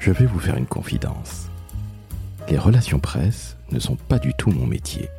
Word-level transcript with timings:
Je 0.00 0.12
vais 0.12 0.24
vous 0.24 0.38
faire 0.38 0.56
une 0.56 0.66
confidence. 0.66 1.50
Les 2.48 2.56
relations 2.56 2.98
presse 2.98 3.58
ne 3.70 3.78
sont 3.78 3.96
pas 3.96 4.18
du 4.18 4.32
tout 4.32 4.50
mon 4.50 4.66
métier. 4.66 5.10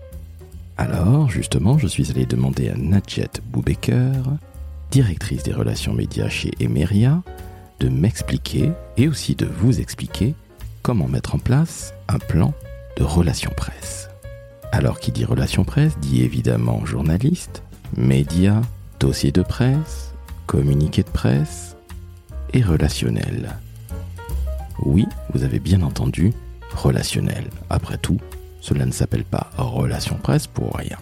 Alors, 0.75 1.29
justement, 1.29 1.77
je 1.77 1.85
suis 1.85 2.09
allé 2.09 2.25
demander 2.25 2.69
à 2.69 2.75
Nadjet 2.75 3.29
Boubaker, 3.45 4.23
directrice 4.89 5.43
des 5.43 5.53
relations 5.53 5.93
médias 5.93 6.29
chez 6.29 6.51
Emeria, 6.59 7.21
de 7.79 7.89
m'expliquer 7.89 8.71
et 8.97 9.07
aussi 9.07 9.35
de 9.35 9.45
vous 9.45 9.79
expliquer 9.79 10.33
comment 10.81 11.07
mettre 11.07 11.35
en 11.35 11.39
place 11.39 11.93
un 12.07 12.17
plan 12.17 12.51
de 12.97 13.03
relations 13.03 13.53
presse. 13.55 14.09
Alors 14.71 14.99
qui 14.99 15.11
dit 15.11 15.25
relations 15.25 15.63
presse 15.63 15.99
dit 15.99 16.23
évidemment 16.23 16.87
journaliste, 16.87 17.61
médias, 17.95 18.61
dossier 18.99 19.31
de 19.31 19.43
presse, 19.43 20.11
communiqué 20.47 21.03
de 21.03 21.09
presse 21.09 21.75
et 22.53 22.63
relationnel. 22.63 23.57
Oui, 24.83 25.05
vous 25.33 25.43
avez 25.43 25.59
bien 25.59 25.81
entendu, 25.81 26.31
relationnel. 26.75 27.49
Après 27.69 27.97
tout, 27.97 28.17
cela 28.61 28.85
ne 28.85 28.91
s'appelle 28.91 29.25
pas 29.25 29.49
relation 29.57 30.15
presse 30.15 30.47
pour 30.47 30.73
rien. 30.75 30.97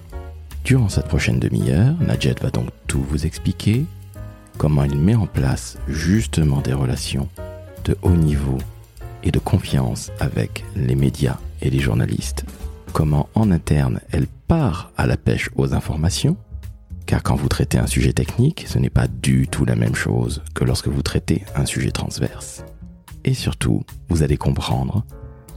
Durant 0.64 0.90
cette 0.90 1.08
prochaine 1.08 1.40
demi-heure, 1.40 1.96
Najet 2.00 2.36
va 2.42 2.50
donc 2.50 2.70
tout 2.88 3.02
vous 3.02 3.26
expliquer, 3.26 3.86
comment 4.58 4.84
il 4.84 4.98
met 4.98 5.16
en 5.16 5.26
place 5.26 5.78
justement 5.88 6.62
des 6.62 6.74
relations 6.74 7.30
de 7.86 7.98
haut 8.02 8.16
niveau 8.16 8.58
et 9.24 9.32
de 9.32 9.40
confiance 9.40 10.12
avec 10.20 10.64
les 10.76 10.96
médias 10.96 11.38
et 11.62 11.70
les 11.70 11.80
journalistes, 11.80 12.46
comment 12.94 13.30
en 13.36 13.52
interne 13.52 14.00
elle 14.12 14.28
part 14.48 14.92
à 14.98 15.08
la 15.08 15.18
pêche 15.18 15.50
aux 15.56 15.74
informations, 15.74 16.38
car 17.06 17.24
quand 17.24 17.36
vous 17.36 17.48
traitez 17.48 17.80
un 17.80 17.88
sujet 17.88 18.14
technique, 18.14 18.66
ce 18.68 18.78
n'est 18.78 18.90
pas 18.90 19.08
du 19.08 19.48
tout 19.48 19.66
la 19.66 19.76
même 19.76 19.96
chose 19.96 20.44
que 20.54 20.64
lorsque 20.64 20.88
vous 20.88 21.02
traitez 21.02 21.44
un 21.56 21.66
sujet 21.66 21.92
transverse. 21.92 22.64
Et 23.26 23.34
surtout, 23.34 23.84
vous 24.10 24.24
allez 24.24 24.38
comprendre 24.38 25.04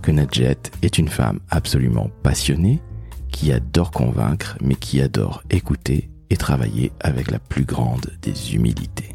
que 0.02 0.10
Nadjet 0.10 0.58
est 0.82 0.98
une 0.98 1.08
femme 1.08 1.40
absolument 1.50 2.10
passionnée, 2.22 2.80
qui 3.30 3.52
adore 3.52 3.90
convaincre, 3.90 4.58
mais 4.60 4.74
qui 4.74 5.00
adore 5.00 5.42
écouter 5.50 6.10
et 6.30 6.36
travailler 6.36 6.92
avec 7.00 7.30
la 7.30 7.38
plus 7.38 7.64
grande 7.64 8.06
des 8.20 8.54
humilités. 8.54 9.14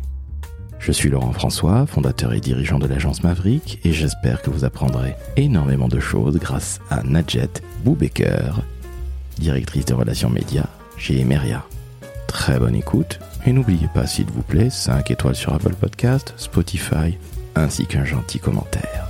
Je 0.80 0.92
suis 0.92 1.10
Laurent 1.10 1.34
François, 1.34 1.86
fondateur 1.86 2.34
et 2.34 2.40
dirigeant 2.40 2.80
de 2.80 2.88
l'agence 2.88 3.24
Maverick, 3.24 3.80
et 3.84 3.92
j'espère 3.92 4.42
que 4.42 4.50
vous 4.50 4.64
apprendrez 4.64 5.16
énormément 5.36 5.88
de 5.88 6.00
choses 6.00 6.38
grâce 6.38 6.80
à 6.90 7.04
Nadjet 7.04 7.50
Boubaker, 7.84 8.62
directrice 9.38 9.86
de 9.86 9.94
relations 9.94 10.30
médias 10.30 10.70
chez 10.98 11.20
Emeria. 11.20 11.66
Très 12.28 12.60
bonne 12.60 12.76
écoute, 12.76 13.20
et 13.46 13.54
n'oubliez 13.54 13.88
pas 13.94 14.08
s'il 14.08 14.28
vous 14.28 14.44
plaît 14.44 14.70
5 14.70 15.12
étoiles 15.12 15.36
sur 15.36 15.54
Apple 15.54 15.76
Podcast, 15.76 16.34
Spotify, 16.38 17.18
ainsi 17.58 17.86
qu'un 17.86 18.06
gentil 18.06 18.40
commentaire. 18.40 19.06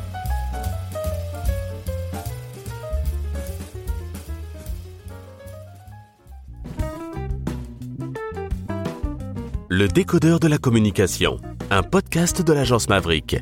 Le 9.70 9.88
décodeur 9.88 10.40
de 10.40 10.48
la 10.48 10.58
communication, 10.58 11.38
un 11.70 11.84
podcast 11.84 12.42
de 12.42 12.54
l'agence 12.54 12.90
Maverick. 12.90 13.38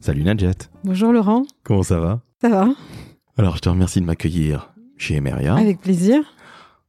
Salut 0.00 0.22
Nadjet, 0.24 0.52
Bonjour 0.84 1.12
Laurent, 1.12 1.44
comment 1.64 1.82
ça 1.82 1.98
va? 1.98 2.20
Ça 2.40 2.48
va 2.48 2.68
Alors 3.36 3.56
je 3.56 3.60
te 3.60 3.68
remercie 3.68 4.00
de 4.00 4.06
m'accueillir 4.06 4.72
chez 4.96 5.16
Emeria. 5.16 5.56
Avec 5.56 5.80
plaisir. 5.80 6.22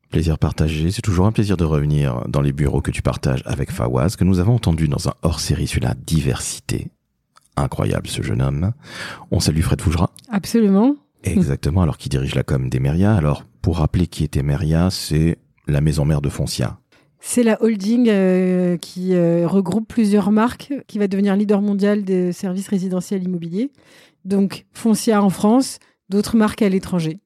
Plaisir 0.09 0.39
partagé, 0.39 0.89
c'est 0.89 1.03
toujours 1.03 1.27
un 1.27 1.31
plaisir 1.31 1.55
de 1.55 1.63
revenir 1.63 2.23
dans 2.27 2.41
les 2.41 2.51
bureaux 2.51 2.81
que 2.81 2.89
tu 2.89 3.03
partages 3.03 3.43
avec 3.45 3.71
Fawaz, 3.71 4.15
que 4.15 4.23
nous 4.23 4.39
avons 4.39 4.55
entendu 4.55 4.87
dans 4.87 5.07
un 5.07 5.13
hors-série 5.21 5.67
sur 5.67 5.83
la 5.83 5.93
diversité. 5.93 6.87
Incroyable 7.55 8.07
ce 8.07 8.23
jeune 8.23 8.41
homme. 8.41 8.71
On 9.29 9.39
salue 9.39 9.61
Fred 9.61 9.81
Fougera. 9.81 10.09
Absolument. 10.31 10.95
Exactement, 11.23 11.83
alors 11.83 11.99
qui 11.99 12.09
dirige 12.09 12.33
la 12.33 12.41
com 12.41 12.69
d'Emeria. 12.69 13.13
Alors, 13.13 13.45
pour 13.61 13.77
rappeler 13.77 14.07
qui 14.07 14.23
est 14.23 14.35
Emeria, 14.35 14.89
c'est 14.89 15.37
la 15.67 15.79
maison 15.79 16.05
mère 16.05 16.21
de 16.21 16.29
Foncia. 16.29 16.79
C'est 17.19 17.43
la 17.43 17.61
holding 17.61 18.07
euh, 18.09 18.77
qui 18.77 19.13
euh, 19.13 19.47
regroupe 19.47 19.87
plusieurs 19.87 20.31
marques, 20.31 20.73
qui 20.87 20.97
va 20.97 21.07
devenir 21.07 21.35
leader 21.35 21.61
mondial 21.61 22.03
des 22.03 22.31
services 22.31 22.69
résidentiels 22.69 23.23
immobiliers. 23.23 23.71
Donc 24.25 24.65
Foncia 24.73 25.21
en 25.21 25.29
France, 25.29 25.77
d'autres 26.09 26.35
marques 26.35 26.63
à 26.63 26.69
l'étranger. 26.69 27.19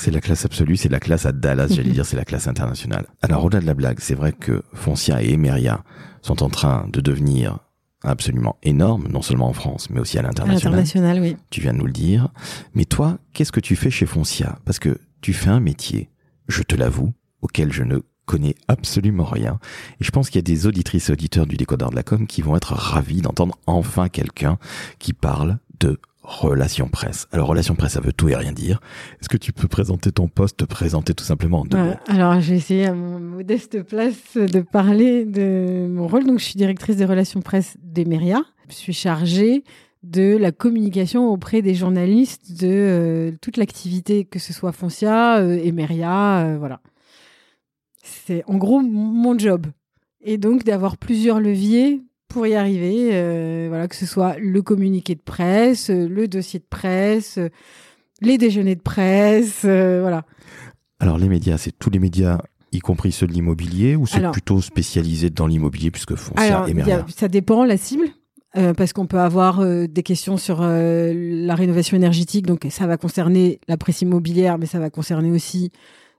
C'est 0.00 0.10
la 0.10 0.22
classe 0.22 0.46
absolue, 0.46 0.78
c'est 0.78 0.88
la 0.88 0.98
classe 0.98 1.26
à 1.26 1.32
Dallas, 1.32 1.68
j'allais 1.68 1.90
dire, 1.98 2.06
c'est 2.06 2.16
la 2.16 2.24
classe 2.24 2.48
internationale. 2.48 3.06
Alors, 3.20 3.44
au-delà 3.44 3.60
de 3.60 3.66
la 3.66 3.74
blague, 3.74 3.98
c'est 4.00 4.14
vrai 4.14 4.32
que 4.32 4.62
Foncia 4.72 5.22
et 5.22 5.34
Emeria 5.34 5.84
sont 6.22 6.42
en 6.42 6.48
train 6.48 6.88
de 6.90 7.02
devenir 7.02 7.58
absolument 8.02 8.56
énormes, 8.62 9.08
non 9.08 9.20
seulement 9.20 9.48
en 9.48 9.52
France, 9.52 9.90
mais 9.90 10.00
aussi 10.00 10.18
à 10.18 10.22
l'international, 10.22 11.20
oui. 11.20 11.36
Tu 11.50 11.60
viens 11.60 11.74
de 11.74 11.78
nous 11.78 11.86
le 11.86 11.92
dire. 11.92 12.30
Mais 12.74 12.86
toi, 12.86 13.18
qu'est-ce 13.34 13.52
que 13.52 13.60
tu 13.60 13.76
fais 13.76 13.90
chez 13.90 14.06
Foncia? 14.06 14.58
Parce 14.64 14.78
que 14.78 14.98
tu 15.20 15.34
fais 15.34 15.50
un 15.50 15.60
métier, 15.60 16.08
je 16.48 16.62
te 16.62 16.74
l'avoue, 16.74 17.12
auquel 17.42 17.70
je 17.70 17.82
ne 17.82 17.98
connais 18.24 18.54
absolument 18.68 19.24
rien. 19.24 19.58
Et 20.00 20.04
je 20.04 20.10
pense 20.10 20.30
qu'il 20.30 20.38
y 20.38 20.38
a 20.38 20.42
des 20.42 20.66
auditrices 20.66 21.10
et 21.10 21.12
auditeurs 21.12 21.46
du 21.46 21.58
décodeur 21.58 21.90
de 21.90 21.96
la 21.96 22.02
com 22.02 22.26
qui 22.26 22.40
vont 22.40 22.56
être 22.56 22.72
ravis 22.72 23.20
d'entendre 23.20 23.58
enfin 23.66 24.08
quelqu'un 24.08 24.56
qui 24.98 25.12
parle 25.12 25.58
de 25.78 26.00
relations 26.30 26.88
presse. 26.88 27.26
Alors, 27.32 27.48
relations 27.48 27.74
presse, 27.74 27.92
ça 27.92 28.00
veut 28.00 28.12
tout 28.12 28.28
et 28.28 28.36
rien 28.36 28.52
dire. 28.52 28.80
Est-ce 29.20 29.28
que 29.28 29.36
tu 29.36 29.52
peux 29.52 29.68
présenter 29.68 30.12
ton 30.12 30.28
poste, 30.28 30.58
te 30.58 30.64
présenter 30.64 31.12
tout 31.12 31.24
simplement 31.24 31.60
en 31.60 31.64
deux 31.64 31.76
Voilà. 31.76 31.92
mots? 31.92 31.98
Alors, 32.06 32.40
je 32.40 32.50
vais 32.50 32.56
essayer 32.56 32.86
à 32.86 32.94
mon 32.94 33.18
modeste 33.18 33.82
place 33.82 34.36
de 34.36 34.60
parler 34.60 35.24
de 35.24 35.86
mon 35.90 36.06
rôle. 36.06 36.24
Donc, 36.24 36.38
je 36.38 36.44
suis 36.44 36.56
directrice 36.56 36.96
des 36.96 37.04
relations 37.04 37.40
presse 37.42 37.76
d'Emeria. 37.82 38.42
Je 38.68 38.74
suis 38.74 38.92
chargée 38.92 39.64
de 40.02 40.36
la 40.36 40.52
communication 40.52 41.28
auprès 41.28 41.60
des 41.60 41.74
journalistes 41.74 42.58
de 42.60 42.68
euh, 42.70 43.32
toute 43.42 43.56
l'activité, 43.56 44.24
que 44.24 44.38
ce 44.38 44.52
soit 44.52 44.72
Foncia, 44.72 45.38
euh, 45.38 45.58
Emeria, 45.62 46.46
euh, 46.46 46.58
voilà. 46.58 46.80
C'est 48.02 48.42
en 48.46 48.56
gros 48.56 48.80
mon 48.80 49.38
job. 49.38 49.66
Et 50.22 50.38
donc 50.38 50.64
d'avoir 50.64 50.96
plusieurs 50.96 51.40
leviers 51.40 52.02
pour 52.30 52.46
y 52.46 52.54
arriver, 52.54 53.10
euh, 53.12 53.66
voilà, 53.68 53.86
que 53.88 53.96
ce 53.96 54.06
soit 54.06 54.36
le 54.38 54.62
communiqué 54.62 55.14
de 55.14 55.20
presse, 55.20 55.90
euh, 55.90 56.08
le 56.08 56.26
dossier 56.28 56.58
de 56.60 56.64
presse, 56.68 57.36
euh, 57.38 57.48
les 58.22 58.38
déjeuners 58.38 58.76
de 58.76 58.80
presse, 58.80 59.62
euh, 59.64 59.98
voilà. 60.00 60.24
Alors, 61.00 61.18
les 61.18 61.28
médias, 61.28 61.58
c'est 61.58 61.72
tous 61.78 61.90
les 61.90 61.98
médias, 61.98 62.38
y 62.72 62.78
compris 62.78 63.12
ceux 63.12 63.26
de 63.26 63.32
l'immobilier, 63.32 63.96
ou 63.96 64.06
c'est 64.06 64.20
plutôt 64.30 64.60
spécialisé 64.60 65.28
dans 65.30 65.46
l'immobilier, 65.46 65.90
puisque 65.90 66.14
Foncia 66.14 66.44
Alors, 66.62 66.68
et 66.68 66.92
a- 66.92 67.06
ça 67.14 67.28
dépend 67.28 67.64
la 67.64 67.76
cible. 67.76 68.06
euh, 68.56 68.74
parce 68.74 68.92
qu'on 68.92 69.06
peut 69.06 69.20
avoir 69.20 69.60
euh, 69.60 69.86
des 69.86 70.02
questions 70.02 70.36
sur 70.36 70.58
euh, 70.62 71.12
la 71.14 71.54
rénovation 71.54 71.96
énergétique, 71.96 72.46
donc 72.46 72.66
ça 72.70 72.86
va 72.86 72.96
concerner 72.96 73.60
la 73.68 73.76
presse 73.76 74.02
immobilière, 74.02 74.58
mais 74.58 74.66
ça 74.66 74.78
va 74.80 74.90
concerner 74.90 75.30
aussi 75.30 75.70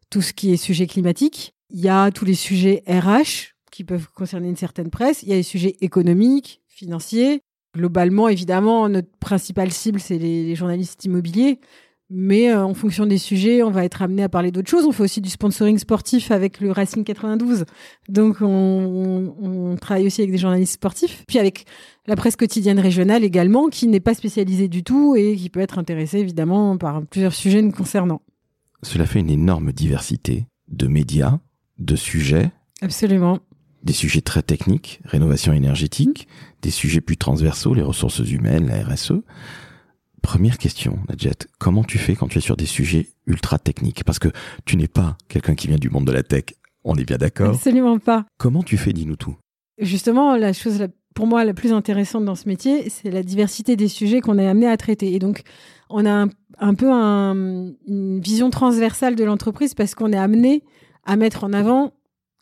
tout 0.10 0.22
ce 0.22 0.32
qui 0.34 0.52
est 0.54 0.58
sujet 0.58 0.88
climatique. 0.88 1.54
Il 1.70 1.80
y 1.82 1.90
a 1.90 2.10
tous 2.12 2.26
les 2.26 2.34
sujets 2.34 2.84
RH 2.88 3.54
qui 3.72 3.84
peuvent 3.84 4.08
concerner 4.14 4.50
une 4.50 4.56
certaine 4.58 4.90
presse. 4.90 5.24
Il 5.24 5.30
y 5.30 5.34
a 5.34 5.36
les 5.36 5.44
sujets 5.44 5.76
économiques, 5.82 6.62
financiers. 6.68 7.42
Globalement, 7.76 8.28
évidemment, 8.28 8.90
notre 8.90 9.10
principale 9.20 9.72
cible, 9.72 10.00
c'est 10.00 10.18
les, 10.18 10.46
les 10.46 10.56
journalistes 10.56 11.04
immobiliers. 11.06 11.60
Mais 12.14 12.52
euh, 12.52 12.66
en 12.66 12.74
fonction 12.74 13.06
des 13.06 13.18
sujets, 13.18 13.64
on 13.64 13.72
va 13.72 13.86
être 13.86 14.02
amené 14.02 14.22
à 14.24 14.28
parler 14.28 14.52
d'autres 14.52 14.70
choses. 14.70 14.84
On 14.86 14.92
fait 14.92 15.04
aussi 15.04 15.22
du 15.22 15.30
sponsoring 15.30 15.78
sportif 15.78 16.30
avec 16.32 16.60
le 16.60 16.70
Racing 16.70 17.06
92. 17.06 17.64
Donc, 18.10 18.42
on, 18.42 18.46
on- 18.48 19.72
on 19.72 19.76
travaille 19.78 20.06
aussi 20.08 20.20
avec 20.20 20.32
des 20.34 20.38
journalistes 20.38 20.74
sportifs. 20.74 21.24
Puis 21.26 21.40
avec 21.40 21.64
la 22.08 22.18
presse 22.18 22.36
quotidienne 22.36 22.80
régionale 22.80 23.24
également, 23.24 23.70
qui 23.70 23.88
n'est 23.88 24.02
pas 24.02 24.14
spécialisée 24.14 24.68
du 24.68 24.84
tout 24.84 25.16
et 25.16 25.38
qui 25.38 25.50
peut 25.50 25.62
être 25.62 25.80
intéressée 25.80 26.18
évidemment 26.20 26.78
par 26.78 27.02
plusieurs 27.06 27.34
sujets 27.34 27.62
nous 27.62 27.72
concernant. 27.72 28.22
Cela 28.84 29.06
fait 29.06 29.22
une 29.22 29.30
énorme 29.30 29.72
diversité 29.72 30.48
de 30.68 30.88
médias, 30.88 31.40
de 31.80 31.96
sujets, 31.96 32.52
Absolument. 32.82 33.40
Des 33.84 33.94
sujets 33.94 34.22
très 34.22 34.42
techniques, 34.44 35.02
rénovation 35.06 35.54
énergétique, 35.54 36.28
des 36.62 36.72
sujets 36.72 37.02
plus 37.02 37.18
transversaux, 37.18 37.74
les 37.74 37.82
ressources 37.82 38.20
humaines, 38.20 38.68
la 38.68 38.84
RSE. 38.86 39.14
Première 40.22 40.60
question, 40.60 41.00
Nadjet, 41.10 41.32
comment 41.58 41.84
tu 41.84 41.98
fais 41.98 42.16
quand 42.16 42.28
tu 42.28 42.38
es 42.38 42.42
sur 42.42 42.56
des 42.56 42.68
sujets 42.68 43.08
ultra 43.26 43.58
techniques? 43.58 44.04
Parce 44.04 44.20
que 44.20 44.28
tu 44.66 44.78
n'es 44.78 44.88
pas 44.88 45.18
quelqu'un 45.30 45.56
qui 45.56 45.68
vient 45.68 45.78
du 45.80 45.90
monde 45.90 46.06
de 46.06 46.12
la 46.12 46.22
tech, 46.22 46.44
on 46.84 46.96
est 46.96 47.06
bien 47.06 47.18
d'accord. 47.18 47.56
Absolument 47.56 47.98
pas. 47.98 48.26
Comment 48.38 48.62
tu 48.62 48.78
fais, 48.78 48.94
dis-nous 48.94 49.16
tout? 49.16 49.36
Justement, 49.80 50.36
la 50.36 50.54
chose 50.54 50.80
la- 50.80 50.90
pour 51.16 51.26
moi 51.26 51.44
la 51.44 51.54
plus 51.56 51.74
intéressante 51.74 52.24
dans 52.24 52.36
ce 52.36 52.48
métier, 52.48 52.88
c'est 52.90 53.10
la 53.10 53.24
diversité 53.24 53.76
des 53.76 53.88
sujets 53.88 54.22
qu'on 54.22 54.38
est 54.38 54.48
amené 54.48 54.68
à 54.68 54.78
traiter. 54.78 55.14
Et 55.14 55.20
donc, 55.20 55.42
on 55.90 56.06
a 56.06 56.12
un, 56.12 56.30
un 56.60 56.74
peu 56.76 56.92
un- 56.92 57.72
une 57.88 58.20
vision 58.22 58.52
transversale 58.52 59.16
de 59.16 59.24
l'entreprise 59.24 59.74
parce 59.74 59.96
qu'on 59.96 60.14
est 60.14 60.18
amené 60.18 60.64
à 61.04 61.16
mettre 61.16 61.44
en 61.44 61.52
avant 61.52 61.94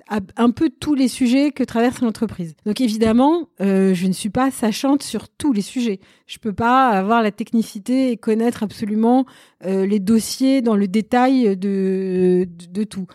un 0.10 0.50
peu 0.52 0.70
tous 0.70 0.96
les 0.96 1.08
sujets 1.08 1.52
que 1.52 1.64
traverse 1.64 2.02
l'entreprise. 2.02 2.56
Donc 2.66 2.82
évidemment, 2.82 3.50
euh, 3.62 3.94
je 3.94 4.08
ne 4.08 4.12
suis 4.12 4.30
pas 4.30 4.50
sachante 4.50 5.04
sur 5.04 5.30
tous 5.30 5.54
les 5.54 5.62
sujets. 5.62 6.00
Je 6.26 6.40
peux 6.40 6.54
pas 6.54 6.90
avoir 6.90 7.22
la 7.22 7.32
technicité 7.32 8.12
et 8.12 8.18
connaître 8.18 8.64
absolument 8.64 9.26
euh, 9.66 9.86
les 9.86 10.00
dossiers 10.00 10.62
dans 10.62 10.76
le 10.76 10.88
détail 10.88 11.56
de, 11.56 12.48
de, 12.70 12.84
tout. 12.84 13.06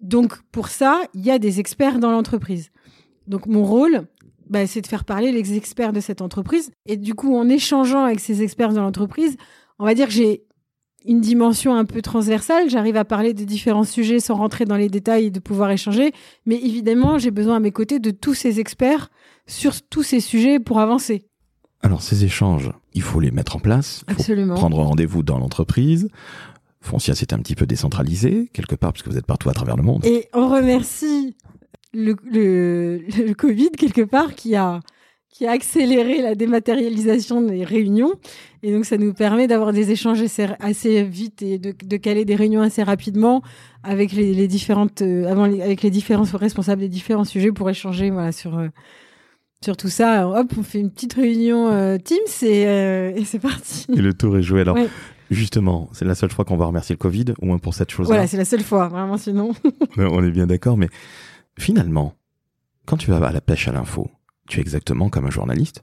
Donc 0.00 0.42
pour 0.50 0.68
ça, 0.68 1.02
il 1.14 1.24
y 1.24 1.30
a 1.30 1.38
des 1.38 1.60
experts 1.60 2.00
dans 2.00 2.10
l'entreprise. 2.10 2.70
Donc 3.28 3.46
mon 3.46 3.62
rôle, 3.62 4.06
bah, 4.50 4.66
c'est 4.66 4.80
de 4.80 4.86
faire 4.88 5.04
parler 5.04 5.30
les 5.30 5.56
experts 5.56 5.92
de 5.92 6.00
cette 6.00 6.20
entreprise. 6.20 6.72
Et 6.86 6.96
du 6.96 7.14
coup, 7.14 7.36
en 7.36 7.48
échangeant 7.48 8.04
avec 8.04 8.18
ces 8.18 8.42
experts 8.42 8.72
de 8.72 8.80
l'entreprise, 8.80 9.36
on 9.78 9.84
va 9.84 9.94
dire 9.94 10.06
que 10.06 10.12
j'ai 10.12 10.44
une 11.04 11.20
dimension 11.20 11.74
un 11.74 11.84
peu 11.84 12.02
transversale. 12.02 12.70
J'arrive 12.70 12.96
à 12.96 13.04
parler 13.04 13.34
de 13.34 13.44
différents 13.44 13.84
sujets 13.84 14.20
sans 14.20 14.34
rentrer 14.34 14.64
dans 14.64 14.76
les 14.76 14.88
détails 14.88 15.26
et 15.26 15.30
de 15.30 15.40
pouvoir 15.40 15.70
échanger. 15.70 16.12
Mais 16.46 16.56
évidemment, 16.56 17.18
j'ai 17.18 17.30
besoin 17.30 17.56
à 17.56 17.60
mes 17.60 17.72
côtés 17.72 17.98
de 17.98 18.10
tous 18.10 18.34
ces 18.34 18.60
experts 18.60 19.10
sur 19.46 19.82
tous 19.82 20.02
ces 20.02 20.20
sujets 20.20 20.58
pour 20.58 20.80
avancer. 20.80 21.26
Alors 21.82 22.00
ces 22.00 22.24
échanges, 22.24 22.70
il 22.94 23.02
faut 23.02 23.20
les 23.20 23.30
mettre 23.30 23.56
en 23.56 23.58
place. 23.60 24.04
Faut 24.08 24.12
Absolument. 24.12 24.54
prendre 24.54 24.78
rendez-vous 24.78 25.22
dans 25.22 25.38
l'entreprise. 25.38 26.08
Foncia, 26.80 27.14
c'est 27.14 27.32
un 27.32 27.38
petit 27.38 27.54
peu 27.54 27.66
décentralisé, 27.66 28.50
quelque 28.52 28.74
part, 28.74 28.92
parce 28.92 29.02
que 29.02 29.10
vous 29.10 29.18
êtes 29.18 29.26
partout 29.26 29.48
à 29.50 29.54
travers 29.54 29.76
le 29.76 29.82
monde. 29.82 30.04
Et 30.04 30.28
on 30.34 30.48
remercie 30.48 31.34
le, 31.92 32.14
le, 32.24 32.98
le 33.26 33.32
Covid, 33.34 33.70
quelque 33.72 34.02
part, 34.02 34.34
qui 34.34 34.54
a, 34.54 34.80
qui 35.34 35.46
a 35.46 35.50
accéléré 35.50 36.22
la 36.22 36.36
dématérialisation 36.36 37.42
des 37.42 37.64
réunions. 37.64 38.12
Et 38.62 38.72
donc, 38.72 38.84
ça 38.84 38.96
nous 38.98 39.12
permet 39.12 39.48
d'avoir 39.48 39.72
des 39.72 39.90
échanges 39.90 40.22
assez, 40.60 41.02
vite 41.02 41.42
et 41.42 41.58
de, 41.58 41.74
de 41.84 41.96
caler 41.96 42.24
des 42.24 42.36
réunions 42.36 42.62
assez 42.62 42.84
rapidement 42.84 43.42
avec 43.82 44.12
les, 44.12 44.32
les 44.32 44.46
différentes, 44.46 45.02
euh, 45.02 45.26
avant 45.28 45.46
les, 45.46 45.60
avec 45.60 45.82
les 45.82 45.90
différents 45.90 46.22
responsables 46.38 46.80
des 46.82 46.88
différents 46.88 47.24
sujets 47.24 47.50
pour 47.50 47.68
échanger, 47.68 48.10
voilà, 48.10 48.30
sur, 48.30 48.56
euh, 48.56 48.68
sur 49.60 49.76
tout 49.76 49.88
ça. 49.88 50.20
Alors, 50.20 50.36
hop, 50.36 50.52
on 50.56 50.62
fait 50.62 50.78
une 50.78 50.92
petite 50.92 51.14
réunion 51.14 51.66
euh, 51.66 51.98
Teams 51.98 52.18
et, 52.48 52.66
euh, 52.68 53.12
et 53.16 53.24
c'est 53.24 53.40
parti. 53.40 53.86
Et 53.92 54.00
le 54.00 54.14
tour 54.14 54.38
est 54.38 54.42
joué. 54.42 54.60
Alors, 54.60 54.76
Ouais. 54.76 54.86
justement, 55.32 55.88
c'est 55.92 56.04
la 56.04 56.14
seule 56.14 56.30
fois 56.30 56.44
qu'on 56.44 56.56
va 56.56 56.66
remercier 56.66 56.92
le 56.94 56.98
Covid, 56.98 57.34
au 57.42 57.46
moins 57.46 57.58
pour 57.58 57.74
cette 57.74 57.90
chose-là. 57.90 58.14
Voilà, 58.14 58.28
c'est 58.28 58.36
la 58.36 58.44
seule 58.44 58.62
fois, 58.62 58.86
vraiment, 58.86 59.18
sinon. 59.18 59.50
On 59.96 60.22
est 60.24 60.30
bien 60.30 60.46
d'accord, 60.46 60.76
mais 60.76 60.88
finalement, 61.58 62.14
quand 62.86 62.98
tu 62.98 63.10
vas 63.10 63.16
à 63.16 63.32
la 63.32 63.40
pêche 63.40 63.66
à 63.66 63.72
l'info, 63.72 64.08
tu 64.48 64.58
es 64.58 64.62
exactement 64.62 65.08
comme 65.08 65.26
un 65.26 65.30
journaliste. 65.30 65.82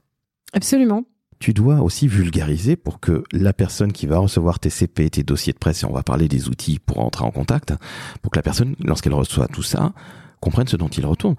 Absolument. 0.52 1.04
Tu 1.38 1.54
dois 1.54 1.80
aussi 1.80 2.06
vulgariser 2.06 2.76
pour 2.76 3.00
que 3.00 3.24
la 3.32 3.52
personne 3.52 3.92
qui 3.92 4.06
va 4.06 4.18
recevoir 4.18 4.60
tes 4.60 4.70
CP, 4.70 5.10
tes 5.10 5.24
dossiers 5.24 5.52
de 5.52 5.58
presse, 5.58 5.82
et 5.82 5.86
on 5.86 5.92
va 5.92 6.04
parler 6.04 6.28
des 6.28 6.48
outils 6.48 6.78
pour 6.78 7.00
entrer 7.00 7.24
en 7.24 7.32
contact, 7.32 7.74
pour 8.22 8.30
que 8.30 8.38
la 8.38 8.42
personne, 8.42 8.76
lorsqu'elle 8.78 9.14
reçoit 9.14 9.48
tout 9.48 9.64
ça, 9.64 9.92
comprenne 10.40 10.68
ce 10.68 10.76
dont 10.76 10.88
il 10.88 11.04
retourne. 11.04 11.34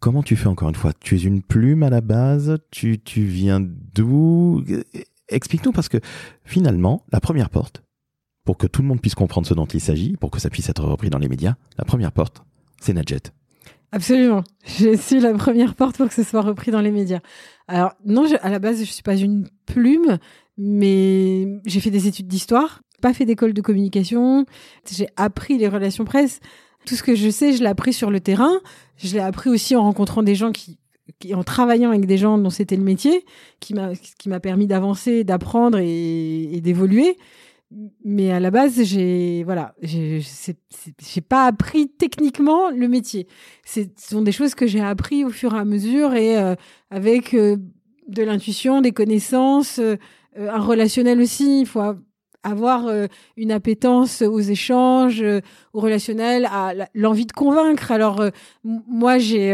Comment 0.00 0.22
tu 0.22 0.36
fais 0.36 0.48
encore 0.48 0.68
une 0.68 0.74
fois? 0.74 0.92
Tu 0.98 1.16
es 1.16 1.22
une 1.22 1.42
plume 1.42 1.82
à 1.82 1.90
la 1.90 2.00
base? 2.00 2.58
Tu, 2.70 2.98
tu 2.98 3.24
viens 3.24 3.60
d'où? 3.60 4.64
Explique-nous 5.28 5.72
parce 5.72 5.88
que 5.88 5.98
finalement, 6.44 7.04
la 7.12 7.20
première 7.20 7.50
porte, 7.50 7.82
pour 8.44 8.58
que 8.58 8.66
tout 8.66 8.82
le 8.82 8.88
monde 8.88 9.00
puisse 9.00 9.14
comprendre 9.14 9.46
ce 9.46 9.54
dont 9.54 9.66
il 9.66 9.80
s'agit, 9.80 10.16
pour 10.16 10.30
que 10.30 10.40
ça 10.40 10.50
puisse 10.50 10.68
être 10.68 10.84
repris 10.84 11.10
dans 11.10 11.18
les 11.18 11.28
médias, 11.28 11.54
la 11.78 11.84
première 11.84 12.12
porte, 12.12 12.42
c'est 12.80 12.92
Nadjet. 12.92 13.32
Absolument. 13.96 14.44
Je 14.66 14.94
suis 14.94 15.20
la 15.20 15.32
première 15.32 15.74
porte 15.74 15.96
pour 15.96 16.06
que 16.08 16.12
ce 16.14 16.22
soit 16.22 16.42
repris 16.42 16.70
dans 16.70 16.82
les 16.82 16.90
médias. 16.90 17.20
Alors, 17.66 17.94
non, 18.04 18.26
je- 18.26 18.36
à 18.42 18.50
la 18.50 18.58
base, 18.58 18.78
je 18.80 18.84
suis 18.84 19.02
pas 19.02 19.16
une 19.16 19.48
plume, 19.64 20.18
mais 20.58 21.46
j'ai 21.64 21.80
fait 21.80 21.90
des 21.90 22.06
études 22.06 22.28
d'histoire, 22.28 22.82
pas 23.00 23.14
fait 23.14 23.24
d'école 23.24 23.54
de 23.54 23.62
communication. 23.62 24.44
J'ai 24.90 25.08
appris 25.16 25.56
les 25.56 25.68
relations 25.68 26.04
presse. 26.04 26.40
Tout 26.84 26.94
ce 26.94 27.02
que 27.02 27.14
je 27.14 27.30
sais, 27.30 27.54
je 27.54 27.60
l'ai 27.62 27.68
appris 27.70 27.94
sur 27.94 28.10
le 28.10 28.20
terrain. 28.20 28.60
Je 28.98 29.14
l'ai 29.14 29.20
appris 29.20 29.48
aussi 29.48 29.74
en 29.74 29.82
rencontrant 29.84 30.22
des 30.22 30.34
gens 30.34 30.52
qui, 30.52 30.78
en 31.32 31.42
travaillant 31.42 31.88
avec 31.88 32.04
des 32.04 32.18
gens 32.18 32.36
dont 32.36 32.50
c'était 32.50 32.76
le 32.76 32.84
métier, 32.84 33.24
qui 33.60 33.72
m'a, 33.72 33.94
qui 34.18 34.28
m'a 34.28 34.40
permis 34.40 34.66
d'avancer, 34.66 35.24
d'apprendre 35.24 35.78
et 35.80 36.60
d'évoluer. 36.62 37.16
Mais 38.04 38.30
à 38.30 38.38
la 38.38 38.52
base, 38.52 38.80
j'ai, 38.84 39.42
voilà, 39.42 39.74
j'ai, 39.82 40.22
pas 41.28 41.46
appris 41.46 41.88
techniquement 41.88 42.70
le 42.70 42.86
métier 42.86 43.26
ce 43.64 43.80
sont 43.98 44.22
des 44.22 44.32
choses 44.32 44.54
que 44.54 44.66
j'ai 44.66 44.80
appris 44.80 45.24
au 45.24 45.30
fur 45.30 45.54
et 45.54 45.58
à 45.58 45.64
mesure 45.64 46.14
et 46.14 46.38
euh, 46.38 46.54
avec 46.90 47.34
euh, 47.34 47.56
de 48.08 48.22
l'intuition, 48.22 48.80
des 48.80 48.92
connaissances, 48.92 49.78
euh, 49.78 49.96
euh, 50.38 50.50
un 50.50 50.60
relationnel 50.60 51.20
aussi. 51.20 51.60
Il 51.60 51.66
faut 51.66 51.82
avoir 52.42 52.86
euh, 52.86 53.06
une 53.36 53.50
appétence 53.50 54.22
aux 54.22 54.40
échanges, 54.40 55.22
euh, 55.22 55.40
au 55.72 55.80
relationnel, 55.80 56.46
à 56.50 56.72
l'envie 56.94 57.26
de 57.26 57.32
convaincre. 57.32 57.90
Alors 57.90 58.24
moi 58.64 59.18
j'ai 59.18 59.52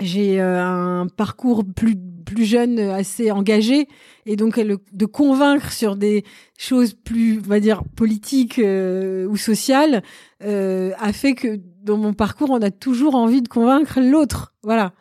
j'ai 0.00 0.40
euh, 0.40 0.62
un 0.62 1.06
parcours 1.06 1.64
plus 1.64 1.96
plus 2.24 2.44
jeune 2.44 2.78
euh, 2.78 2.94
assez 2.94 3.30
engagé 3.30 3.86
et 4.26 4.36
donc 4.36 4.58
de 4.58 5.06
convaincre 5.06 5.72
sur 5.72 5.96
des 5.96 6.24
choses 6.58 6.94
plus 6.94 7.38
on 7.38 7.48
va 7.48 7.60
dire 7.60 7.82
politiques 7.96 8.58
euh, 8.58 9.26
ou 9.26 9.36
sociales 9.36 10.02
a 10.40 11.12
fait 11.14 11.34
que 11.34 11.58
dans 11.84 11.96
mon 11.96 12.14
parcours, 12.14 12.50
on 12.50 12.62
a 12.62 12.70
toujours 12.70 13.14
envie 13.14 13.42
de 13.42 13.48
convaincre 13.48 14.00
l'autre. 14.00 14.54
Voilà. 14.62 14.92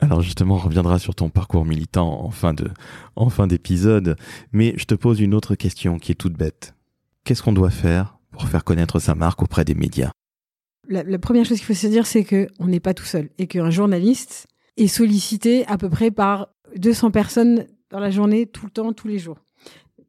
Alors 0.00 0.20
justement, 0.20 0.56
on 0.56 0.58
reviendra 0.58 0.98
sur 0.98 1.14
ton 1.14 1.28
parcours 1.28 1.64
militant 1.64 2.24
en 2.24 2.30
fin 2.30 2.54
de, 2.54 2.68
en 3.14 3.28
fin 3.28 3.46
d'épisode, 3.46 4.16
mais 4.50 4.74
je 4.76 4.84
te 4.84 4.94
pose 4.94 5.20
une 5.20 5.34
autre 5.34 5.54
question 5.54 5.98
qui 5.98 6.12
est 6.12 6.16
toute 6.16 6.32
bête. 6.32 6.74
Qu'est-ce 7.24 7.42
qu'on 7.42 7.52
doit 7.52 7.70
faire 7.70 8.18
pour 8.32 8.48
faire 8.48 8.64
connaître 8.64 8.98
sa 8.98 9.14
marque 9.14 9.42
auprès 9.42 9.64
des 9.64 9.74
médias? 9.74 10.10
La, 10.92 11.18
première 11.18 11.44
chose 11.44 11.58
qu'il 11.58 11.66
faut 11.66 11.74
se 11.74 11.86
dire, 11.86 12.06
c'est 12.06 12.24
que 12.24 12.48
on 12.58 12.66
n'est 12.66 12.80
pas 12.80 12.94
tout 12.94 13.04
seul 13.04 13.30
et 13.38 13.46
qu'un 13.46 13.70
journaliste 13.70 14.46
est 14.76 14.88
sollicité 14.88 15.66
à 15.66 15.78
peu 15.78 15.88
près 15.88 16.10
par 16.10 16.48
200 16.76 17.10
personnes 17.10 17.66
dans 17.90 18.00
la 18.00 18.10
journée, 18.10 18.46
tout 18.46 18.66
le 18.66 18.70
temps, 18.70 18.92
tous 18.92 19.08
les 19.08 19.18
jours. 19.18 19.38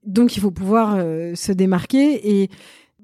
Donc, 0.05 0.35
il 0.35 0.41
faut 0.41 0.51
pouvoir 0.51 0.95
euh, 0.97 1.35
se 1.35 1.51
démarquer. 1.51 2.41
Et 2.41 2.49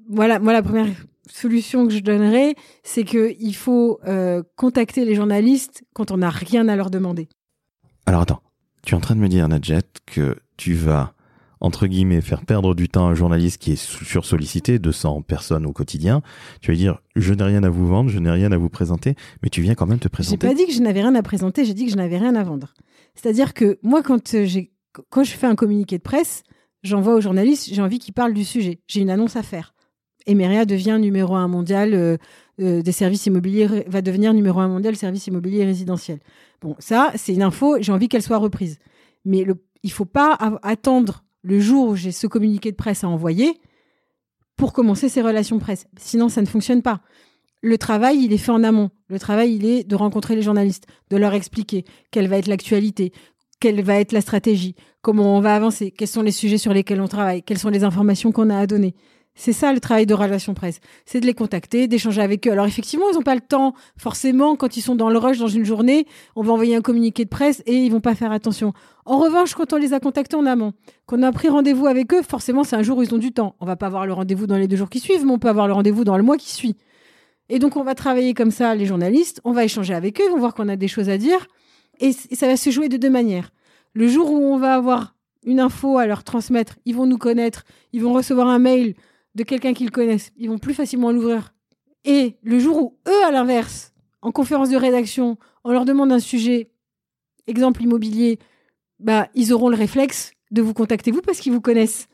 voilà, 0.08 0.38
moi, 0.38 0.52
la 0.52 0.62
première 0.62 0.88
solution 1.30 1.86
que 1.86 1.92
je 1.92 2.00
donnerais, 2.00 2.54
c'est 2.82 3.04
que 3.04 3.34
il 3.38 3.54
faut 3.54 4.00
euh, 4.06 4.42
contacter 4.56 5.04
les 5.04 5.14
journalistes 5.14 5.84
quand 5.94 6.10
on 6.10 6.18
n'a 6.18 6.30
rien 6.30 6.68
à 6.68 6.76
leur 6.76 6.90
demander. 6.90 7.28
Alors 8.06 8.22
attends, 8.22 8.42
tu 8.82 8.94
es 8.94 8.96
en 8.96 9.00
train 9.00 9.14
de 9.14 9.20
me 9.20 9.28
dire, 9.28 9.48
Nadjet, 9.48 9.82
que 10.06 10.36
tu 10.56 10.74
vas, 10.74 11.14
entre 11.60 11.86
guillemets, 11.86 12.20
faire 12.20 12.44
perdre 12.44 12.74
du 12.74 12.88
temps 12.88 13.08
à 13.08 13.10
un 13.10 13.14
journaliste 13.14 13.58
qui 13.58 13.72
est 13.72 13.76
sursollicité, 13.76 14.78
200 14.78 15.22
personnes 15.22 15.66
au 15.66 15.72
quotidien. 15.72 16.22
Tu 16.62 16.70
vas 16.70 16.76
dire, 16.76 17.00
je 17.16 17.34
n'ai 17.34 17.44
rien 17.44 17.62
à 17.62 17.68
vous 17.68 17.86
vendre, 17.86 18.08
je 18.08 18.18
n'ai 18.18 18.30
rien 18.30 18.50
à 18.50 18.56
vous 18.56 18.70
présenter, 18.70 19.14
mais 19.42 19.50
tu 19.50 19.60
viens 19.60 19.74
quand 19.74 19.86
même 19.86 19.98
te 19.98 20.04
J'ai 20.04 20.10
présenter. 20.10 20.46
pas 20.46 20.54
dit 20.54 20.66
que 20.66 20.72
je 20.72 20.80
n'avais 20.80 21.02
rien 21.02 21.14
à 21.14 21.22
présenter, 21.22 21.64
j'ai 21.64 21.74
dit 21.74 21.84
que 21.84 21.90
je 21.90 21.96
n'avais 21.96 22.18
rien 22.18 22.34
à 22.34 22.42
vendre. 22.42 22.72
C'est-à-dire 23.14 23.52
que 23.52 23.78
moi, 23.82 24.02
quand 24.02 24.34
euh, 24.34 24.46
j'ai, 24.46 24.72
quand 25.10 25.22
je 25.22 25.32
fais 25.32 25.46
un 25.46 25.54
communiqué 25.54 25.98
de 25.98 26.02
presse, 26.02 26.42
j'envoie 26.82 27.14
aux 27.14 27.20
journalistes, 27.20 27.68
j'ai 27.72 27.82
envie 27.82 27.98
qu'ils 27.98 28.14
parlent 28.14 28.34
du 28.34 28.44
sujet. 28.44 28.80
J'ai 28.86 29.00
une 29.00 29.10
annonce 29.10 29.36
à 29.36 29.42
faire. 29.42 29.74
Emeria 30.26 30.64
devient 30.64 30.98
numéro 31.00 31.34
un 31.34 31.48
mondial 31.48 31.92
euh, 31.94 32.16
euh, 32.60 32.82
des 32.82 32.92
services 32.92 33.26
immobiliers, 33.26 33.84
va 33.86 34.00
devenir 34.00 34.32
numéro 34.32 34.60
un 34.60 34.68
mondial 34.68 34.96
services 34.96 35.26
immobiliers 35.26 35.64
résidentiels. 35.64 36.20
Bon, 36.62 36.76
ça, 36.78 37.12
c'est 37.16 37.34
une 37.34 37.42
info, 37.42 37.76
j'ai 37.80 37.92
envie 37.92 38.08
qu'elle 38.08 38.22
soit 38.22 38.38
reprise. 38.38 38.78
Mais 39.24 39.44
le, 39.44 39.56
il 39.82 39.90
faut 39.92 40.04
pas 40.04 40.38
attendre 40.62 41.24
le 41.42 41.60
jour 41.60 41.88
où 41.88 41.96
j'ai 41.96 42.12
ce 42.12 42.26
communiqué 42.26 42.70
de 42.70 42.76
presse 42.76 43.04
à 43.04 43.08
envoyer 43.08 43.60
pour 44.56 44.72
commencer 44.72 45.08
ces 45.08 45.22
relations 45.22 45.58
presse. 45.58 45.86
Sinon, 45.96 46.28
ça 46.28 46.42
ne 46.42 46.46
fonctionne 46.46 46.82
pas. 46.82 47.00
Le 47.62 47.78
travail, 47.78 48.24
il 48.24 48.32
est 48.32 48.38
fait 48.38 48.52
en 48.52 48.62
amont. 48.62 48.90
Le 49.08 49.18
travail, 49.18 49.54
il 49.54 49.66
est 49.66 49.84
de 49.84 49.96
rencontrer 49.96 50.34
les 50.34 50.42
journalistes, 50.42 50.86
de 51.10 51.16
leur 51.16 51.34
expliquer 51.34 51.84
quelle 52.10 52.28
va 52.28 52.38
être 52.38 52.46
l'actualité, 52.46 53.12
quelle 53.60 53.82
va 53.82 54.00
être 54.00 54.12
la 54.12 54.22
stratégie, 54.22 54.74
comment 55.02 55.36
on 55.36 55.40
va 55.40 55.54
avancer, 55.54 55.90
quels 55.90 56.08
sont 56.08 56.22
les 56.22 56.32
sujets 56.32 56.58
sur 56.58 56.72
lesquels 56.72 57.00
on 57.00 57.08
travaille, 57.08 57.42
quelles 57.42 57.58
sont 57.58 57.68
les 57.68 57.84
informations 57.84 58.32
qu'on 58.32 58.50
a 58.50 58.58
à 58.58 58.66
donner. 58.66 58.94
C'est 59.34 59.52
ça 59.52 59.72
le 59.72 59.80
travail 59.80 60.06
de 60.06 60.12
relation 60.12 60.54
presse. 60.54 60.80
C'est 61.06 61.20
de 61.20 61.26
les 61.26 61.34
contacter, 61.34 61.88
d'échanger 61.88 62.20
avec 62.20 62.46
eux. 62.46 62.52
Alors 62.52 62.66
effectivement, 62.66 63.06
ils 63.10 63.14
n'ont 63.14 63.22
pas 63.22 63.34
le 63.34 63.40
temps. 63.40 63.74
Forcément, 63.96 64.56
quand 64.56 64.76
ils 64.76 64.82
sont 64.82 64.96
dans 64.96 65.08
le 65.08 65.18
rush 65.18 65.38
dans 65.38 65.48
une 65.48 65.64
journée, 65.64 66.06
on 66.36 66.42
va 66.42 66.52
envoyer 66.52 66.76
un 66.76 66.82
communiqué 66.82 67.24
de 67.24 67.30
presse 67.30 67.62
et 67.64 67.74
ils 67.74 67.90
vont 67.90 68.00
pas 68.00 68.14
faire 68.14 68.32
attention. 68.32 68.72
En 69.06 69.18
revanche, 69.18 69.54
quand 69.54 69.72
on 69.72 69.76
les 69.76 69.94
a 69.94 70.00
contactés 70.00 70.36
en 70.36 70.46
amont, 70.46 70.72
qu'on 71.06 71.22
a 71.22 71.32
pris 71.32 71.48
rendez-vous 71.48 71.86
avec 71.86 72.12
eux, 72.12 72.22
forcément, 72.22 72.64
c'est 72.64 72.76
un 72.76 72.82
jour 72.82 72.98
où 72.98 73.02
ils 73.02 73.14
ont 73.14 73.18
du 73.18 73.32
temps. 73.32 73.56
On 73.60 73.66
va 73.66 73.76
pas 73.76 73.86
avoir 73.86 74.06
le 74.06 74.12
rendez-vous 74.12 74.46
dans 74.46 74.58
les 74.58 74.68
deux 74.68 74.76
jours 74.76 74.90
qui 74.90 75.00
suivent, 75.00 75.24
mais 75.24 75.32
on 75.32 75.38
peut 75.38 75.48
avoir 75.48 75.68
le 75.68 75.72
rendez-vous 75.72 76.04
dans 76.04 76.16
le 76.16 76.22
mois 76.22 76.36
qui 76.36 76.52
suit. 76.52 76.76
Et 77.48 77.58
donc, 77.58 77.76
on 77.76 77.82
va 77.82 77.94
travailler 77.94 78.34
comme 78.34 78.50
ça, 78.50 78.74
les 78.74 78.86
journalistes, 78.86 79.40
on 79.44 79.52
va 79.52 79.64
échanger 79.64 79.94
avec 79.94 80.20
eux, 80.20 80.24
ils 80.26 80.30
vont 80.30 80.38
voir 80.38 80.54
qu'on 80.54 80.68
a 80.68 80.76
des 80.76 80.86
choses 80.86 81.08
à 81.08 81.18
dire, 81.18 81.48
et 81.98 82.12
ça 82.12 82.46
va 82.46 82.56
se 82.56 82.70
jouer 82.70 82.88
de 82.88 82.96
deux 82.96 83.10
manières. 83.10 83.50
Le 83.92 84.06
jour 84.06 84.30
où 84.30 84.38
on 84.38 84.56
va 84.56 84.74
avoir 84.74 85.14
une 85.44 85.58
info 85.58 85.98
à 85.98 86.06
leur 86.06 86.22
transmettre, 86.22 86.76
ils 86.84 86.94
vont 86.94 87.06
nous 87.06 87.18
connaître, 87.18 87.64
ils 87.92 88.02
vont 88.02 88.12
recevoir 88.12 88.48
un 88.48 88.58
mail 88.58 88.94
de 89.34 89.42
quelqu'un 89.42 89.74
qu'ils 89.74 89.90
connaissent, 89.90 90.32
ils 90.36 90.48
vont 90.48 90.58
plus 90.58 90.74
facilement 90.74 91.12
l'ouvrir. 91.12 91.54
Et 92.04 92.36
le 92.42 92.58
jour 92.58 92.82
où 92.82 92.98
eux, 93.08 93.24
à 93.24 93.30
l'inverse, 93.30 93.92
en 94.22 94.32
conférence 94.32 94.70
de 94.70 94.76
rédaction, 94.76 95.38
on 95.64 95.72
leur 95.72 95.84
demande 95.84 96.12
un 96.12 96.18
sujet, 96.18 96.70
exemple 97.46 97.82
immobilier, 97.82 98.38
bah, 98.98 99.28
ils 99.34 99.52
auront 99.52 99.68
le 99.68 99.76
réflexe 99.76 100.32
de 100.50 100.62
vous 100.62 100.74
contacter 100.74 101.10
vous 101.10 101.22
parce 101.22 101.38
qu'ils 101.38 101.52
vous 101.52 101.60
connaissent. 101.60 102.08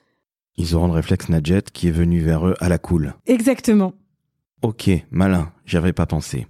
Ils 0.57 0.75
auront 0.75 0.87
le 0.87 0.93
réflexe 0.93 1.29
Nadjet 1.29 1.63
qui 1.73 1.89
est 1.89 1.93
venu 1.93 2.21
vers 2.21 2.47
eux 2.47 2.55
à 2.61 2.69
la 2.69 2.79
cool. 2.79 3.15
Exactement. 3.27 3.95
Ok, 4.63 4.91
malin, 5.11 5.53
j'y 5.65 5.77
avais 5.77 5.93
pas 5.93 6.07
pensé. 6.07 6.47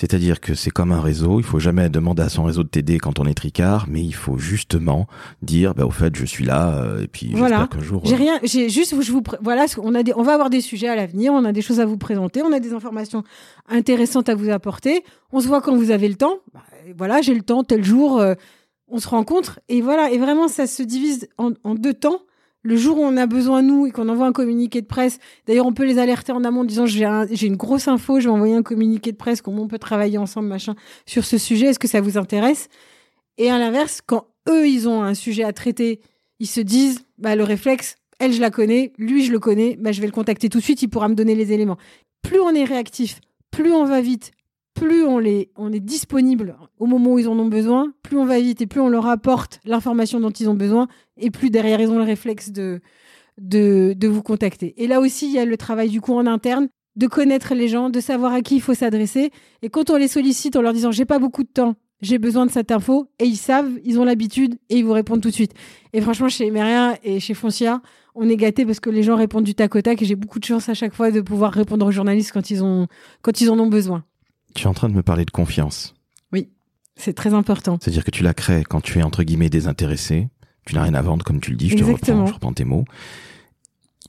C'est-à-dire 0.00 0.40
que 0.40 0.54
c'est 0.54 0.70
comme 0.70 0.92
un 0.92 1.00
réseau, 1.02 1.40
il 1.40 1.42
faut 1.42 1.58
jamais 1.58 1.90
demander 1.90 2.22
à 2.22 2.30
son 2.30 2.44
réseau 2.44 2.62
de 2.62 2.68
t'aider 2.68 2.96
quand 2.96 3.18
on 3.18 3.26
est 3.26 3.34
tricard, 3.34 3.84
mais 3.86 4.02
il 4.02 4.14
faut 4.14 4.38
justement 4.38 5.06
dire, 5.42 5.74
bah, 5.74 5.84
au 5.84 5.90
fait, 5.90 6.16
je 6.16 6.24
suis 6.24 6.46
là, 6.46 6.74
euh, 6.74 7.02
et 7.02 7.06
puis 7.06 7.32
Voilà. 7.34 7.58
j'espère 7.58 7.78
qu'un 7.78 7.84
jour... 7.84 8.00
J'ai 8.06 8.14
euh, 8.14 8.16
rien, 8.16 8.40
j'ai 8.42 8.70
juste, 8.70 8.98
je 8.98 9.12
vous, 9.12 9.22
voilà, 9.42 9.66
on 9.76 9.94
a 9.94 10.02
des, 10.02 10.14
on 10.16 10.22
va 10.22 10.32
avoir 10.32 10.48
des 10.48 10.62
sujets 10.62 10.88
à 10.88 10.96
l'avenir, 10.96 11.34
on 11.34 11.44
a 11.44 11.52
des 11.52 11.60
choses 11.60 11.80
à 11.80 11.84
vous 11.84 11.98
présenter, 11.98 12.40
on 12.42 12.50
a 12.50 12.60
des 12.60 12.72
informations 12.72 13.24
intéressantes 13.68 14.30
à 14.30 14.34
vous 14.34 14.48
apporter. 14.48 15.04
On 15.32 15.40
se 15.40 15.48
voit 15.48 15.60
quand 15.60 15.76
vous 15.76 15.90
avez 15.90 16.08
le 16.08 16.14
temps. 16.14 16.38
Bah, 16.54 16.62
voilà, 16.96 17.20
j'ai 17.20 17.34
le 17.34 17.42
temps, 17.42 17.62
tel 17.62 17.84
jour, 17.84 18.20
euh, 18.20 18.32
on 18.88 19.00
se 19.00 19.08
rencontre. 19.08 19.60
Et 19.68 19.82
voilà, 19.82 20.10
et 20.10 20.16
vraiment, 20.16 20.48
ça 20.48 20.66
se 20.66 20.82
divise 20.82 21.28
en, 21.36 21.50
en 21.62 21.74
deux 21.74 21.92
temps. 21.92 22.22
Le 22.62 22.76
jour 22.76 22.98
où 22.98 23.02
on 23.02 23.16
a 23.16 23.26
besoin, 23.26 23.62
nous, 23.62 23.86
et 23.86 23.90
qu'on 23.90 24.08
envoie 24.08 24.26
un 24.26 24.32
communiqué 24.32 24.82
de 24.82 24.86
presse, 24.86 25.18
d'ailleurs, 25.46 25.66
on 25.66 25.72
peut 25.72 25.86
les 25.86 25.98
alerter 25.98 26.32
en 26.32 26.44
amont 26.44 26.60
en 26.60 26.64
disant 26.64 26.84
j'ai 26.84 27.06
un- 27.06 27.26
j'ai 27.30 27.46
une 27.46 27.56
grosse 27.56 27.88
info, 27.88 28.20
je 28.20 28.26
vais 28.28 28.34
envoyer 28.34 28.54
un 28.54 28.62
communiqué 28.62 29.12
de 29.12 29.16
presse, 29.16 29.40
comment 29.40 29.62
on 29.62 29.68
peut 29.68 29.78
travailler 29.78 30.18
ensemble, 30.18 30.48
machin, 30.48 30.74
sur 31.06 31.24
ce 31.24 31.38
sujet, 31.38 31.66
est-ce 31.68 31.78
que 31.78 31.88
ça 31.88 32.02
vous 32.02 32.18
intéresse? 32.18 32.68
Et 33.38 33.50
à 33.50 33.58
l'inverse, 33.58 34.00
quand 34.04 34.26
eux, 34.48 34.68
ils 34.68 34.88
ont 34.88 35.02
un 35.02 35.14
sujet 35.14 35.44
à 35.44 35.52
traiter, 35.54 36.00
ils 36.38 36.46
se 36.46 36.60
disent, 36.60 37.00
bah, 37.16 37.34
le 37.34 37.44
réflexe, 37.44 37.96
elle, 38.18 38.32
je 38.34 38.40
la 38.42 38.50
connais, 38.50 38.92
lui, 38.98 39.24
je 39.24 39.32
le 39.32 39.38
connais, 39.38 39.76
bah, 39.80 39.92
je 39.92 40.00
vais 40.02 40.06
le 40.06 40.12
contacter 40.12 40.50
tout 40.50 40.58
de 40.58 40.62
suite, 40.64 40.82
il 40.82 40.88
pourra 40.88 41.08
me 41.08 41.14
donner 41.14 41.34
les 41.34 41.52
éléments. 41.52 41.78
Plus 42.22 42.40
on 42.40 42.54
est 42.54 42.64
réactif, 42.64 43.20
plus 43.50 43.72
on 43.72 43.84
va 43.86 44.02
vite, 44.02 44.32
plus 44.74 45.04
on, 45.04 45.18
les, 45.18 45.50
on 45.56 45.72
est 45.72 45.80
disponible 45.80 46.56
au 46.78 46.86
moment 46.86 47.14
où 47.14 47.18
ils 47.18 47.28
en 47.28 47.38
ont 47.38 47.48
besoin, 47.48 47.92
plus 48.02 48.16
on 48.16 48.24
va 48.24 48.40
vite 48.40 48.62
et 48.62 48.66
plus 48.66 48.80
on 48.80 48.88
leur 48.88 49.06
apporte 49.06 49.60
l'information 49.64 50.20
dont 50.20 50.30
ils 50.30 50.48
ont 50.48 50.54
besoin, 50.54 50.88
et 51.16 51.30
plus 51.30 51.50
derrière, 51.50 51.80
ils 51.80 51.90
ont 51.90 51.98
le 51.98 52.04
réflexe 52.04 52.50
de, 52.50 52.80
de, 53.38 53.94
de 53.96 54.08
vous 54.08 54.22
contacter. 54.22 54.74
Et 54.82 54.86
là 54.86 55.00
aussi, 55.00 55.26
il 55.26 55.32
y 55.32 55.38
a 55.38 55.44
le 55.44 55.56
travail 55.56 55.88
du 55.90 56.00
coup 56.00 56.14
en 56.14 56.26
interne, 56.26 56.68
de 56.96 57.06
connaître 57.06 57.54
les 57.54 57.68
gens, 57.68 57.90
de 57.90 58.00
savoir 58.00 58.32
à 58.32 58.42
qui 58.42 58.56
il 58.56 58.60
faut 58.60 58.74
s'adresser. 58.74 59.30
Et 59.62 59.70
quand 59.70 59.90
on 59.90 59.96
les 59.96 60.08
sollicite 60.08 60.56
en 60.56 60.62
leur 60.62 60.72
disant 60.72 60.90
j'ai 60.90 61.04
pas 61.04 61.18
beaucoup 61.18 61.42
de 61.42 61.48
temps, 61.48 61.74
j'ai 62.02 62.18
besoin 62.18 62.46
de 62.46 62.50
cette 62.50 62.70
info, 62.72 63.08
et 63.18 63.26
ils 63.26 63.36
savent, 63.36 63.78
ils 63.84 64.00
ont 64.00 64.04
l'habitude, 64.04 64.54
et 64.70 64.78
ils 64.78 64.84
vous 64.84 64.92
répondent 64.92 65.20
tout 65.20 65.28
de 65.28 65.34
suite. 65.34 65.52
Et 65.92 66.00
franchement, 66.00 66.28
chez 66.28 66.46
Emeria 66.46 66.96
et 67.04 67.20
chez 67.20 67.34
Foncia, 67.34 67.82
on 68.14 68.28
est 68.28 68.36
gâtés 68.36 68.64
parce 68.64 68.80
que 68.80 68.88
les 68.90 69.02
gens 69.02 69.16
répondent 69.16 69.44
du 69.44 69.54
tac 69.54 69.74
au 69.74 69.82
tac, 69.82 70.00
et 70.00 70.06
j'ai 70.06 70.16
beaucoup 70.16 70.38
de 70.38 70.44
chance 70.44 70.68
à 70.68 70.74
chaque 70.74 70.94
fois 70.94 71.10
de 71.10 71.20
pouvoir 71.20 71.52
répondre 71.52 71.84
aux 71.86 71.90
journalistes 71.90 72.32
quand 72.32 72.50
ils, 72.50 72.64
ont, 72.64 72.86
quand 73.20 73.40
ils 73.42 73.50
en 73.50 73.58
ont 73.58 73.66
besoin. 73.66 74.04
Tu 74.54 74.64
es 74.64 74.66
en 74.66 74.74
train 74.74 74.88
de 74.88 74.94
me 74.94 75.02
parler 75.02 75.24
de 75.24 75.30
confiance. 75.30 75.94
C'est 76.96 77.14
très 77.14 77.32
important. 77.32 77.78
C'est-à-dire 77.80 78.04
que 78.04 78.10
tu 78.10 78.22
la 78.22 78.34
crées 78.34 78.62
quand 78.62 78.82
tu 78.82 78.98
es 78.98 79.02
entre 79.02 79.22
guillemets 79.22 79.48
désintéressé, 79.48 80.28
tu 80.66 80.74
n'as 80.74 80.82
rien 80.82 80.92
à 80.92 81.00
vendre 81.00 81.24
comme 81.24 81.40
tu 81.40 81.50
le 81.50 81.56
dis, 81.56 81.70
je 81.70 81.76
te 81.76 81.80
Exactement. 81.80 82.18
reprends, 82.18 82.26
je 82.26 82.34
reprends 82.34 82.52
tes 82.52 82.64
mots. 82.64 82.84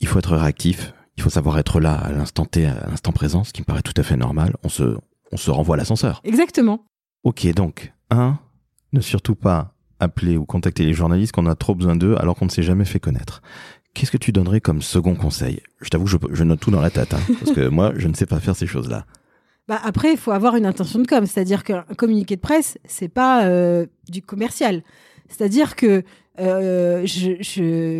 Il 0.00 0.08
faut 0.08 0.18
être 0.18 0.36
réactif, 0.36 0.92
il 1.16 1.22
faut 1.22 1.30
savoir 1.30 1.58
être 1.58 1.80
là 1.80 1.94
à 1.94 2.12
l'instant 2.12 2.44
T, 2.44 2.66
à 2.66 2.86
l'instant 2.90 3.12
présent, 3.12 3.44
ce 3.44 3.52
qui 3.54 3.62
me 3.62 3.64
paraît 3.64 3.80
tout 3.80 3.94
à 3.96 4.02
fait 4.02 4.16
normal. 4.18 4.56
On 4.62 4.68
se, 4.68 4.96
on 5.30 5.36
se 5.38 5.50
renvoie 5.50 5.76
à 5.76 5.78
l'ascenseur. 5.78 6.20
Exactement. 6.24 6.84
Ok, 7.24 7.46
donc, 7.54 7.94
un, 8.10 8.38
ne 8.92 9.00
surtout 9.00 9.36
pas 9.36 9.74
appeler 9.98 10.36
ou 10.36 10.44
contacter 10.44 10.84
les 10.84 10.92
journalistes 10.92 11.32
qu'on 11.32 11.46
a 11.46 11.54
trop 11.54 11.74
besoin 11.74 11.96
d'eux 11.96 12.16
alors 12.18 12.36
qu'on 12.36 12.46
ne 12.46 12.50
s'est 12.50 12.62
jamais 12.62 12.84
fait 12.84 13.00
connaître. 13.00 13.40
Qu'est-ce 13.94 14.10
que 14.10 14.18
tu 14.18 14.32
donnerais 14.32 14.60
comme 14.60 14.82
second 14.82 15.14
conseil? 15.14 15.60
Je 15.80 15.88
t'avoue, 15.88 16.06
je, 16.06 16.18
je 16.30 16.44
note 16.44 16.60
tout 16.60 16.70
dans 16.70 16.80
la 16.82 16.90
tête, 16.90 17.14
hein, 17.14 17.20
parce 17.40 17.52
que 17.52 17.68
moi, 17.68 17.92
je 17.96 18.08
ne 18.08 18.14
sais 18.14 18.26
pas 18.26 18.38
faire 18.40 18.56
ces 18.56 18.66
choses-là. 18.66 19.06
Bah 19.68 19.80
après, 19.84 20.12
il 20.12 20.18
faut 20.18 20.32
avoir 20.32 20.56
une 20.56 20.66
intention 20.66 20.98
de 20.98 21.06
com, 21.06 21.24
c'est-à-dire 21.24 21.62
qu'un 21.62 21.84
communiqué 21.96 22.36
de 22.36 22.40
presse, 22.40 22.78
c'est 22.84 23.08
pas 23.08 23.44
euh, 23.44 23.86
du 24.08 24.20
commercial. 24.20 24.82
C'est-à-dire 25.28 25.76
que 25.76 26.02
euh, 26.40 27.06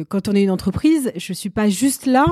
quand 0.08 0.28
on 0.28 0.32
est 0.32 0.42
une 0.42 0.50
entreprise, 0.50 1.12
je 1.16 1.32
suis 1.32 1.50
pas 1.50 1.68
juste 1.68 2.06
là 2.06 2.26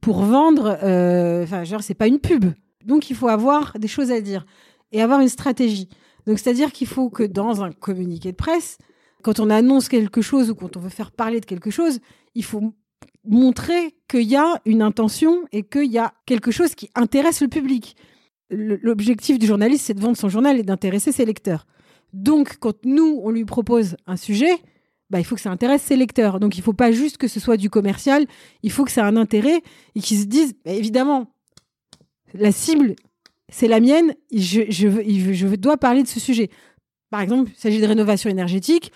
pour 0.00 0.22
vendre. 0.22 0.78
euh, 0.82 1.42
Enfin, 1.42 1.64
genre, 1.64 1.82
c'est 1.82 1.94
pas 1.94 2.06
une 2.06 2.20
pub. 2.20 2.46
Donc, 2.84 3.10
il 3.10 3.16
faut 3.16 3.28
avoir 3.28 3.76
des 3.78 3.88
choses 3.88 4.10
à 4.12 4.20
dire 4.20 4.46
et 4.92 5.02
avoir 5.02 5.20
une 5.20 5.28
stratégie. 5.28 5.88
Donc, 6.26 6.38
c'est-à-dire 6.38 6.72
qu'il 6.72 6.86
faut 6.86 7.10
que 7.10 7.22
dans 7.22 7.62
un 7.62 7.72
communiqué 7.72 8.30
de 8.32 8.36
presse, 8.36 8.78
quand 9.22 9.40
on 9.40 9.50
annonce 9.50 9.88
quelque 9.88 10.22
chose 10.22 10.50
ou 10.50 10.54
quand 10.54 10.76
on 10.76 10.80
veut 10.80 10.88
faire 10.90 11.10
parler 11.10 11.40
de 11.40 11.46
quelque 11.46 11.70
chose, 11.70 11.98
il 12.34 12.44
faut 12.44 12.72
montrer 13.24 13.96
qu'il 14.08 14.22
y 14.22 14.36
a 14.36 14.60
une 14.64 14.80
intention 14.80 15.44
et 15.52 15.62
qu'il 15.62 15.90
y 15.90 15.98
a 15.98 16.14
quelque 16.24 16.50
chose 16.50 16.74
qui 16.74 16.88
intéresse 16.94 17.42
le 17.42 17.48
public 17.48 17.96
l'objectif 18.50 19.38
du 19.38 19.46
journaliste, 19.46 19.86
c'est 19.86 19.94
de 19.94 20.00
vendre 20.00 20.16
son 20.16 20.28
journal 20.28 20.58
et 20.58 20.62
d'intéresser 20.62 21.12
ses 21.12 21.24
lecteurs. 21.24 21.66
Donc, 22.12 22.58
quand 22.58 22.84
nous, 22.84 23.20
on 23.22 23.30
lui 23.30 23.44
propose 23.44 23.96
un 24.06 24.16
sujet, 24.16 24.58
bah, 25.10 25.18
il 25.18 25.24
faut 25.24 25.34
que 25.34 25.40
ça 25.40 25.50
intéresse 25.50 25.82
ses 25.82 25.96
lecteurs. 25.96 26.40
Donc, 26.40 26.56
il 26.56 26.60
ne 26.60 26.64
faut 26.64 26.72
pas 26.72 26.92
juste 26.92 27.16
que 27.16 27.28
ce 27.28 27.40
soit 27.40 27.56
du 27.56 27.70
commercial, 27.70 28.26
il 28.62 28.70
faut 28.70 28.84
que 28.84 28.90
ça 28.90 29.02
ait 29.02 29.04
un 29.04 29.16
intérêt 29.16 29.62
et 29.94 30.00
qu'ils 30.00 30.18
se 30.18 30.24
disent, 30.24 30.54
évidemment, 30.64 31.32
la 32.34 32.52
cible, 32.52 32.94
c'est 33.48 33.68
la 33.68 33.80
mienne, 33.80 34.14
je, 34.32 34.62
je, 34.70 35.56
dois 35.56 35.76
parler 35.76 36.02
de 36.02 36.08
ce 36.08 36.20
sujet. 36.20 36.50
Par 37.10 37.20
exemple, 37.20 37.50
il 37.52 37.58
s'agit 37.58 37.80
de 37.80 37.86
rénovation 37.86 38.30
énergétique, 38.30 38.92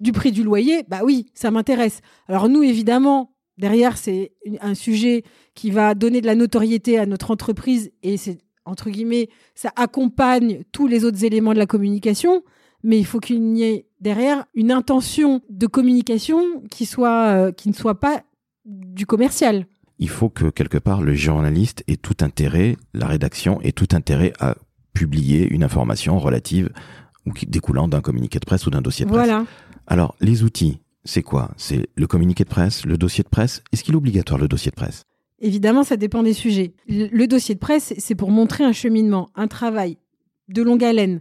du 0.00 0.12
prix 0.12 0.32
du 0.32 0.42
loyer, 0.42 0.84
bah 0.88 1.00
oui, 1.04 1.26
ça 1.34 1.50
m'intéresse. 1.50 2.00
Alors 2.28 2.48
nous, 2.48 2.62
évidemment, 2.62 3.34
derrière, 3.58 3.98
c'est 3.98 4.32
un 4.60 4.74
sujet 4.74 5.24
qui 5.54 5.70
va 5.70 5.94
donner 5.94 6.20
de 6.20 6.26
la 6.26 6.34
notoriété 6.34 6.98
à 6.98 7.04
notre 7.04 7.30
entreprise 7.30 7.90
et 8.02 8.16
c'est 8.16 8.38
entre 8.68 8.90
guillemets, 8.90 9.28
ça 9.54 9.72
accompagne 9.76 10.62
tous 10.72 10.86
les 10.86 11.04
autres 11.04 11.24
éléments 11.24 11.52
de 11.52 11.58
la 11.58 11.66
communication, 11.66 12.42
mais 12.82 12.98
il 12.98 13.06
faut 13.06 13.20
qu'il 13.20 13.56
y 13.56 13.64
ait 13.64 13.86
derrière 14.00 14.44
une 14.54 14.70
intention 14.70 15.42
de 15.50 15.66
communication 15.66 16.62
qui 16.70 16.86
soit 16.86 17.28
euh, 17.28 17.52
qui 17.52 17.68
ne 17.68 17.74
soit 17.74 17.98
pas 17.98 18.22
du 18.64 19.06
commercial. 19.06 19.66
Il 19.98 20.08
faut 20.08 20.28
que 20.28 20.50
quelque 20.50 20.78
part 20.78 21.02
le 21.02 21.14
journaliste 21.14 21.82
ait 21.88 21.96
tout 21.96 22.16
intérêt, 22.20 22.76
la 22.94 23.06
rédaction 23.06 23.60
ait 23.62 23.72
tout 23.72 23.88
intérêt 23.92 24.32
à 24.38 24.54
publier 24.92 25.48
une 25.48 25.64
information 25.64 26.18
relative 26.18 26.70
ou 27.26 27.32
découlant 27.46 27.88
d'un 27.88 28.00
communiqué 28.00 28.38
de 28.38 28.44
presse 28.44 28.66
ou 28.66 28.70
d'un 28.70 28.80
dossier 28.80 29.04
de 29.04 29.10
presse. 29.10 29.26
Voilà. 29.28 29.44
Alors, 29.86 30.14
les 30.20 30.42
outils, 30.42 30.80
c'est 31.04 31.22
quoi? 31.22 31.50
C'est 31.56 31.88
le 31.96 32.06
communiqué 32.06 32.44
de 32.44 32.48
presse, 32.48 32.84
le 32.84 32.98
dossier 32.98 33.24
de 33.24 33.28
presse? 33.28 33.62
Est-ce 33.72 33.82
qu'il 33.82 33.94
est 33.94 33.96
obligatoire 33.96 34.38
le 34.38 34.48
dossier 34.48 34.70
de 34.70 34.76
presse? 34.76 35.04
Évidemment, 35.40 35.84
ça 35.84 35.96
dépend 35.96 36.22
des 36.22 36.32
sujets. 36.32 36.74
Le 36.88 37.26
dossier 37.26 37.54
de 37.54 37.60
presse, 37.60 37.94
c'est 37.98 38.14
pour 38.14 38.30
montrer 38.30 38.64
un 38.64 38.72
cheminement, 38.72 39.30
un 39.34 39.46
travail 39.46 39.98
de 40.48 40.62
longue 40.62 40.82
haleine, 40.82 41.20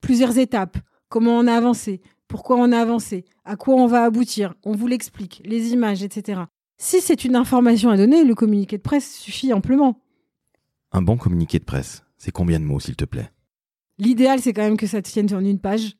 plusieurs 0.00 0.38
étapes, 0.38 0.76
comment 1.08 1.38
on 1.38 1.46
a 1.46 1.54
avancé, 1.54 2.02
pourquoi 2.26 2.56
on 2.56 2.72
a 2.72 2.78
avancé, 2.78 3.24
à 3.44 3.56
quoi 3.56 3.74
on 3.76 3.86
va 3.86 4.04
aboutir, 4.04 4.54
on 4.64 4.72
vous 4.72 4.86
l'explique, 4.86 5.40
les 5.44 5.72
images, 5.72 6.02
etc. 6.02 6.42
Si 6.76 7.00
c'est 7.00 7.24
une 7.24 7.36
information 7.36 7.90
à 7.90 7.96
donner, 7.96 8.24
le 8.24 8.34
communiqué 8.34 8.76
de 8.76 8.82
presse 8.82 9.16
suffit 9.16 9.52
amplement. 9.52 10.00
Un 10.92 11.02
bon 11.02 11.16
communiqué 11.16 11.58
de 11.58 11.64
presse, 11.64 12.04
c'est 12.18 12.32
combien 12.32 12.60
de 12.60 12.64
mots, 12.64 12.80
s'il 12.80 12.96
te 12.96 13.04
plaît? 13.04 13.30
L'idéal, 13.98 14.40
c'est 14.40 14.52
quand 14.52 14.62
même 14.62 14.76
que 14.76 14.86
ça 14.86 15.02
tienne 15.02 15.32
en 15.34 15.40
une 15.40 15.58
page. 15.58 15.96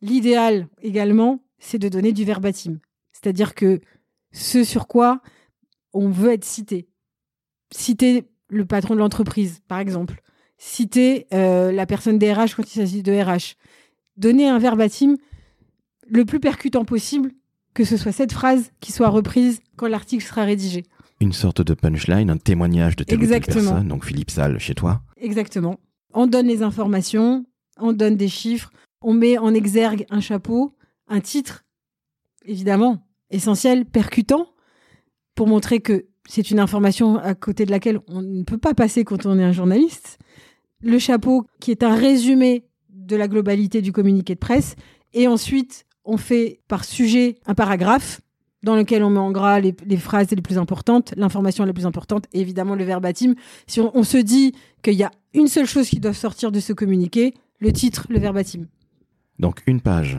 L'idéal 0.00 0.68
également, 0.82 1.42
c'est 1.58 1.78
de 1.78 1.88
donner 1.88 2.12
du 2.12 2.24
verbatim. 2.24 2.78
C'est-à-dire 3.12 3.54
que 3.54 3.80
ce 4.32 4.64
sur 4.64 4.88
quoi 4.88 5.22
on 5.92 6.08
veut 6.08 6.32
être 6.32 6.44
cité. 6.44 6.88
Citer 7.70 8.24
le 8.48 8.64
patron 8.64 8.94
de 8.94 9.00
l'entreprise, 9.00 9.60
par 9.68 9.78
exemple. 9.78 10.22
Citer 10.58 11.26
euh, 11.32 11.72
la 11.72 11.86
personne 11.86 12.18
des 12.18 12.32
RH 12.32 12.54
quand 12.56 12.62
il 12.62 12.78
s'agit 12.78 13.02
de 13.02 13.12
RH. 13.12 13.56
Donner 14.16 14.48
un 14.48 14.58
verbatim 14.58 15.16
le 16.06 16.24
plus 16.24 16.40
percutant 16.40 16.84
possible, 16.84 17.32
que 17.74 17.84
ce 17.84 17.96
soit 17.96 18.12
cette 18.12 18.32
phrase 18.32 18.70
qui 18.80 18.92
soit 18.92 19.08
reprise 19.08 19.60
quand 19.76 19.88
l'article 19.88 20.24
sera 20.24 20.44
rédigé. 20.44 20.84
Une 21.20 21.32
sorte 21.32 21.62
de 21.62 21.74
punchline, 21.74 22.30
un 22.30 22.36
témoignage 22.36 22.96
de 22.96 23.04
telle 23.04 23.18
ou 23.18 23.22
telle 23.22 23.36
Exactement. 23.36 23.70
personne. 23.70 23.88
Donc 23.88 24.04
Philippe 24.04 24.30
Salle, 24.30 24.58
chez 24.58 24.74
toi. 24.74 25.02
Exactement. 25.16 25.78
On 26.12 26.26
donne 26.26 26.46
les 26.46 26.62
informations, 26.62 27.46
on 27.78 27.92
donne 27.92 28.16
des 28.16 28.28
chiffres, 28.28 28.70
on 29.00 29.14
met 29.14 29.38
en 29.38 29.54
exergue 29.54 30.04
un 30.10 30.20
chapeau, 30.20 30.76
un 31.08 31.20
titre, 31.20 31.64
évidemment, 32.44 33.06
essentiel, 33.30 33.84
percutant, 33.86 34.51
pour 35.34 35.46
montrer 35.46 35.80
que 35.80 36.06
c'est 36.28 36.50
une 36.50 36.60
information 36.60 37.16
à 37.16 37.34
côté 37.34 37.64
de 37.66 37.70
laquelle 37.70 38.00
on 38.08 38.22
ne 38.22 38.42
peut 38.44 38.58
pas 38.58 38.74
passer 38.74 39.04
quand 39.04 39.26
on 39.26 39.38
est 39.38 39.44
un 39.44 39.52
journaliste. 39.52 40.18
Le 40.80 40.98
chapeau 40.98 41.46
qui 41.60 41.70
est 41.70 41.82
un 41.82 41.94
résumé 41.94 42.64
de 42.90 43.16
la 43.16 43.28
globalité 43.28 43.82
du 43.82 43.92
communiqué 43.92 44.34
de 44.34 44.38
presse. 44.38 44.76
Et 45.12 45.26
ensuite, 45.28 45.84
on 46.04 46.16
fait 46.16 46.60
par 46.68 46.84
sujet 46.84 47.36
un 47.46 47.54
paragraphe 47.54 48.20
dans 48.62 48.76
lequel 48.76 49.02
on 49.02 49.10
met 49.10 49.18
en 49.18 49.32
gras 49.32 49.58
les, 49.58 49.74
les 49.86 49.96
phrases 49.96 50.30
les 50.30 50.40
plus 50.40 50.56
importantes, 50.58 51.12
l'information 51.16 51.64
la 51.64 51.72
plus 51.72 51.84
importante, 51.86 52.26
et 52.32 52.40
évidemment 52.40 52.76
le 52.76 52.84
verbatim. 52.84 53.34
Si 53.66 53.80
on, 53.80 53.90
on 53.96 54.04
se 54.04 54.16
dit 54.18 54.52
qu'il 54.82 54.94
y 54.94 55.02
a 55.02 55.10
une 55.34 55.48
seule 55.48 55.66
chose 55.66 55.88
qui 55.88 55.98
doit 55.98 56.12
sortir 56.14 56.52
de 56.52 56.60
ce 56.60 56.72
communiqué, 56.72 57.34
le 57.58 57.72
titre, 57.72 58.06
le 58.08 58.20
verbatim. 58.20 58.66
Donc 59.40 59.62
une 59.66 59.80
page, 59.80 60.18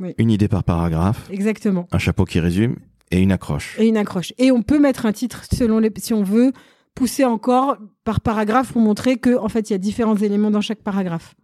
Oui. 0.00 0.14
une 0.16 0.30
idée 0.30 0.48
par 0.48 0.64
paragraphe, 0.64 1.28
Exactement. 1.30 1.86
un 1.92 1.98
chapeau 1.98 2.24
qui 2.24 2.40
résume 2.40 2.76
et 3.14 3.20
une 3.20 3.32
accroche. 3.32 3.76
Et 3.78 3.86
une 3.86 3.96
accroche. 3.96 4.32
Et 4.38 4.50
on 4.50 4.62
peut 4.62 4.78
mettre 4.78 5.06
un 5.06 5.12
titre 5.12 5.44
selon 5.52 5.78
les, 5.78 5.92
si 5.98 6.12
on 6.14 6.22
veut, 6.22 6.52
pousser 6.94 7.24
encore 7.24 7.76
par 8.04 8.20
paragraphe 8.20 8.72
pour 8.72 8.82
montrer 8.82 9.16
que, 9.16 9.38
en 9.38 9.48
fait, 9.48 9.70
il 9.70 9.72
y 9.72 9.76
a 9.76 9.78
différents 9.78 10.16
éléments 10.16 10.50
dans 10.50 10.60
chaque 10.60 10.82
paragraphe. 10.82 11.34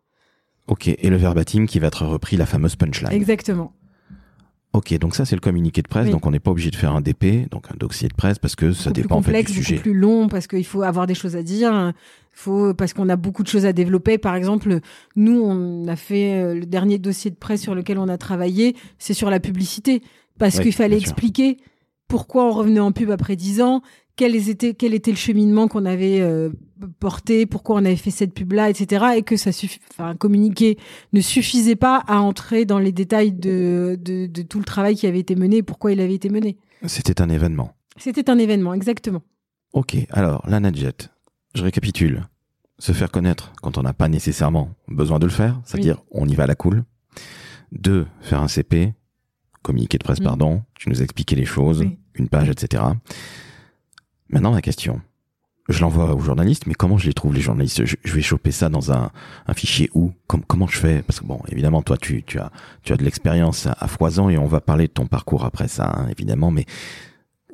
Ok, 0.66 0.88
et 0.88 1.10
le 1.10 1.16
verbatim 1.16 1.66
qui 1.66 1.78
va 1.78 1.88
être 1.88 2.04
repris, 2.06 2.36
la 2.36 2.46
fameuse 2.46 2.76
punchline. 2.76 3.12
Exactement. 3.12 3.72
Ok, 4.72 4.96
donc 4.98 5.16
ça 5.16 5.24
c'est 5.24 5.34
le 5.34 5.40
communiqué 5.40 5.82
de 5.82 5.88
presse, 5.88 6.06
Oui. 6.06 6.12
donc 6.12 6.26
on 6.26 6.30
n'est 6.30 6.38
pas 6.38 6.52
obligé 6.52 6.70
de 6.70 6.76
faire 6.76 6.94
un 6.94 7.00
DP, 7.00 7.50
donc 7.50 7.66
un 7.72 7.76
dossier 7.76 8.08
de 8.08 8.14
presse, 8.14 8.38
parce 8.38 8.54
que 8.54 8.72
ça 8.72 8.90
beaucoup 8.90 9.02
dépend 9.02 9.16
en 9.16 9.22
plus 9.22 9.32
fait 9.32 9.38
complexe, 9.38 9.52
du 9.52 9.64
sujet. 9.64 9.80
plus 9.80 9.94
long, 9.94 10.28
parce 10.28 10.46
qu'il 10.46 10.64
faut 10.64 10.82
avoir 10.82 11.08
des 11.08 11.14
choses 11.16 11.34
à 11.34 11.42
dire. 11.42 11.92
Faut 12.32 12.72
parce 12.74 12.92
qu'on 12.92 13.08
a 13.08 13.16
beaucoup 13.16 13.42
de 13.42 13.48
choses 13.48 13.66
à 13.66 13.72
développer. 13.72 14.16
Par 14.16 14.36
exemple, 14.36 14.78
nous, 15.16 15.40
on 15.42 15.88
a 15.88 15.96
fait 15.96 16.34
euh, 16.40 16.54
le 16.54 16.66
dernier 16.66 16.98
dossier 16.98 17.32
de 17.32 17.36
presse 17.36 17.60
sur 17.60 17.74
lequel 17.74 17.98
on 17.98 18.06
a 18.06 18.16
travaillé, 18.16 18.76
c'est 18.98 19.12
sur 19.14 19.28
la 19.28 19.40
publicité, 19.40 20.02
parce 20.40 20.56
Oui, 20.56 20.62
qu'il 20.64 20.72
fallait 20.72 20.98
sûr. 20.98 21.08
expliquer 21.08 21.58
pourquoi 22.08 22.44
on 22.46 22.50
revenait 22.50 22.80
en 22.80 22.90
pub 22.90 23.10
après 23.12 23.36
10 23.36 23.62
ans, 23.62 23.82
quel 24.16 24.34
était 24.34 24.74
quel 24.74 24.92
était 24.94 25.12
le 25.12 25.16
cheminement 25.16 25.68
qu'on 25.68 25.84
avait 25.86 26.20
euh, 26.20 26.50
porté, 26.98 27.46
pourquoi 27.46 27.76
on 27.76 27.84
avait 27.84 27.94
fait 27.94 28.10
cette 28.10 28.34
pub 28.34 28.52
là, 28.52 28.68
etc. 28.68 29.04
Et 29.16 29.22
que 29.22 29.36
ça 29.36 29.52
suffit, 29.52 29.78
enfin, 29.92 30.16
communiquer 30.16 30.76
ne 31.12 31.20
suffisait 31.20 31.76
pas 31.76 32.02
à 32.08 32.18
entrer 32.20 32.64
dans 32.64 32.80
les 32.80 32.90
détails 32.90 33.30
de, 33.32 33.96
de, 34.02 34.26
de 34.26 34.42
tout 34.42 34.58
le 34.58 34.64
travail 34.64 34.96
qui 34.96 35.06
avait 35.06 35.20
été 35.20 35.36
mené, 35.36 35.58
et 35.58 35.62
pourquoi 35.62 35.92
il 35.92 36.00
avait 36.00 36.14
été 36.14 36.28
mené. 36.30 36.56
C'était 36.86 37.22
un 37.22 37.28
événement. 37.28 37.74
C'était 37.96 38.28
un 38.30 38.38
événement, 38.38 38.74
exactement. 38.74 39.22
Ok, 39.72 39.96
alors 40.10 40.42
la 40.48 40.58
Nadjet, 40.58 40.92
je 41.54 41.62
récapitule. 41.62 42.26
Se 42.78 42.92
faire 42.92 43.10
connaître 43.10 43.52
quand 43.62 43.76
on 43.78 43.82
n'a 43.82 43.92
pas 43.92 44.08
nécessairement 44.08 44.70
besoin 44.88 45.18
de 45.18 45.26
le 45.26 45.32
faire, 45.32 45.60
c'est-à-dire 45.64 46.02
on 46.10 46.26
y 46.26 46.34
va 46.34 46.44
à 46.44 46.46
la 46.46 46.54
cool. 46.54 46.82
Deux, 47.72 48.06
faire 48.22 48.40
un 48.42 48.48
CP, 48.48 48.94
communiqué 49.62 49.98
de 49.98 50.04
presse, 50.04 50.20
Mm. 50.20 50.24
pardon, 50.24 50.62
tu 50.74 50.88
nous 50.88 51.00
as 51.00 51.04
expliqué 51.04 51.36
les 51.36 51.44
choses, 51.44 51.80
Oui. 51.80 51.98
une 52.14 52.28
page, 52.28 52.48
etc. 52.48 52.82
Maintenant 54.28 54.52
la 54.52 54.62
question. 54.62 55.00
Je 55.68 55.80
l'envoie 55.80 56.14
aux 56.14 56.20
journalistes, 56.20 56.66
mais 56.66 56.74
comment 56.74 56.98
je 56.98 57.06
les 57.06 57.12
trouve 57.12 57.32
les 57.34 57.40
journalistes? 57.40 57.84
Je, 57.84 57.94
je 58.02 58.12
vais 58.12 58.22
choper 58.22 58.50
ça 58.50 58.68
dans 58.68 58.90
un, 58.90 59.10
un 59.46 59.54
fichier 59.54 59.88
où? 59.94 60.10
Com- 60.26 60.42
Comment 60.46 60.66
je 60.66 60.78
fais? 60.78 61.02
Parce 61.02 61.20
que 61.20 61.24
bon, 61.24 61.40
évidemment, 61.48 61.80
toi, 61.82 61.96
tu, 61.96 62.24
tu 62.24 62.40
as, 62.40 62.50
tu 62.82 62.92
as 62.92 62.96
de 62.96 63.04
l'expérience 63.04 63.66
à, 63.66 63.76
à 63.78 63.86
foison 63.86 64.28
et 64.30 64.36
on 64.38 64.46
va 64.46 64.60
parler 64.60 64.88
de 64.88 64.92
ton 64.92 65.06
parcours 65.06 65.44
après 65.44 65.68
ça, 65.68 65.92
hein, 65.96 66.08
évidemment. 66.10 66.50
Mais 66.50 66.66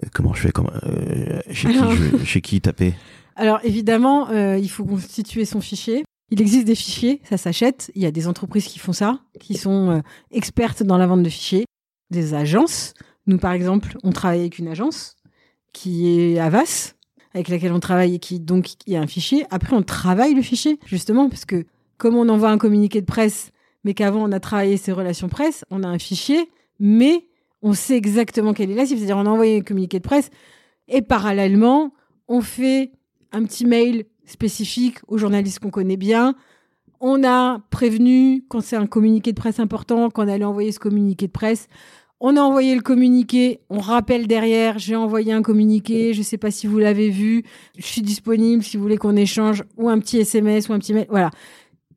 euh, 0.03 0.09
comment 0.15 0.33
je 0.33 0.41
fais? 0.43 0.51
Comment, 0.53 0.71
euh, 0.85 1.41
chez, 1.51 1.69
qui 1.69 1.75
je- 1.97 2.25
chez 2.25 2.41
qui 2.41 2.61
taper? 2.63 2.95
Alors 3.35 3.61
évidemment, 3.65 4.31
euh, 4.31 4.57
il 4.57 4.69
faut 4.71 4.85
constituer 4.87 5.45
son 5.45 5.61
fichier. 5.61 6.05
Il 6.31 6.41
existe 6.41 6.67
des 6.67 6.75
fichiers, 6.75 7.21
ça 7.29 7.37
s'achète. 7.37 7.91
Il 7.95 8.03
y 8.03 8.07
a 8.07 8.11
des 8.11 8.27
entreprises 8.29 8.65
qui 8.67 8.79
font 8.79 8.95
ça, 8.95 9.21
qui 9.41 9.55
sont 9.55 10.03
expertes 10.31 10.83
dans 10.83 10.97
la 10.97 11.07
vente 11.07 11.23
de 11.23 11.29
fichiers. 11.29 11.67
Des 12.11 12.35
agences. 12.35 12.95
Nous, 13.27 13.39
par 13.39 13.53
exemple, 13.53 13.97
on 14.03 14.13
travaille 14.13 14.41
avec 14.41 14.59
une 14.59 14.69
agence 14.69 15.17
qui 15.73 16.09
est 16.09 16.39
Avas, 16.39 16.95
avec 17.35 17.49
laquelle 17.49 17.73
on 17.73 17.81
travaille 17.81 18.15
et 18.15 18.19
qui 18.19 18.41
donc 18.41 18.75
il 18.87 18.95
y 18.95 18.97
a 18.97 19.01
un 19.01 19.07
fichier. 19.07 19.45
Après, 19.51 19.77
on 19.77 19.83
travaille 19.83 20.35
le 20.35 20.43
fichier 20.43 20.79
justement 20.87 21.29
parce 21.29 21.45
que 21.45 21.67
comme 21.99 22.17
on 22.17 22.29
envoie 22.29 22.51
un 22.51 22.59
communiqué 22.59 23.01
de 23.01 23.07
presse, 23.07 23.51
mais 23.85 23.95
qu'avant 23.95 24.23
on 24.23 24.33
a 24.33 24.41
travaillé 24.41 24.77
ses 24.77 24.93
relations 24.93 25.29
presse, 25.29 25.65
on 25.71 25.83
a 25.83 25.89
un 25.89 25.99
fichier, 25.99 26.49
mais 26.81 27.27
on 27.63 27.75
sait 27.75 27.97
exactement 27.97 28.55
quelle 28.55 28.71
est 28.71 28.75
la 28.75 28.87
cible. 28.87 29.01
C'est-à-dire 29.01 29.19
on 29.19 29.27
a 29.27 29.31
envoyé 29.31 29.59
un 29.59 29.63
communiqué 29.63 29.99
de 29.99 30.05
presse 30.05 30.31
et 30.89 31.03
parallèlement 31.03 31.93
on 32.29 32.41
fait 32.41 32.93
un 33.33 33.45
petit 33.45 33.67
mail 33.67 34.07
spécifique 34.25 34.99
aux 35.07 35.19
journalistes 35.19 35.59
qu'on 35.59 35.71
connaît 35.71 35.97
bien. 35.97 36.35
On 37.09 37.23
a 37.23 37.61
prévenu 37.71 38.45
quand 38.49 38.61
c'est 38.61 38.75
un 38.75 38.89
communiqué 38.89 39.31
de 39.31 39.37
presse 39.37 39.61
important 39.61 40.11
qu'on 40.11 40.27
allait 40.27 40.45
envoyer 40.45 40.73
ce 40.73 40.81
communiqué 40.81 41.29
de 41.29 41.33
presse. 41.33 41.69
On 42.19 42.37
a 42.37 42.41
envoyé 42.41 42.75
le 42.75 42.81
communiqué, 42.81 43.61
on 43.71 43.79
rappelle 43.79 44.27
derrière, 44.27 44.81
j'ai 44.81 44.97
envoyé 44.97 45.33
un 45.33 45.41
communiqué, 45.41 46.15
je 46.15 46.23
sais 46.23 46.37
pas 46.37 46.51
si 46.51 46.67
vous 46.67 46.79
l'avez 46.79 47.09
vu, 47.09 47.45
je 47.79 47.87
suis 47.87 48.03
disponible 48.03 48.65
si 48.65 48.77
vous 48.77 48.83
voulez 48.83 48.97
qu'on 48.97 49.15
échange 49.15 49.63
ou 49.77 49.89
un 49.89 50.01
petit 50.01 50.19
SMS 50.19 50.69
ou 50.69 50.73
un 50.73 50.81
petit 50.81 50.95
mail. 50.95 51.07
Voilà. 51.09 51.31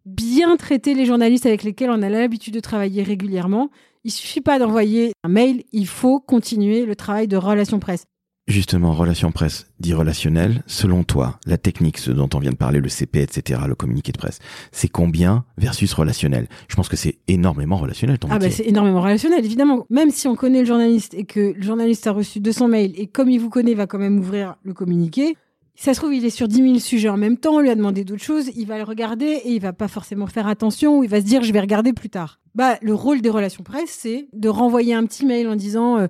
Bien 0.05 0.57
traiter 0.57 0.93
les 0.93 1.07
journalistes 1.07 1.47
avec 1.47 1.63
lesquels 1.63 1.89
on 1.89 2.03
a 2.03 2.09
l'habitude 2.09 2.53
de 2.53 2.59
travailler 2.59 3.01
régulièrement. 3.01 3.71
Il 4.03 4.11
suffit 4.11 4.41
pas 4.41 4.59
d'envoyer 4.59 5.13
un 5.23 5.29
mail, 5.29 5.63
il 5.71 5.87
faut 5.87 6.19
continuer 6.19 6.85
le 6.85 6.95
travail 6.95 7.27
de 7.27 7.35
relation 7.35 7.79
presse. 7.79 8.05
Justement, 8.49 8.93
relation 8.93 9.31
presse 9.31 9.67
dit 9.79 9.93
relationnel. 9.93 10.63
Selon 10.65 11.03
toi, 11.03 11.39
la 11.45 11.59
technique, 11.59 11.99
ce 11.99 12.09
dont 12.09 12.27
on 12.33 12.39
vient 12.39 12.49
de 12.49 12.57
parler, 12.57 12.79
le 12.79 12.89
CP, 12.89 13.21
etc., 13.21 13.61
le 13.67 13.75
communiqué 13.75 14.11
de 14.11 14.17
presse, 14.17 14.39
c'est 14.71 14.87
combien 14.87 15.45
versus 15.59 15.93
relationnel? 15.93 16.47
Je 16.67 16.75
pense 16.75 16.89
que 16.89 16.95
c'est 16.95 17.19
énormément 17.27 17.77
relationnel 17.77 18.17
ton 18.17 18.27
Ah 18.31 18.39
bah 18.39 18.49
c'est 18.49 18.65
énormément 18.65 19.01
relationnel, 19.01 19.45
évidemment. 19.45 19.85
Même 19.91 20.09
si 20.09 20.27
on 20.27 20.35
connaît 20.35 20.61
le 20.61 20.65
journaliste 20.65 21.13
et 21.13 21.25
que 21.25 21.53
le 21.55 21.61
journaliste 21.61 22.07
a 22.07 22.11
reçu 22.11 22.39
200 22.39 22.69
mails 22.69 22.93
et 22.99 23.05
comme 23.05 23.29
il 23.29 23.39
vous 23.39 23.51
connaît, 23.51 23.75
va 23.75 23.85
quand 23.85 23.99
même 23.99 24.17
ouvrir 24.17 24.55
le 24.63 24.73
communiqué. 24.73 25.37
Ça 25.75 25.93
se 25.93 25.99
trouve, 25.99 26.15
il 26.15 26.25
est 26.25 26.31
sur 26.31 26.47
10 26.47 26.55
000 26.55 26.79
sujets 26.79 27.09
en 27.09 27.17
même 27.17 27.37
temps, 27.37 27.53
on 27.53 27.59
lui 27.59 27.69
a 27.69 27.75
demandé 27.75 28.03
d'autres 28.03 28.23
choses, 28.23 28.49
il 28.55 28.65
va 28.65 28.77
le 28.77 28.83
regarder 28.83 29.27
et 29.45 29.51
il 29.51 29.61
va 29.61 29.73
pas 29.73 29.87
forcément 29.87 30.25
faire 30.25 30.47
attention 30.47 30.97
ou 30.97 31.03
il 31.03 31.09
va 31.09 31.21
se 31.21 31.25
dire 31.25 31.43
je 31.43 31.53
vais 31.53 31.61
regarder 31.61 31.93
plus 31.93 32.09
tard. 32.09 32.39
Bah, 32.55 32.79
le 32.81 32.95
rôle 32.95 33.21
des 33.21 33.29
relations 33.29 33.63
presse, 33.63 33.95
c'est 34.01 34.27
de 34.33 34.49
renvoyer 34.49 34.95
un 34.95 35.05
petit 35.05 35.25
mail 35.25 35.47
en 35.47 35.55
disant 35.55 35.99
euh, 35.99 36.07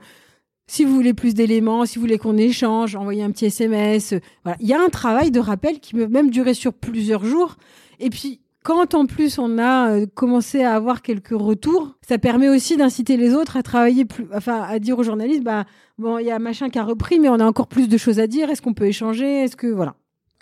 si 0.69 0.86
vous 0.86 0.93
voulez 0.93 1.15
plus 1.15 1.34
d'éléments, 1.34 1.88
si 1.88 1.95
vous 1.95 2.01
voulez 2.01 2.19
qu'on 2.19 2.38
échange, 2.38 2.95
envoyez 2.95 3.23
un 3.23 3.32
petit 3.32 3.47
SMS. 3.47 4.13
euh, 4.13 4.19
voilà. 4.43 4.55
Il 4.62 4.67
y 4.67 4.73
a 4.73 4.79
un 4.79 4.89
travail 4.89 5.32
de 5.32 5.39
rappel 5.39 5.79
qui 5.79 5.93
peut 5.93 6.08
même 6.08 6.29
durer 6.29 6.53
sur 6.53 6.73
plusieurs 6.73 7.25
jours. 7.25 7.55
Et 7.99 8.12
puis, 8.12 8.39
quand 8.63 8.93
en 8.93 9.08
plus 9.08 9.39
on 9.39 9.58
a 9.58 9.89
euh, 9.89 10.05
commencé 10.13 10.62
à 10.63 10.75
avoir 10.75 11.01
quelques 11.01 11.29
retours, 11.29 11.95
ça 12.08 12.19
permet 12.19 12.49
aussi 12.49 12.77
d'inciter 12.77 13.17
les 13.17 13.34
autres 13.34 13.58
à 13.58 13.63
travailler 13.63 14.05
plus, 14.05 14.27
enfin, 14.32 14.62
à 14.62 14.77
dire 14.77 14.99
aux 14.99 15.03
journalistes, 15.03 15.43
bah, 15.43 15.65
bon, 15.97 16.19
il 16.19 16.27
y 16.27 16.32
a 16.32 16.38
machin 16.38 16.69
qui 16.69 16.77
a 16.77 16.84
repris, 16.84 17.19
mais 17.19 17.29
on 17.29 17.39
a 17.39 17.45
encore 17.45 17.67
plus 17.67 17.89
de 17.89 17.97
choses 17.97 18.19
à 18.19 18.27
dire. 18.27 18.51
Est-ce 18.51 18.62
qu'on 18.62 18.75
peut 18.75 18.86
échanger? 18.86 19.43
Est-ce 19.43 19.55
que, 19.55 19.65
voilà. 19.65 19.95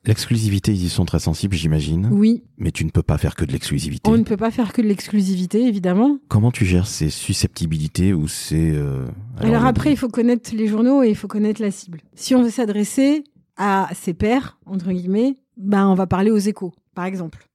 L'exclusivité, 0.07 0.71
ils 0.71 0.85
y 0.85 0.89
sont 0.89 1.03
très 1.05 1.19
sensibles, 1.19 1.55
j'imagine. 1.55 2.09
Oui. 2.11 2.43
Mais 2.57 2.71
tu 2.71 2.85
ne 2.85 2.89
peux 2.89 3.03
pas 3.03 3.17
faire 3.17 3.35
que 3.35 3.43
de 3.43 3.51
l'exclusivité. 3.51 4.09
On 4.09 4.17
ne 4.17 4.23
peut 4.23 4.37
pas 4.37 4.51
faire 4.51 4.71
que 4.71 4.81
de 4.81 4.87
l'exclusivité, 4.87 5.67
évidemment. 5.67 6.17
Comment 6.29 6.51
tu 6.51 6.65
gères 6.65 6.87
ces 6.87 7.09
susceptibilités 7.09 8.13
ou 8.13 8.27
ces... 8.27 8.71
euh, 8.73 9.05
Alors, 9.39 9.65
après, 9.65 9.91
il 9.91 9.97
faut 9.97 10.07
connaître 10.07 10.55
les 10.55 10.67
journaux 10.67 11.03
et 11.03 11.09
il 11.09 11.15
faut 11.15 11.27
connaître 11.27 11.61
la 11.61 11.71
cible. 11.71 11.99
Si 12.15 12.35
on 12.35 12.41
veut 12.41 12.49
s'adresser 12.49 13.25
à 13.57 13.89
ses 13.93 14.13
pairs, 14.13 14.57
entre 14.65 14.91
guillemets, 14.91 15.35
ben, 15.57 15.87
on 15.87 15.95
va 15.95 16.07
parler 16.07 16.31
aux 16.31 16.37
échos, 16.37 16.73
par 16.95 17.05
exemple. 17.05 17.47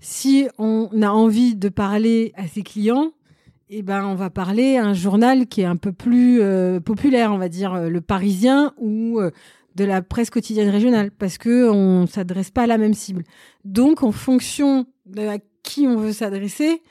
Si 0.00 0.48
on 0.58 0.90
a 1.02 1.10
envie 1.10 1.54
de 1.54 1.68
parler 1.68 2.32
à 2.34 2.48
ses 2.48 2.62
clients, 2.62 3.12
eh 3.68 3.82
ben, 3.82 4.04
on 4.04 4.14
va 4.14 4.30
parler 4.30 4.76
à 4.76 4.86
un 4.86 4.94
journal 4.94 5.46
qui 5.46 5.60
est 5.62 5.66
un 5.66 5.76
peu 5.76 5.92
plus 5.92 6.40
euh, 6.40 6.80
populaire, 6.80 7.32
on 7.32 7.38
va 7.38 7.48
dire 7.48 7.74
euh, 7.74 7.88
le 7.88 8.00
Parisien 8.00 8.72
ou 8.78 9.18
euh, 9.20 9.30
de 9.76 9.84
la 9.84 10.02
presse 10.02 10.30
quotidienne 10.30 10.70
régionale, 10.70 11.10
parce 11.10 11.38
que 11.38 11.70
on 11.70 12.06
s'adresse 12.06 12.50
pas 12.50 12.62
à 12.62 12.66
la 12.66 12.78
même 12.78 12.94
cible. 12.94 13.24
Donc, 13.64 14.02
en 14.02 14.12
fonction 14.12 14.86
de 15.04 15.28
à 15.28 15.38
qui 15.62 15.86
on 15.86 15.96
veut 15.96 16.12
s'adresser, 16.12 16.82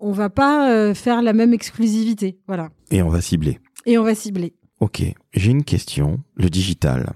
on 0.00 0.10
va 0.10 0.28
pas 0.28 0.70
euh, 0.70 0.94
faire 0.94 1.22
la 1.22 1.32
même 1.32 1.54
exclusivité. 1.54 2.38
Voilà. 2.48 2.70
Et 2.90 3.02
on 3.02 3.08
va 3.08 3.20
cibler. 3.20 3.60
Et 3.86 3.96
on 3.96 4.02
va 4.02 4.14
cibler. 4.14 4.54
Ok, 4.80 5.02
j'ai 5.32 5.50
une 5.50 5.62
question. 5.62 6.18
Le 6.34 6.50
digital, 6.50 7.12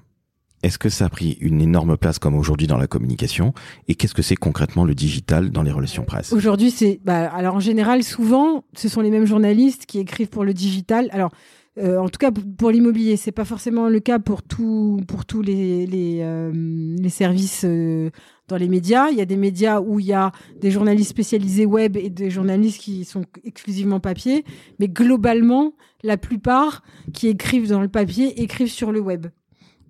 est-ce 0.63 0.79
que 0.79 0.89
ça 0.89 1.07
a 1.07 1.09
pris 1.09 1.37
une 1.41 1.61
énorme 1.61 1.97
place 1.97 2.21
comme 2.21 2.37
aujourd'hui 2.37 2.69
dans 2.69 2.79
la 2.79 2.87
communication? 2.87 3.53
Et 3.89 3.97
qu'est-ce 3.97 4.15
que 4.15 4.23
c'est 4.23 4.37
concrètement 4.37 4.85
le 4.85 4.95
digital 4.95 5.51
dans 5.51 5.63
les 5.63 5.73
relations 5.73 6.05
presse? 6.05 6.33
Aujourd'hui, 6.33 6.71
c'est. 6.71 7.01
Bah, 7.05 7.29
alors, 7.35 7.57
en 7.57 7.61
général, 7.61 8.05
souvent, 8.05 8.65
ce 8.77 8.89
sont 8.89 9.01
les 9.01 9.11
mêmes 9.11 9.27
journalistes 9.27 9.87
qui 9.87 9.99
écrivent 9.99 10.29
pour 10.29 10.45
le 10.45 10.55
digital. 10.55 11.09
Alors, 11.11 11.33
euh, 11.79 11.99
en 11.99 12.09
tout 12.09 12.19
cas, 12.19 12.31
pour- 12.31 12.71
l'immobilier, 12.71 13.17
c'est 13.17 13.33
pas 13.33 13.45
forcément 13.45 13.89
le 13.89 14.01
cas 14.01 14.19
pour, 14.19 14.43
tout, 14.43 15.01
pour 15.07 15.27
tous 15.27 15.43
les, 15.43 15.87
les, 15.87 16.21
euh, 16.23 16.51
les 16.55 17.09
services 17.09 17.65
euh, 17.65 18.11
dans 18.49 18.57
les 18.57 18.69
médias. 18.69 19.11
Il 19.11 19.19
y 19.19 19.21
a 19.21 19.27
des 19.27 19.37
médias 19.37 19.81
où 19.81 20.01
il 20.01 20.07
y 20.07 20.13
a 20.13 20.33
des 20.61 20.71
journalistes 20.71 21.11
spécialisés 21.11 21.67
web 21.67 21.97
et 21.97 22.09
des 22.09 22.31
journalistes 22.31 22.81
qui 22.81 23.05
sont 23.05 23.25
exclusivement 23.45 24.01
papier. 24.01 24.45
Mais 24.79 24.89
globalement, 24.89 25.75
la 26.03 26.17
plupart 26.17 26.83
qui 27.13 27.29
écrivent 27.29 27.69
dans 27.69 27.83
le 27.83 27.89
papier 27.89 28.43
écrivent 28.43 28.71
sur 28.73 28.91
le 28.93 29.01
web. 29.01 29.27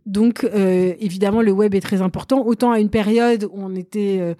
Donc, 0.07 0.45
euh, 0.45 0.95
évidemment, 1.01 1.43
le 1.43 1.53
web 1.53 1.75
est 1.75 1.81
très 1.81 2.01
important. 2.03 2.45
Autant 2.47 2.73
à 2.73 2.81
une 2.81 2.91
période 2.91 3.45
où 3.45 3.57
on 3.57 3.75
était. 3.75 4.37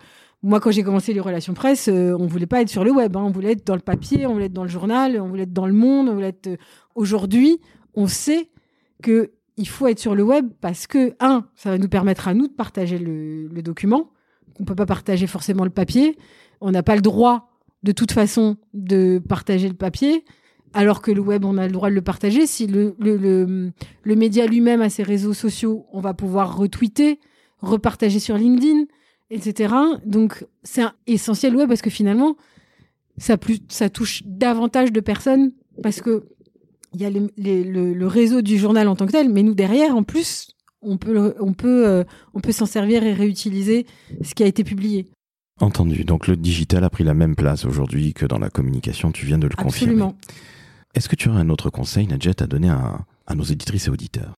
Moi, 0.47 0.61
quand 0.61 0.71
j'ai 0.71 0.85
commencé 0.85 1.13
les 1.13 1.19
relations 1.19 1.55
presse, 1.55 1.89
euh, 1.89 2.17
on 2.21 2.27
voulait 2.27 2.47
pas 2.47 2.63
être 2.63 2.69
sur 2.69 2.85
le 2.85 2.93
web. 2.93 3.17
hein. 3.17 3.23
On 3.25 3.31
voulait 3.31 3.53
être 3.53 3.67
dans 3.67 3.75
le 3.75 3.81
papier, 3.81 4.27
on 4.27 4.35
voulait 4.35 4.47
être 4.47 4.53
dans 4.53 4.63
le 4.63 4.71
journal, 4.71 5.21
on 5.21 5.27
voulait 5.27 5.43
être 5.43 5.53
dans 5.53 5.67
le 5.67 5.73
monde, 5.73 6.09
euh, 6.09 6.57
Aujourd'hui, 6.95 7.61
on 7.95 8.07
sait 8.07 8.49
que 9.03 9.33
il 9.57 9.67
faut 9.67 9.89
être 9.89 9.99
sur 9.99 10.15
le 10.15 10.23
web 10.23 10.49
parce 10.61 10.87
que 10.87 11.15
un, 11.19 11.47
ça 11.57 11.71
va 11.71 11.79
nous 11.79 11.89
permettre 11.89 12.29
à 12.29 12.35
nous 12.35 12.47
de 12.47 12.53
partager 12.53 12.97
le, 12.97 13.49
document. 13.61 14.13
On 14.61 14.65
peut 14.65 14.77
pas 14.77 14.87
partager 14.87 15.27
forcément 15.27 15.65
le 15.65 15.71
papier. 15.71 16.17
On 16.61 16.71
n'a 16.71 16.85
pas 16.85 16.95
le 16.95 17.03
droit, 17.03 17.51
de 17.83 17.91
toute 17.91 18.13
façon, 18.13 18.57
de 18.73 19.21
partager 19.29 19.67
le 19.67 19.75
papier. 19.75 20.25
Alors 20.75 21.03
que 21.03 21.11
le 21.11 21.21
web, 21.21 21.45
on 21.45 21.59
a 21.59 21.67
le 21.67 21.73
droit 21.73 21.91
de 21.91 21.95
le 21.95 22.03
partager. 22.03 22.47
Si 22.47 22.69
le, 22.69 22.95
le 23.01 24.15
média 24.15 24.47
lui-même 24.47 24.81
a 24.81 24.91
ses 24.91 25.03
réseaux 25.03 25.35
sociaux, 25.35 25.87
on 25.91 26.01
va 26.01 26.15
pouvoir 26.15 26.57
retweeter, 26.57 27.19
repartager 27.59 28.21
sur 28.21 28.37
LinkedIn, 28.37 28.85
etc. 29.31 29.75
Donc, 30.05 30.45
c'est 30.63 30.85
essentiel, 31.07 31.57
ouais, 31.57 31.67
parce 31.67 31.83
que 31.83 31.91
finalement, 31.91 32.37
ça, 33.19 33.37
plus, 33.37 33.61
ça 33.69 33.89
touche 33.91 34.23
davantage 34.27 34.93
de 34.93 35.01
personnes 35.01 35.53
parce 35.83 36.01
que 36.01 36.27
il 36.95 37.01
y 37.03 37.05
a 37.05 37.11
les- 37.11 37.31
les- 37.37 37.65
le, 37.65 37.93
le 37.93 38.07
réseau 38.07 38.41
du 38.43 38.57
journal 38.59 38.89
en 38.89 38.97
tant 38.97 39.07
que 39.07 39.13
tel, 39.13 39.29
mais 39.29 39.43
nous 39.43 39.55
derrière, 39.55 39.95
en 39.97 40.03
plus, 40.03 40.49
on 40.81 40.97
peut, 40.97 41.35
on 41.41 41.53
peut, 41.53 41.87
euh, 41.87 42.05
on 42.33 42.41
peut 42.41 42.53
s'en 42.53 42.65
servir 42.67 43.03
et 43.05 43.13
réutiliser 43.13 43.87
ce 44.23 44.35
qui 44.35 44.43
a 44.43 44.47
été 44.47 44.65
publié. 44.65 45.07
Entendu. 45.61 46.05
Donc 46.05 46.27
le 46.27 46.37
digital 46.37 46.85
a 46.85 46.91
pris 46.91 47.03
la 47.05 47.15
même 47.15 47.35
place 47.35 47.65
aujourd'hui 47.65 48.13
que 48.15 48.25
dans 48.27 48.39
la 48.39 48.51
communication. 48.51 49.11
Tu 49.13 49.27
viens 49.27 49.39
de 49.39 49.47
le 49.47 49.55
confirmer. 49.57 49.93
Absolument. 49.95 50.17
Est-ce 50.95 51.09
que 51.09 51.17
tu 51.17 51.29
aurais 51.29 51.41
un 51.41 51.49
autre 51.51 51.71
conseil, 51.71 52.07
Nadjet, 52.07 52.43
à 52.43 52.47
donner 52.47 52.69
à, 52.71 53.01
à 53.27 53.35
nos 53.35 53.43
éditrices 53.45 53.87
et 53.89 53.91
auditeurs? 53.91 54.35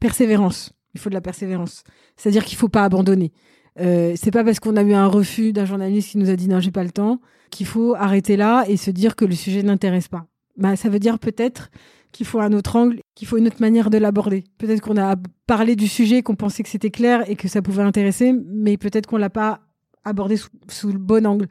Persévérance. 0.00 0.72
Il 0.94 1.00
faut 1.00 1.08
de 1.10 1.14
la 1.14 1.20
persévérance. 1.20 1.84
C'est-à-dire 2.16 2.44
qu'il 2.44 2.56
faut 2.56 2.68
pas 2.68 2.84
abandonner. 2.84 3.32
Euh, 3.78 4.14
c'est 4.16 4.30
pas 4.30 4.44
parce 4.44 4.60
qu'on 4.60 4.76
a 4.76 4.82
eu 4.82 4.94
un 4.94 5.06
refus 5.06 5.52
d'un 5.52 5.64
journaliste 5.64 6.10
qui 6.10 6.18
nous 6.18 6.30
a 6.30 6.36
dit 6.36 6.48
non, 6.48 6.60
j'ai 6.60 6.70
pas 6.70 6.84
le 6.84 6.90
temps, 6.90 7.20
qu'il 7.50 7.66
faut 7.66 7.94
arrêter 7.94 8.36
là 8.36 8.64
et 8.68 8.76
se 8.76 8.90
dire 8.90 9.16
que 9.16 9.24
le 9.24 9.34
sujet 9.34 9.62
n'intéresse 9.62 10.08
pas. 10.08 10.26
Bah, 10.56 10.76
ça 10.76 10.88
veut 10.88 10.98
dire 10.98 11.18
peut-être 11.18 11.70
qu'il 12.12 12.26
faut 12.26 12.40
un 12.40 12.52
autre 12.52 12.76
angle, 12.76 13.00
qu'il 13.14 13.28
faut 13.28 13.36
une 13.36 13.46
autre 13.46 13.60
manière 13.60 13.90
de 13.90 13.98
l'aborder. 13.98 14.44
Peut-être 14.58 14.80
qu'on 14.80 14.96
a 14.96 15.16
parlé 15.46 15.76
du 15.76 15.86
sujet, 15.86 16.22
qu'on 16.22 16.34
pensait 16.34 16.62
que 16.62 16.68
c'était 16.68 16.90
clair 16.90 17.28
et 17.28 17.36
que 17.36 17.48
ça 17.48 17.60
pouvait 17.60 17.82
intéresser, 17.82 18.32
mais 18.32 18.78
peut-être 18.78 19.06
qu'on 19.06 19.18
l'a 19.18 19.30
pas 19.30 19.60
abordé 20.04 20.36
sous, 20.36 20.48
sous, 20.68 20.92
le 20.92 20.98
bon 20.98 21.26
angle. 21.26 21.48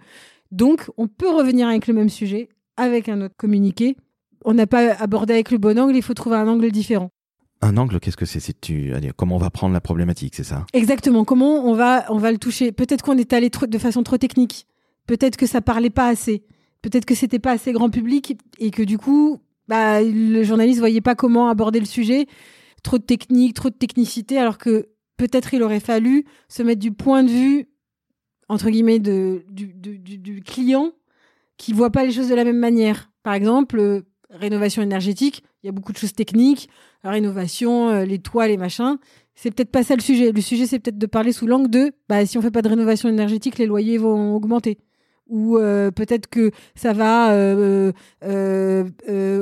Donc, 0.52 0.90
on 0.98 1.08
peut 1.08 1.30
revenir 1.30 1.68
avec 1.68 1.86
le 1.88 1.94
même 1.94 2.10
sujet, 2.10 2.50
avec 2.78 3.10
un 3.10 3.22
autre 3.22 3.36
communiqué. 3.38 3.96
On 4.44 4.54
n'a 4.54 4.66
pas 4.66 4.94
abordé 4.96 5.34
avec 5.34 5.52
le 5.52 5.58
bon 5.60 5.78
angle, 5.78 5.96
il 5.96 6.02
faut 6.02 6.14
trouver 6.14 6.38
un 6.38 6.48
angle 6.48 6.72
différent. 6.72 7.12
Un 7.66 7.78
angle, 7.78 8.00
qu'est-ce 8.00 8.16
que 8.16 8.28
c'est 8.28 8.54
comment 9.18 9.38
on 9.38 9.40
va 9.40 9.50
prendre 9.50 9.74
la 9.74 9.82
problématique, 9.82 10.36
c'est 10.36 10.44
ça? 10.44 10.68
Exactement. 10.74 11.26
Comment 11.26 11.66
on 11.66 11.74
va, 11.74 12.06
on 12.10 12.20
va 12.20 12.32
le 12.32 12.38
toucher? 12.38 12.72
Peut-être 12.72 13.04
qu'on 13.04 13.18
est 13.18 13.34
allé 13.34 13.50
de 13.50 13.78
façon 13.80 14.04
trop 14.04 14.20
technique. 14.20 14.68
Peut-être 15.08 15.36
que 15.36 15.48
ça 15.48 15.62
parlait 15.62 15.90
pas 15.90 16.08
assez. 16.08 16.44
Peut-être 16.84 17.06
que 17.06 17.16
c'était 17.16 17.40
pas 17.40 17.52
assez 17.52 17.72
grand 17.72 17.90
public 17.90 18.38
et 18.60 18.70
que 18.70 18.84
du 18.84 19.00
coup, 19.00 19.40
bah, 19.68 20.04
le 20.04 20.44
journaliste 20.44 20.78
voyait 20.78 21.02
pas 21.02 21.16
comment 21.16 21.50
aborder 21.50 21.80
le 21.80 21.88
sujet. 21.88 22.28
Trop 22.84 23.00
de 23.00 23.04
technique, 23.04 23.56
trop 23.56 23.72
de 23.72 23.76
technicité, 23.76 24.38
alors 24.38 24.60
que 24.60 24.90
peut-être 25.18 25.56
il 25.56 25.64
aurait 25.64 25.80
fallu 25.80 26.26
se 26.48 26.62
mettre 26.62 26.82
du 26.82 26.92
point 26.92 27.24
de 27.24 27.30
vue 27.30 27.68
entre 28.48 28.70
guillemets 28.70 29.00
de, 29.00 29.44
du 29.50 30.44
client 30.44 30.92
qui 31.58 31.74
voit 31.74 31.90
pas 31.90 32.06
les 32.06 32.12
choses 32.12 32.30
de 32.30 32.36
la 32.36 32.44
même 32.44 32.60
manière. 32.60 33.10
Par 33.24 33.34
exemple, 33.34 33.80
euh, 33.80 34.02
rénovation 34.30 34.84
énergétique, 34.84 35.44
il 35.64 35.68
y 35.68 35.70
a 35.70 35.72
beaucoup 35.72 35.94
de 35.94 35.98
choses 35.98 36.14
techniques, 36.14 36.70
la 37.06 37.12
rénovation, 37.12 37.90
euh, 37.90 38.04
les 38.04 38.20
toits, 38.20 38.48
les 38.48 38.58
machins. 38.58 38.98
C'est 39.36 39.52
peut-être 39.52 39.72
pas 39.72 39.84
ça 39.84 39.96
le 39.96 40.02
sujet. 40.02 40.32
Le 40.32 40.42
sujet, 40.42 40.66
c'est 40.66 40.80
peut-être 40.80 40.98
de 40.98 41.06
parler 41.06 41.32
sous 41.32 41.46
l'angle 41.46 41.70
de, 41.70 41.92
bah, 42.10 42.26
si 42.26 42.38
on 42.38 42.42
fait 42.42 42.52
pas 42.52 42.62
de 42.62 42.70
rénovation 42.70 43.08
énergétique, 43.08 43.58
les 43.58 43.66
loyers 43.66 43.98
vont 43.98 44.36
augmenter 44.36 44.80
ou 45.28 45.58
euh, 45.58 45.90
peut-être 45.90 46.28
que 46.28 46.52
ça 46.76 46.94
va 46.94 47.32
euh, 47.32 47.92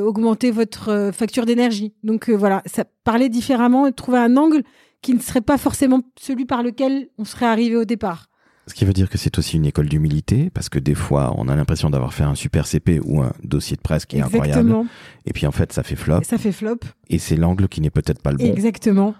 augmenter 0.01 0.49
votre 0.49 1.11
facture 1.13 1.45
d'énergie. 1.45 1.93
Donc 2.03 2.29
voilà, 2.29 2.63
parler 3.03 3.27
différemment 3.27 3.85
et 3.87 3.91
trouver 3.91 4.19
un 4.19 4.37
angle 4.37 4.63
qui 5.01 5.13
ne 5.13 5.19
serait 5.19 5.41
pas 5.41 5.57
forcément 5.57 6.01
celui 6.17 6.45
par 6.45 6.63
lequel 6.63 7.09
on 7.17 7.25
serait 7.25 7.47
arrivé 7.47 7.75
au 7.75 7.83
départ. 7.83 8.29
Ce 8.67 8.73
qui 8.73 8.85
veut 8.85 8.93
dire 8.93 9.09
que 9.09 9.17
c'est 9.17 9.37
aussi 9.37 9.57
une 9.57 9.65
école 9.65 9.89
d'humilité, 9.89 10.49
parce 10.49 10.69
que 10.69 10.79
des 10.79 10.95
fois, 10.95 11.33
on 11.37 11.49
a 11.49 11.55
l'impression 11.55 11.89
d'avoir 11.89 12.13
fait 12.13 12.23
un 12.23 12.35
super 12.35 12.65
CP 12.65 13.01
ou 13.03 13.21
un 13.21 13.33
dossier 13.43 13.75
de 13.75 13.81
presse 13.81 14.05
qui 14.05 14.15
est 14.15 14.19
Exactement. 14.19 14.47
incroyable. 14.47 14.89
Et 15.25 15.33
puis 15.33 15.45
en 15.45 15.51
fait, 15.51 15.73
ça 15.73 15.83
fait 15.83 15.97
flop. 15.97 16.21
Ça 16.23 16.37
fait 16.37 16.53
flop. 16.53 16.77
Et 17.09 17.19
c'est 17.19 17.35
l'angle 17.35 17.67
qui 17.67 17.81
n'est 17.81 17.89
peut-être 17.89 18.21
pas 18.21 18.31
le 18.31 18.37
bon. 18.37 18.45
Exactement. 18.45 19.15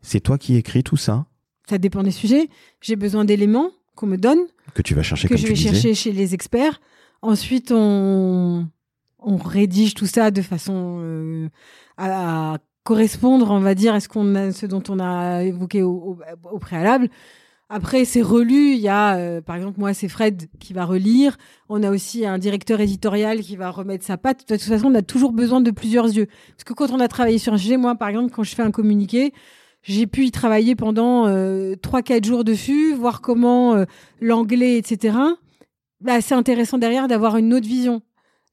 C'est 0.00 0.20
toi 0.20 0.38
qui 0.38 0.54
écris 0.56 0.84
tout 0.84 0.96
ça 0.96 1.26
Ça 1.68 1.78
dépend 1.78 2.02
des 2.04 2.12
sujets. 2.12 2.48
J'ai 2.80 2.94
besoin 2.94 3.24
d'éléments 3.24 3.70
qu'on 3.96 4.06
me 4.06 4.16
donne. 4.16 4.38
Que 4.74 4.82
tu 4.82 4.94
vas 4.94 5.02
chercher, 5.02 5.26
que 5.28 5.34
comme 5.34 5.42
je 5.42 5.46
vais 5.48 5.56
chercher 5.56 5.94
chez 5.94 6.12
les 6.12 6.34
experts. 6.34 6.80
Ensuite, 7.20 7.72
on, 7.72 8.68
on 9.18 9.36
rédige 9.36 9.94
tout 9.94 10.06
ça 10.06 10.30
de 10.30 10.42
façon 10.42 10.98
euh, 11.00 11.48
à, 11.96 12.52
à 12.54 12.58
correspondre, 12.84 13.50
on 13.50 13.60
va 13.60 13.74
dire, 13.74 13.94
à 13.94 14.00
ce, 14.00 14.08
qu'on 14.08 14.34
a, 14.34 14.52
ce 14.52 14.66
dont 14.66 14.82
on 14.88 15.00
a 15.00 15.42
évoqué 15.42 15.82
au, 15.82 15.90
au, 15.90 16.18
au 16.52 16.58
préalable. 16.58 17.08
Après, 17.76 18.04
c'est 18.04 18.22
relu. 18.22 18.74
Il 18.74 18.78
y 18.78 18.88
a, 18.88 19.16
euh, 19.16 19.40
par 19.40 19.56
exemple, 19.56 19.80
moi, 19.80 19.92
c'est 19.94 20.06
Fred 20.06 20.48
qui 20.60 20.72
va 20.72 20.84
relire. 20.84 21.36
On 21.68 21.82
a 21.82 21.90
aussi 21.90 22.24
un 22.24 22.38
directeur 22.38 22.80
éditorial 22.80 23.40
qui 23.40 23.56
va 23.56 23.68
remettre 23.70 24.04
sa 24.04 24.16
patte. 24.16 24.48
De 24.48 24.54
toute 24.54 24.62
façon, 24.62 24.92
on 24.92 24.94
a 24.94 25.02
toujours 25.02 25.32
besoin 25.32 25.60
de 25.60 25.72
plusieurs 25.72 26.04
yeux. 26.04 26.26
Parce 26.50 26.62
que 26.62 26.72
quand 26.72 26.92
on 26.92 27.00
a 27.00 27.08
travaillé 27.08 27.38
sur 27.38 27.52
un 27.52 27.58
sujet, 27.58 27.76
moi, 27.76 27.96
par 27.96 28.10
exemple, 28.10 28.32
quand 28.32 28.44
je 28.44 28.54
fais 28.54 28.62
un 28.62 28.70
communiqué, 28.70 29.32
j'ai 29.82 30.06
pu 30.06 30.24
y 30.24 30.30
travailler 30.30 30.76
pendant 30.76 31.26
euh, 31.26 31.74
trois, 31.74 32.02
quatre 32.02 32.24
jours 32.24 32.44
dessus, 32.44 32.94
voir 32.94 33.20
comment 33.20 33.74
euh, 33.74 33.86
l'anglais, 34.20 34.78
etc. 34.78 35.18
Bah, 36.00 36.20
c'est 36.20 36.36
intéressant 36.36 36.78
derrière 36.78 37.08
d'avoir 37.08 37.38
une 37.38 37.52
autre 37.52 37.66
vision, 37.66 38.02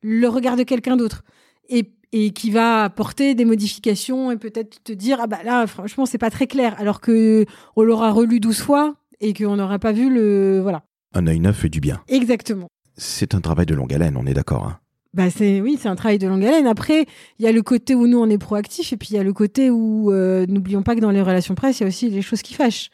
le 0.01 0.27
regard 0.29 0.55
de 0.55 0.63
quelqu'un 0.63 0.97
d'autre. 0.97 1.23
Et 1.69 1.91
et 2.13 2.31
qui 2.31 2.51
va 2.51 2.83
apporter 2.83 3.35
des 3.35 3.45
modifications 3.45 4.31
et 4.31 4.37
peut-être 4.37 4.83
te 4.83 4.91
dire 4.91 5.19
ah 5.21 5.27
bah 5.27 5.43
là 5.45 5.65
franchement 5.65 6.05
c'est 6.05 6.17
pas 6.17 6.29
très 6.29 6.45
clair 6.45 6.75
alors 6.77 6.99
que 6.99 7.45
on 7.77 7.83
l'aura 7.83 8.11
relu 8.11 8.41
12 8.41 8.59
fois 8.59 8.95
et 9.21 9.33
qu'on 9.33 9.55
n'aura 9.55 9.79
pas 9.79 9.93
vu 9.93 10.13
le 10.13 10.59
voilà. 10.61 10.83
Un 11.13 11.27
œil 11.27 11.39
neuf 11.39 11.57
fait 11.57 11.69
du 11.69 11.79
bien. 11.79 12.01
Exactement. 12.09 12.67
C'est 12.97 13.33
un 13.35 13.41
travail 13.41 13.65
de 13.65 13.75
longue 13.75 13.93
haleine, 13.93 14.17
on 14.17 14.25
est 14.25 14.33
d'accord. 14.33 14.67
Hein 14.67 14.79
bah 15.13 15.29
c'est 15.29 15.59
oui, 15.59 15.77
c'est 15.79 15.89
un 15.89 15.95
travail 15.95 16.19
de 16.19 16.27
longue 16.27 16.45
haleine. 16.45 16.67
Après, 16.67 17.05
il 17.37 17.45
y 17.45 17.47
a 17.47 17.51
le 17.51 17.61
côté 17.61 17.95
où 17.95 18.07
nous 18.07 18.17
on 18.17 18.29
est 18.29 18.37
proactif 18.37 18.93
et 18.93 18.97
puis 18.97 19.09
il 19.11 19.15
y 19.15 19.19
a 19.19 19.23
le 19.23 19.33
côté 19.33 19.69
où 19.69 20.11
euh, 20.11 20.45
n'oublions 20.47 20.83
pas 20.83 20.95
que 20.95 21.01
dans 21.01 21.11
les 21.11 21.21
relations 21.21 21.53
presse, 21.53 21.79
il 21.79 21.83
y 21.83 21.85
a 21.85 21.87
aussi 21.87 22.09
les 22.09 22.21
choses 22.21 22.41
qui 22.41 22.53
fâchent. 22.53 22.89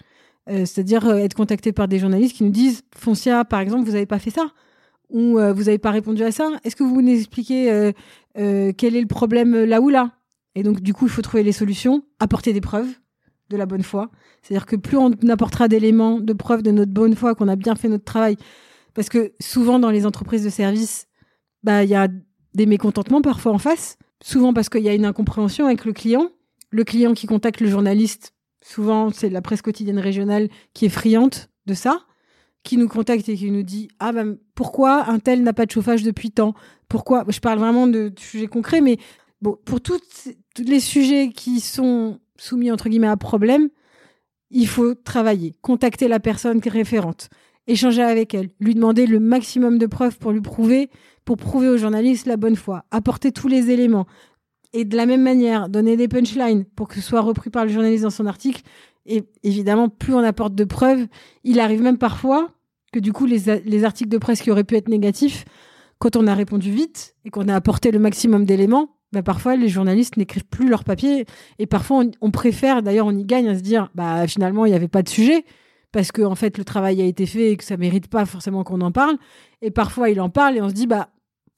Euh, 0.50 0.66
c'est-à-dire 0.66 1.06
euh, 1.08 1.18
être 1.18 1.36
contacté 1.36 1.74
par 1.74 1.88
des 1.88 2.00
journalistes 2.00 2.36
qui 2.36 2.44
nous 2.44 2.52
disent 2.52 2.82
Foncia 2.96 3.46
par 3.46 3.60
exemple, 3.60 3.88
vous 3.88 3.96
avez 3.96 4.06
pas 4.06 4.20
fait 4.20 4.32
ça? 4.32 4.48
Ou 5.10 5.40
vous 5.40 5.64
n'avez 5.64 5.78
pas 5.78 5.92
répondu 5.92 6.22
à 6.24 6.34
ça? 6.34 6.52
Est-ce 6.66 6.76
que 6.76 6.84
vous 6.84 7.02
nous 7.02 7.14
expliquez 7.14 7.94
quel 8.36 8.96
est 8.96 9.00
le 9.00 9.08
problème 9.08 9.64
là 9.64 9.80
ou 9.80 9.88
là? 9.88 10.12
Et 10.54 10.64
donc 10.64 10.82
du 10.82 10.94
coup, 10.94 11.06
il 11.06 11.10
faut 11.10 11.22
trouver 11.22 11.44
les 11.44 11.54
solutions, 11.54 12.04
apporter 12.20 12.52
des 12.52 12.60
preuves 12.60 12.90
de 13.50 13.58
la 13.58 13.66
bonne 13.66 13.84
foi. 13.84 14.10
C'est-à-dire 14.42 14.66
que 14.66 14.76
plus 14.76 14.98
on 14.98 15.12
apportera 15.30 15.68
d'éléments, 15.68 16.20
de 16.20 16.34
preuves 16.34 16.64
de 16.64 16.72
notre 16.72 16.92
bonne 16.92 17.16
foi, 17.16 17.36
qu'on 17.36 17.48
a 17.48 17.56
bien 17.56 17.76
fait 17.76 17.88
notre 17.88 18.06
travail, 18.06 18.38
parce 18.94 19.10
que 19.10 19.34
souvent 19.40 19.80
dans 19.80 19.92
les 19.92 20.06
entreprises 20.06 20.44
de 20.44 20.50
service, 20.50 21.08
bah 21.64 21.84
il 21.84 21.90
y 21.90 21.96
a 21.96 22.08
des 22.54 22.66
mécontentements 22.66 23.22
parfois 23.22 23.52
en 23.52 23.58
face, 23.58 23.98
souvent 24.24 24.54
parce 24.54 24.70
qu'il 24.70 24.82
y 24.82 24.90
a 24.90 24.94
une 24.94 25.06
incompréhension 25.06 25.66
avec 25.66 25.86
le 25.86 25.94
client. 25.94 26.30
Le 26.70 26.84
client 26.84 27.14
qui 27.14 27.28
contacte 27.28 27.62
le 27.62 27.70
journaliste, 27.70 28.34
souvent 28.62 29.12
c'est 29.12 29.30
la 29.30 29.42
presse 29.42 29.62
quotidienne 29.62 30.00
régionale 30.00 30.50
qui 30.74 30.86
est 30.86 30.90
friante 30.90 31.50
de 31.66 31.74
ça, 31.74 32.02
qui 32.64 32.76
nous 32.78 32.90
contacte 32.90 33.30
et 33.30 33.36
qui 33.36 33.52
nous 33.52 33.64
dit 33.64 33.88
ah 34.00 34.12
ben 34.12 34.38
pourquoi 34.56 35.10
un 35.10 35.20
tel 35.20 35.44
n'a 35.44 35.54
pas 35.54 35.66
de 35.66 35.72
chauffage 35.72 36.04
depuis 36.04 36.32
tant? 36.32 36.54
Pourquoi? 36.90 37.24
Je 37.30 37.40
parle 37.40 37.60
vraiment 37.60 37.88
de 37.88 38.12
sujets 38.18 38.48
concrets, 38.48 38.82
mais 38.82 38.98
bon 39.42 39.58
pour 39.64 39.80
toutes, 39.80 40.30
tous 40.56 40.64
les 40.64 40.80
sujets 40.80 41.30
qui 41.30 41.62
sont 41.62 42.20
soumis 42.38 42.72
entre 42.72 42.90
guillemets 42.90 43.08
à 43.08 43.18
problème, 43.18 43.70
il 44.50 44.68
faut 44.68 44.96
travailler, 44.96 45.56
contacter 45.62 46.08
la 46.08 46.20
personne 46.20 46.62
référente, 46.64 47.30
échanger 47.68 48.02
avec 48.02 48.34
elle, 48.34 48.50
lui 48.60 48.76
demander 48.76 49.06
le 49.06 49.20
maximum 49.20 49.78
de 49.78 49.86
preuves 49.86 50.18
pour 50.18 50.32
lui 50.32 50.42
prouver, 50.42 50.90
pour 51.26 51.38
prouver 51.38 51.68
au 51.68 51.78
journaliste 51.78 52.26
la 52.26 52.38
bonne 52.38 52.56
foi, 52.56 52.86
apporter 52.92 53.32
tous 53.32 53.48
les 53.48 53.70
éléments. 53.70 54.08
Et 54.74 54.86
de 54.86 54.96
la 54.96 55.06
même 55.06 55.24
manière, 55.24 55.70
donner 55.70 55.98
des 55.98 56.08
punchlines 56.08 56.66
pour 56.66 56.88
que 56.88 56.96
ce 56.96 57.02
soit 57.02 57.22
repris 57.22 57.50
par 57.50 57.66
le 57.66 57.72
journaliste 57.72 58.04
dans 58.04 58.10
son 58.10 58.26
article. 58.26 58.62
Et 59.06 59.24
évidemment, 59.44 59.90
plus 59.90 60.14
on 60.14 60.20
apporte 60.20 60.56
de 60.56 60.64
preuves, 60.64 61.08
il 61.44 61.60
arrive 61.60 61.82
même 61.82 61.98
parfois 61.98 62.52
que 62.92 63.00
du 63.00 63.14
coup, 63.14 63.26
les, 63.26 63.62
les 63.66 63.84
articles 63.84 64.10
de 64.10 64.18
presse 64.18 64.42
qui 64.42 64.52
auraient 64.52 64.64
pu 64.64 64.76
être 64.76 64.90
négatifs, 64.90 65.46
quand 66.00 66.16
on 66.16 66.28
a 66.28 66.34
répondu 66.34 66.72
vite 66.72 67.16
et 67.26 67.30
qu'on 67.30 67.48
a 67.48 67.56
apporté 67.56 67.92
le 67.92 68.00
maximum 68.00 68.46
d'éléments, 68.46 68.97
bah 69.18 69.24
parfois 69.24 69.56
les 69.56 69.70
journalistes 69.70 70.18
n'écrivent 70.18 70.46
plus 70.46 70.70
leur 70.70 70.84
papier 70.84 71.26
et 71.60 71.66
parfois 71.66 72.04
on, 72.04 72.12
on 72.22 72.32
préfère, 72.32 72.84
d'ailleurs 72.84 73.08
on 73.08 73.18
y 73.18 73.26
gagne 73.26 73.48
à 73.50 73.58
se 73.58 73.62
dire 73.62 73.90
bah 73.96 74.28
finalement 74.28 74.66
il 74.66 74.70
n'y 74.70 74.76
avait 74.76 74.88
pas 74.88 75.02
de 75.02 75.10
sujet 75.10 75.44
parce 75.92 76.12
que 76.12 76.22
en 76.22 76.36
fait 76.36 76.58
le 76.58 76.64
travail 76.64 77.02
a 77.02 77.06
été 77.06 77.26
fait 77.26 77.52
et 77.52 77.58
que 77.58 77.64
ça 77.64 77.78
mérite 77.78 78.08
pas 78.08 78.26
forcément 78.26 78.64
qu'on 78.64 78.82
en 78.82 78.92
parle 78.92 79.18
et 79.62 79.72
parfois 79.72 80.10
il 80.10 80.22
en 80.22 80.30
parle 80.30 80.58
et 80.58 80.62
on 80.62 80.70
se 80.70 80.74
dit 80.74 80.88
bah 80.88 81.10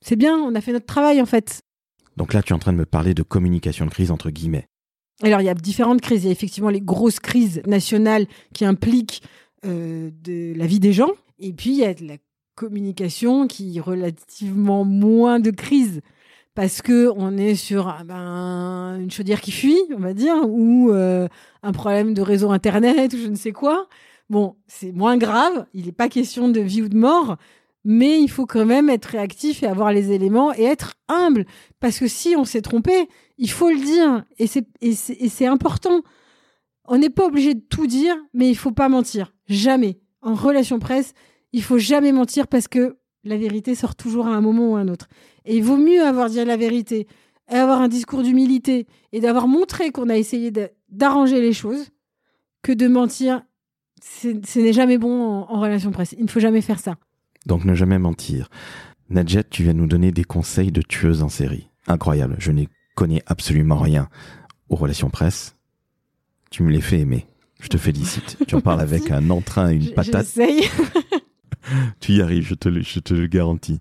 c'est 0.01 0.15
bien, 0.15 0.37
on 0.37 0.55
a 0.55 0.61
fait 0.61 0.71
notre 0.71 0.85
travail 0.85 1.21
en 1.21 1.25
fait. 1.25 1.61
Donc 2.17 2.33
là 2.33 2.41
tu 2.41 2.53
es 2.53 2.55
en 2.55 2.59
train 2.59 2.73
de 2.73 2.77
me 2.77 2.85
parler 2.85 3.13
de 3.13 3.23
communication 3.23 3.85
de 3.85 3.91
crise 3.91 4.11
entre 4.11 4.29
guillemets. 4.29 4.67
Alors 5.21 5.41
il 5.41 5.45
y 5.45 5.49
a 5.49 5.53
différentes 5.53 6.01
crises, 6.01 6.23
il 6.23 6.27
y 6.27 6.29
a 6.29 6.31
effectivement 6.31 6.69
les 6.69 6.81
grosses 6.81 7.19
crises 7.19 7.61
nationales 7.67 8.27
qui 8.53 8.63
impliquent 8.63 9.21
euh, 9.65 10.09
de 10.23 10.53
la 10.55 10.65
vie 10.65 10.79
des 10.79 10.93
gens 10.93 11.11
et 11.39 11.51
puis 11.51 11.71
il 11.71 11.77
y 11.77 11.85
a 11.85 11.93
de 11.93 12.05
la 12.05 12.15
communication 12.55 13.47
qui 13.47 13.79
relativement 13.79 14.83
moins 14.83 15.39
de 15.39 15.51
crises 15.51 16.01
parce 16.55 16.81
que 16.81 17.11
on 17.15 17.37
est 17.37 17.55
sur 17.55 17.95
ben, 18.05 18.97
une 18.99 19.11
chaudière 19.11 19.41
qui 19.41 19.51
fuit, 19.51 19.79
on 19.95 19.99
va 19.99 20.13
dire, 20.13 20.35
ou 20.47 20.91
euh, 20.91 21.27
un 21.63 21.71
problème 21.71 22.13
de 22.13 22.21
réseau 22.21 22.51
internet 22.51 23.13
ou 23.13 23.17
je 23.17 23.27
ne 23.27 23.35
sais 23.35 23.51
quoi. 23.51 23.87
Bon, 24.29 24.55
c'est 24.67 24.91
moins 24.91 25.17
grave, 25.17 25.65
il 25.73 25.85
n'est 25.85 25.91
pas 25.91 26.09
question 26.09 26.49
de 26.49 26.59
vie 26.59 26.83
ou 26.83 26.89
de 26.89 26.97
mort, 26.97 27.37
mais 27.83 28.21
il 28.21 28.29
faut 28.29 28.45
quand 28.45 28.65
même 28.65 28.89
être 28.89 29.05
réactif 29.07 29.63
et 29.63 29.67
avoir 29.67 29.91
les 29.91 30.11
éléments 30.11 30.53
et 30.53 30.63
être 30.63 30.93
humble, 31.07 31.45
parce 31.79 31.97
que 31.97 32.07
si 32.07 32.35
on 32.37 32.45
s'est 32.45 32.61
trompé, 32.61 33.09
il 33.37 33.49
faut 33.49 33.69
le 33.69 33.79
dire, 33.79 34.23
et 34.37 34.45
c'est 35.29 35.47
important. 35.47 36.01
On 36.85 36.97
n'est 36.97 37.09
pas 37.09 37.25
obligé 37.25 37.55
de 37.55 37.61
tout 37.61 37.87
dire, 37.87 38.15
mais 38.33 38.49
il 38.49 38.55
faut 38.55 38.71
pas 38.71 38.89
mentir, 38.89 39.33
jamais. 39.47 39.99
En 40.21 40.35
relation 40.35 40.77
presse, 40.77 41.13
il 41.53 41.63
faut 41.63 41.79
jamais 41.79 42.11
mentir 42.11 42.47
parce 42.47 42.67
que 42.67 42.98
la 43.23 43.37
vérité 43.37 43.75
sort 43.75 43.95
toujours 43.95 44.27
à 44.27 44.31
un 44.31 44.41
moment 44.41 44.71
ou 44.71 44.75
à 44.75 44.79
un 44.79 44.87
autre. 44.87 45.07
Et 45.45 45.57
il 45.57 45.63
vaut 45.63 45.77
mieux 45.77 46.03
avoir 46.03 46.29
dit 46.29 46.43
la 46.43 46.57
vérité, 46.57 47.07
et 47.51 47.55
avoir 47.55 47.81
un 47.81 47.87
discours 47.87 48.23
d'humilité, 48.23 48.87
et 49.11 49.19
d'avoir 49.19 49.47
montré 49.47 49.91
qu'on 49.91 50.09
a 50.09 50.17
essayé 50.17 50.51
d'arranger 50.89 51.41
les 51.41 51.53
choses, 51.53 51.89
que 52.61 52.71
de 52.71 52.87
mentir. 52.87 53.41
Ce 54.01 54.59
n'est 54.59 54.73
jamais 54.73 54.97
bon 54.97 55.21
en, 55.21 55.51
en, 55.51 55.59
relation 55.59 55.91
presse. 55.91 56.15
Il 56.17 56.23
ne 56.23 56.29
faut 56.29 56.39
jamais 56.39 56.61
faire 56.61 56.79
ça. 56.79 56.95
Donc 57.45 57.65
ne 57.65 57.73
jamais 57.73 57.99
mentir. 57.99 58.49
Nadjet, 59.09 59.43
tu 59.43 59.63
viens 59.63 59.73
nous 59.73 59.87
donner 59.87 60.11
des 60.11 60.23
conseils 60.23 60.71
de 60.71 60.81
tueuse 60.81 61.23
en 61.23 61.29
série. 61.29 61.67
incroyable. 61.87 62.35
Je 62.37 62.51
n'y 62.51 62.69
connais 62.95 63.23
absolument 63.25 63.77
rien 63.77 64.07
aux 64.69 64.75
relations 64.75 65.09
presse. 65.09 65.55
Tu 66.51 66.63
me 66.63 66.71
les 66.71 66.81
fais 66.81 66.99
aimer. 66.99 67.25
Je 67.59 67.67
te 67.67 67.77
félicite. 67.77 68.37
Tu 68.47 68.55
en 68.55 68.61
parles 68.61 68.81
avec 68.81 69.11
un 69.11 69.29
entrain 69.29 69.71
et 69.71 69.75
une 69.75 69.91
patate. 69.91 70.27
Tu 71.99 72.13
y 72.13 72.21
arrives, 72.21 72.45
je 72.45 72.55
te, 72.55 72.69
le, 72.69 73.27
garantis. 73.27 73.79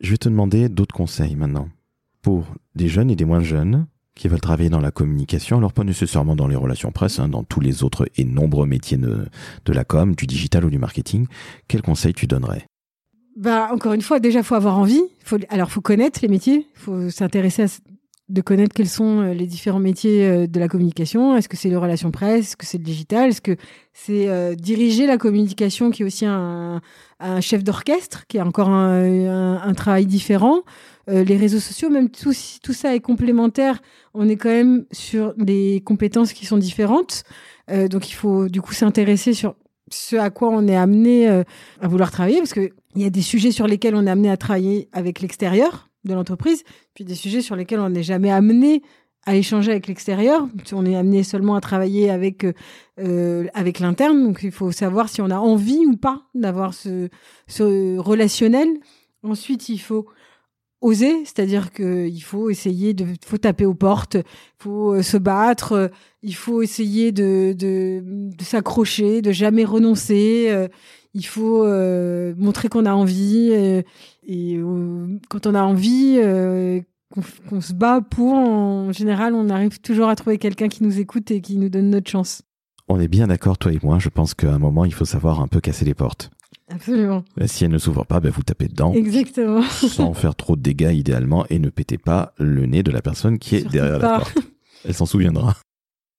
Je 0.00 0.10
vais 0.10 0.18
te 0.18 0.28
demander 0.28 0.68
d'autres 0.68 0.94
conseils 0.94 1.36
maintenant. 1.36 1.68
Pour 2.22 2.46
des 2.74 2.88
jeunes 2.88 3.10
et 3.10 3.16
des 3.16 3.24
moins 3.24 3.42
jeunes 3.42 3.86
qui 4.14 4.28
veulent 4.28 4.40
travailler 4.40 4.70
dans 4.70 4.80
la 4.80 4.90
communication, 4.90 5.58
alors 5.58 5.72
pas 5.72 5.84
nécessairement 5.84 6.34
dans 6.34 6.48
les 6.48 6.56
relations 6.56 6.90
presse, 6.90 7.20
hein, 7.20 7.28
dans 7.28 7.44
tous 7.44 7.60
les 7.60 7.84
autres 7.84 8.08
et 8.16 8.24
nombreux 8.24 8.66
métiers 8.66 8.98
de, 8.98 9.26
de 9.64 9.72
la 9.72 9.84
com, 9.84 10.14
du 10.14 10.26
digital 10.26 10.64
ou 10.64 10.70
du 10.70 10.78
marketing, 10.78 11.26
quels 11.68 11.82
conseils 11.82 12.14
tu 12.14 12.26
donnerais? 12.26 12.66
Bah, 13.36 13.68
encore 13.72 13.92
une 13.92 14.02
fois, 14.02 14.18
déjà, 14.18 14.42
faut 14.42 14.56
avoir 14.56 14.76
envie. 14.78 15.02
Faut, 15.24 15.36
alors, 15.48 15.70
faut 15.70 15.80
connaître 15.80 16.18
les 16.22 16.28
métiers. 16.28 16.66
Faut 16.74 17.08
s'intéresser 17.08 17.62
à, 17.62 17.66
de 18.28 18.42
connaître 18.42 18.74
quels 18.74 18.88
sont 18.88 19.20
euh, 19.20 19.32
les 19.32 19.46
différents 19.46 19.78
métiers 19.78 20.26
euh, 20.26 20.46
de 20.46 20.60
la 20.60 20.68
communication. 20.68 21.34
Est-ce 21.36 21.48
que 21.48 21.56
c'est 21.56 21.70
les 21.70 21.76
relations 21.76 22.10
presse? 22.10 22.48
Est-ce 22.48 22.56
que 22.56 22.66
c'est 22.66 22.78
le 22.78 22.84
digital? 22.84 23.30
Est-ce 23.30 23.40
que 23.40 23.56
c'est 23.94 24.28
euh, 24.28 24.54
diriger 24.54 25.06
la 25.06 25.16
communication 25.16 25.90
qui 25.90 26.02
est 26.02 26.04
aussi 26.04 26.26
un, 26.26 26.82
un 27.20 27.40
chef 27.40 27.64
d'orchestre, 27.64 28.26
qui 28.26 28.36
est 28.36 28.42
encore 28.42 28.68
un, 28.68 29.02
un, 29.02 29.62
un 29.62 29.74
travail 29.74 30.04
différent? 30.04 30.60
Euh, 31.08 31.24
Les 31.24 31.38
réseaux 31.38 31.58
sociaux, 31.58 31.88
même 31.88 32.10
tout, 32.10 32.34
tout 32.62 32.74
ça 32.74 32.94
est 32.94 33.00
complémentaire. 33.00 33.80
On 34.12 34.28
est 34.28 34.36
quand 34.36 34.50
même 34.50 34.84
sur 34.92 35.34
des 35.36 35.82
compétences 35.84 36.34
qui 36.34 36.44
sont 36.44 36.58
différentes. 36.58 37.24
Euh, 37.70 37.88
donc 37.88 38.10
il 38.10 38.14
faut 38.14 38.48
du 38.48 38.60
coup 38.60 38.74
s'intéresser 38.74 39.32
sur 39.32 39.54
ce 39.90 40.16
à 40.16 40.28
quoi 40.28 40.50
on 40.50 40.68
est 40.68 40.76
amené 40.76 41.26
à 41.28 41.88
vouloir 41.88 42.10
travailler, 42.10 42.36
parce 42.40 42.52
qu'il 42.52 42.72
y 42.96 43.06
a 43.06 43.10
des 43.10 43.22
sujets 43.22 43.52
sur 43.52 43.66
lesquels 43.66 43.94
on 43.94 44.06
est 44.06 44.10
amené 44.10 44.28
à 44.28 44.36
travailler 44.36 44.90
avec 44.92 45.22
l'extérieur 45.22 45.88
de 46.08 46.14
l'entreprise, 46.14 46.64
puis 46.94 47.04
des 47.04 47.14
sujets 47.14 47.42
sur 47.42 47.54
lesquels 47.54 47.78
on 47.78 47.90
n'est 47.90 48.02
jamais 48.02 48.32
amené 48.32 48.82
à 49.26 49.36
échanger 49.36 49.70
avec 49.70 49.86
l'extérieur. 49.86 50.48
On 50.72 50.86
est 50.86 50.96
amené 50.96 51.22
seulement 51.22 51.54
à 51.54 51.60
travailler 51.60 52.10
avec 52.10 52.46
euh, 52.98 53.46
avec 53.52 53.78
l'interne. 53.78 54.24
Donc 54.24 54.40
il 54.42 54.50
faut 54.50 54.72
savoir 54.72 55.08
si 55.08 55.20
on 55.20 55.30
a 55.30 55.38
envie 55.38 55.84
ou 55.86 55.96
pas 55.96 56.22
d'avoir 56.34 56.72
ce, 56.72 57.08
ce 57.46 57.98
relationnel. 57.98 58.68
Ensuite, 59.22 59.68
il 59.68 59.78
faut 59.78 60.06
oser, 60.80 61.24
c'est-à-dire 61.24 61.72
qu'il 61.72 62.22
faut 62.22 62.50
essayer 62.50 62.94
de, 62.94 63.04
faut 63.26 63.36
taper 63.36 63.66
aux 63.66 63.74
portes, 63.74 64.16
faut 64.58 64.94
euh, 64.94 65.02
se 65.02 65.18
battre, 65.18 65.90
il 66.22 66.34
faut 66.34 66.62
essayer 66.62 67.12
de, 67.12 67.52
de 67.54 68.44
s'accrocher, 68.44 69.20
de 69.20 69.32
jamais 69.32 69.64
renoncer. 69.64 70.68
Il 71.14 71.24
faut 71.26 71.64
euh, 71.64 72.34
montrer 72.36 72.68
qu'on 72.68 72.86
a 72.86 72.92
envie 72.92 73.50
euh, 73.52 73.82
et, 74.26 74.56
euh, 74.56 75.18
quand 75.28 75.46
on 75.46 75.54
a 75.54 75.62
envie 75.62 76.16
euh, 76.18 76.80
qu'on 77.12 77.22
qu'on 77.48 77.60
se 77.60 77.72
bat 77.72 78.00
pour 78.02 78.34
en 78.34 78.92
général 78.92 79.34
on 79.34 79.48
arrive 79.48 79.80
toujours 79.80 80.08
à 80.08 80.16
trouver 80.16 80.36
quelqu'un 80.38 80.68
qui 80.68 80.82
nous 80.84 81.00
écoute 81.00 81.30
et 81.30 81.40
qui 81.40 81.56
nous 81.56 81.70
donne 81.70 81.88
notre 81.90 82.10
chance 82.10 82.42
On 82.88 83.00
est 83.00 83.08
bien 83.08 83.26
d'accord, 83.26 83.56
toi 83.58 83.72
et 83.72 83.78
moi. 83.82 83.98
Je 83.98 84.10
pense 84.10 84.34
qu'à 84.34 84.52
un 84.52 84.58
moment, 84.58 84.84
il 84.84 84.92
faut 84.94 85.04
savoir 85.06 85.40
un 85.40 85.48
peu 85.48 85.60
casser 85.60 85.84
les 85.86 85.94
portes. 85.94 86.30
absolument 86.70 87.24
Si 87.46 87.64
elles 87.64 87.70
ne 87.70 87.78
s'ouvrent 87.78 88.04
pas, 88.06 88.20
ben 88.20 88.30
vous 88.30 88.42
tapez 88.42 88.68
dedans. 88.68 88.92
exactement 88.92 89.62
sans 89.62 90.12
faire 90.12 90.34
trop 90.34 90.56
de 90.56 90.60
dégâts 90.62 90.92
idéalement 90.94 91.46
et 91.48 91.58
ne 91.58 91.70
pétez 91.70 91.98
pas 91.98 92.32
le 92.38 92.66
nez 92.66 92.82
de 92.82 92.90
la 92.90 93.00
personne 93.02 93.38
qui 93.38 93.56
est 93.56 93.60
Surtout 93.60 93.72
derrière 93.72 93.98
la 93.98 94.18
porte. 94.18 94.38
Elle 94.84 94.94
s'en 94.94 95.06
souviendra. 95.06 95.56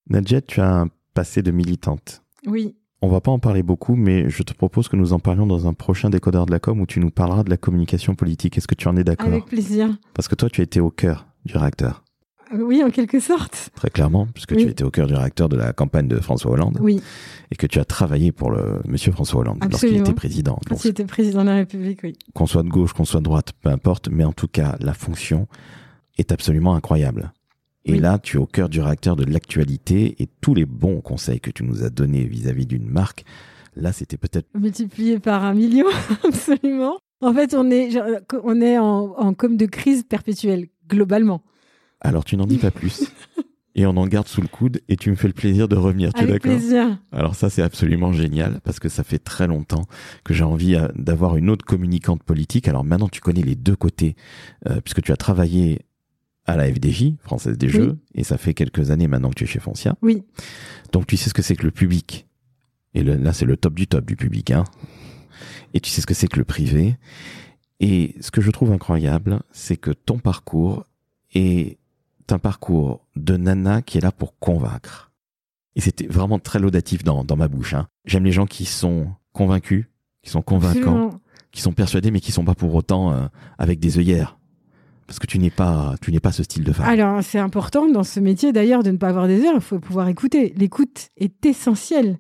Nadjet, 0.09 0.41
tu 0.41 0.59
as 0.61 0.71
un 0.81 0.87
passé 1.13 1.41
de 1.43 1.51
militante. 1.51 2.23
oui 2.47 2.75
On 3.01 3.07
va 3.07 3.21
pas 3.21 3.31
en 3.31 3.39
parler 3.39 3.63
beaucoup, 3.63 3.95
mais 3.95 4.29
je 4.29 4.43
te 4.43 4.53
propose 4.53 4.89
que 4.89 4.97
nous 4.97 5.13
en 5.13 5.19
parlions 5.19 5.45
dans 5.47 5.67
un 5.67 5.73
prochain 5.73 6.09
décodeur 6.09 6.45
de 6.45 6.51
la 6.51 6.59
com 6.59 6.81
où 6.81 6.85
tu 6.85 6.99
nous 6.99 7.11
parleras 7.11 7.43
de 7.43 7.49
la 7.49 7.55
communication 7.57 8.13
politique. 8.13 8.57
Est-ce 8.57 8.67
que 8.67 8.75
tu 8.75 8.87
en 8.89 8.97
es 8.97 9.05
d'accord 9.05 9.27
avec 9.27 9.45
plaisir 9.45 9.97
Parce 10.13 10.27
que 10.27 10.35
toi, 10.35 10.49
tu 10.49 10.59
as 10.59 10.65
été 10.65 10.81
au 10.81 10.89
cœur 10.89 11.27
du 11.45 11.55
réacteur, 11.55 12.03
oui 12.53 12.83
en 12.83 12.89
quelque 12.89 13.19
sorte 13.21 13.69
très 13.75 13.89
clairement, 13.89 14.27
puisque 14.33 14.51
Oui. 14.51 14.65
tu 14.65 14.69
étais 14.69 14.83
au 14.83 14.89
cœur 14.91 15.07
du 15.07 15.13
réacteur 15.13 15.47
de 15.47 15.55
la 15.55 15.71
campagne 15.71 16.07
de 16.09 16.17
François 16.19 16.51
Hollande 16.51 16.77
oui 16.81 16.99
et 17.51 17.55
que 17.55 17.67
tu 17.67 17.79
as 17.79 17.85
travaillé 17.85 18.31
pour 18.33 18.51
le 18.51 18.81
monsieur 18.85 19.11
François 19.13 19.41
Hollande 19.41 19.59
lorsqu'il 19.69 19.95
était 19.95 20.13
président. 20.13 20.59
quand 20.67 20.75
Donc, 20.75 20.83
il 20.83 20.89
était 20.89 21.05
président 21.05 21.41
de 21.41 21.47
la 21.49 21.55
République 21.55 21.99
oui 22.03 22.17
qu'on 22.33 22.47
soit 22.47 22.63
de 22.63 22.69
gauche, 22.69 22.91
qu'on 22.93 23.05
soit 23.05 23.21
de 23.21 23.25
droite, 23.25 23.53
peu 23.61 23.69
importe, 23.69 24.09
mais 24.11 24.25
en 24.25 24.33
tout 24.33 24.47
cas, 24.49 24.75
la 24.81 24.93
fonction 24.93 25.47
est 26.17 26.31
absolument 26.33 26.75
incroyable. 26.75 27.31
Et 27.85 27.93
Oui. 27.93 27.99
là, 27.99 28.19
tu 28.19 28.37
es 28.37 28.39
au 28.39 28.45
cœur 28.45 28.69
du 28.69 28.81
réacteur 28.81 29.15
de 29.15 29.23
l'actualité 29.23 30.21
et 30.21 30.27
tous 30.41 30.53
les 30.53 30.65
bons 30.65 31.01
conseils 31.01 31.39
que 31.39 31.49
tu 31.51 31.63
nous 31.63 31.83
as 31.83 31.89
donnés 31.89 32.25
vis-à-vis 32.25 32.65
d'une 32.65 32.87
marque, 32.89 33.23
là, 33.75 33.91
c'était 33.93 34.17
peut-être... 34.17 34.47
multiplié 34.53 35.19
par 35.19 35.43
un 35.45 35.53
million 35.53 35.85
absolument 36.27 36.97
en 37.21 37.33
fait 37.33 37.53
on 37.53 37.69
est 37.69 37.89
on 38.43 38.61
est 38.61 38.77
en, 38.77 39.13
en 39.17 39.33
com 39.33 39.57
de 39.57 39.65
crise 39.65 40.03
perpétuelle 40.03 40.67
globalement 40.89 41.41
Alors, 42.01 42.23
tu 42.25 42.35
n'en 42.37 42.45
dis 42.47 42.57
pas 42.57 42.71
plus. 42.71 43.03
Et 43.75 43.85
on 43.85 43.95
en 43.97 44.07
garde 44.07 44.27
sous 44.27 44.41
le 44.41 44.47
coude 44.47 44.81
et 44.89 44.97
tu 44.97 45.09
me 45.11 45.15
fais 45.15 45.27
le 45.27 45.33
plaisir 45.33 45.67
de 45.69 45.75
revenir, 45.77 46.11
tu 46.13 46.23
es 46.23 46.27
d'accord? 46.27 46.51
plaisir 46.51 46.97
Alors 47.13 47.35
ça, 47.35 47.49
c'est 47.49 47.61
absolument 47.61 48.11
génial 48.11 48.59
parce 48.63 48.79
que 48.79 48.89
ça 48.89 49.03
fait 49.03 49.19
très 49.19 49.47
longtemps 49.47 49.85
que 50.25 50.33
j'ai 50.33 50.43
envie 50.43 50.75
euh, 50.75 50.87
d'avoir 50.95 51.37
une 51.37 51.49
autre 51.49 51.63
communicante 51.65 52.23
politique. 52.23 52.67
Alors 52.67 52.83
maintenant, 52.83 53.07
tu 53.07 53.21
connais 53.21 53.43
les 53.43 53.55
deux 53.55 53.75
côtés 53.75 54.15
euh, 54.67 54.81
puisque 54.81 55.01
tu 55.01 55.11
as 55.13 55.17
travaillé 55.17 55.79
à 56.51 56.57
la 56.57 56.71
FDJ, 56.73 57.13
Française 57.21 57.57
des 57.57 57.67
Oui. 57.67 57.73
Jeux, 57.73 57.97
et 58.15 58.23
ça 58.23 58.37
fait 58.37 58.53
quelques 58.53 58.91
années 58.91 59.07
maintenant 59.07 59.29
que 59.29 59.35
tu 59.35 59.43
es 59.43 59.47
chez 59.47 59.59
Foncia. 59.59 59.95
oui 60.01 60.23
Donc 60.91 61.07
tu 61.07 61.17
sais 61.17 61.29
ce 61.29 61.33
que 61.33 61.41
c'est 61.41 61.55
que 61.55 61.63
le 61.63 61.71
public. 61.71 62.27
Et 62.93 63.03
le- 63.03 63.15
là, 63.15 63.33
c'est 63.33 63.45
le 63.45 63.55
top 63.57 63.75
du 63.75 63.87
top 63.87 64.05
du 64.05 64.15
public. 64.15 64.51
Hein. 64.51 64.63
Et 65.73 65.79
tu 65.79 65.89
sais 65.89 66.01
ce 66.01 66.07
que 66.07 66.13
c'est 66.15 66.27
que 66.27 66.37
le 66.39 66.45
privé. 66.45 66.97
Et 67.79 68.15
ce 68.19 68.31
que 68.31 68.41
je 68.41 68.49
trouve 68.51 68.71
incroyable, 68.71 69.41
c'est 69.51 69.77
que 69.77 69.91
ton 69.91 70.17
parcours 70.17 70.85
est 71.33 71.77
un 72.31 72.39
parcours 72.39 73.05
de 73.15 73.37
nana 73.37 73.81
qui 73.81 73.97
est 73.97 74.01
là 74.01 74.11
pour 74.11 74.37
convaincre. 74.39 75.11
Et 75.75 75.81
c'était 75.81 76.07
vraiment 76.07 76.39
très 76.39 76.59
laudatif 76.59 77.03
dans, 77.03 77.23
dans 77.23 77.37
ma 77.37 77.47
bouche. 77.47 77.73
Hein. 77.75 77.87
J'aime 78.05 78.25
les 78.25 78.31
gens 78.31 78.45
qui 78.47 78.65
sont 78.65 79.13
convaincus, 79.33 79.85
qui 80.23 80.29
sont 80.31 80.41
convaincants, 80.41 80.79
absolument. 80.79 81.21
qui 81.51 81.61
sont 81.61 81.73
persuadés, 81.73 82.09
mais 82.11 82.19
qui 82.19 82.31
sont 82.31 82.43
pas 82.43 82.55
pour 82.55 82.73
autant 82.75 83.13
euh, 83.13 83.27
avec 83.59 83.79
des 83.79 83.97
œillères. 83.99 84.38
Parce 85.09 85.17
que 85.17 85.25
tu 85.25 85.39
n'es 85.39 85.49
pas, 85.49 85.95
tu 86.03 86.11
n'es 86.11 86.19
pas 86.19 86.31
ce 86.31 86.43
style 86.43 86.63
de 86.63 86.71
femme. 86.71 86.87
Alors, 86.87 87.23
c'est 87.23 87.39
important 87.39 87.87
dans 87.89 88.03
ce 88.03 88.19
métier 88.19 88.53
d'ailleurs 88.53 88.83
de 88.83 88.91
ne 88.91 88.97
pas 88.97 89.07
avoir 89.09 89.27
des 89.27 89.43
heures. 89.43 89.55
Il 89.55 89.61
faut 89.61 89.79
pouvoir 89.79 90.07
écouter. 90.07 90.53
L'écoute 90.55 91.09
est 91.17 91.43
essentielle 91.47 92.19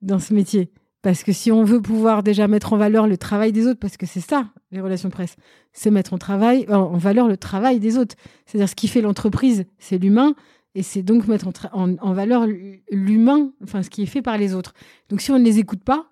dans 0.00 0.18
ce 0.18 0.32
métier. 0.32 0.70
Parce 1.02 1.22
que 1.22 1.32
si 1.34 1.52
on 1.52 1.64
veut 1.64 1.82
pouvoir 1.82 2.22
déjà 2.22 2.48
mettre 2.48 2.72
en 2.72 2.78
valeur 2.78 3.06
le 3.06 3.18
travail 3.18 3.52
des 3.52 3.66
autres, 3.66 3.78
parce 3.78 3.98
que 3.98 4.06
c'est 4.06 4.22
ça, 4.22 4.48
les 4.70 4.80
relations 4.80 5.10
presse, 5.10 5.36
c'est 5.74 5.90
mettre 5.90 6.14
en, 6.14 6.18
travail, 6.18 6.64
en 6.70 6.76
en 6.76 6.96
valeur 6.96 7.28
le 7.28 7.36
travail 7.36 7.78
des 7.78 7.98
autres. 7.98 8.16
C'est-à-dire 8.46 8.70
ce 8.70 8.74
qui 8.74 8.88
fait 8.88 9.02
l'entreprise, 9.02 9.66
c'est 9.78 9.98
l'humain. 9.98 10.34
Et 10.74 10.82
c'est 10.82 11.02
donc 11.02 11.28
mettre 11.28 11.46
en, 11.46 11.52
en- 11.90 11.96
en 12.00 12.12
valeur 12.14 12.46
l'humain, 12.90 13.52
enfin 13.62 13.82
ce 13.82 13.90
qui 13.90 14.02
est 14.02 14.06
fait 14.06 14.22
par 14.22 14.38
les 14.38 14.54
autres. 14.54 14.72
Donc 15.10 15.20
si 15.20 15.30
on 15.30 15.38
ne 15.38 15.44
les 15.44 15.58
écoute 15.58 15.84
pas, 15.84 16.06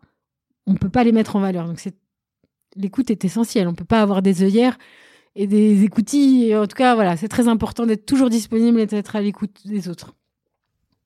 on 0.67 0.75
ne 0.75 0.79
peut 0.79 0.91
pas 0.91 1.05
les 1.05 1.13
mettre 1.13 1.37
en 1.37 1.41
valeur. 1.41 1.67
Donc 1.67 1.83
l'écoute 2.77 3.11
est 3.11 3.25
essentielle. 3.25 3.67
On 3.67 3.71
ne 3.71 3.77
peut 3.77 3.87
pas 3.87 4.03
avoir 4.03 4.21
des 4.21 4.43
œillères 4.43 4.77
et 5.35 5.47
des 5.47 5.83
écoutilles. 5.85 6.55
En 6.57 6.67
tout 6.67 6.77
cas, 6.77 6.95
voilà, 6.95 7.17
c'est 7.17 7.29
très 7.29 7.49
important 7.49 7.87
d'être 7.87 8.07
toujours 8.07 8.31
disponible 8.31 8.81
et 8.81 8.87
d'être 8.87 9.17
à 9.17 9.21
l'écoute 9.21 9.61
des 9.67 9.89
autres. 9.89 10.15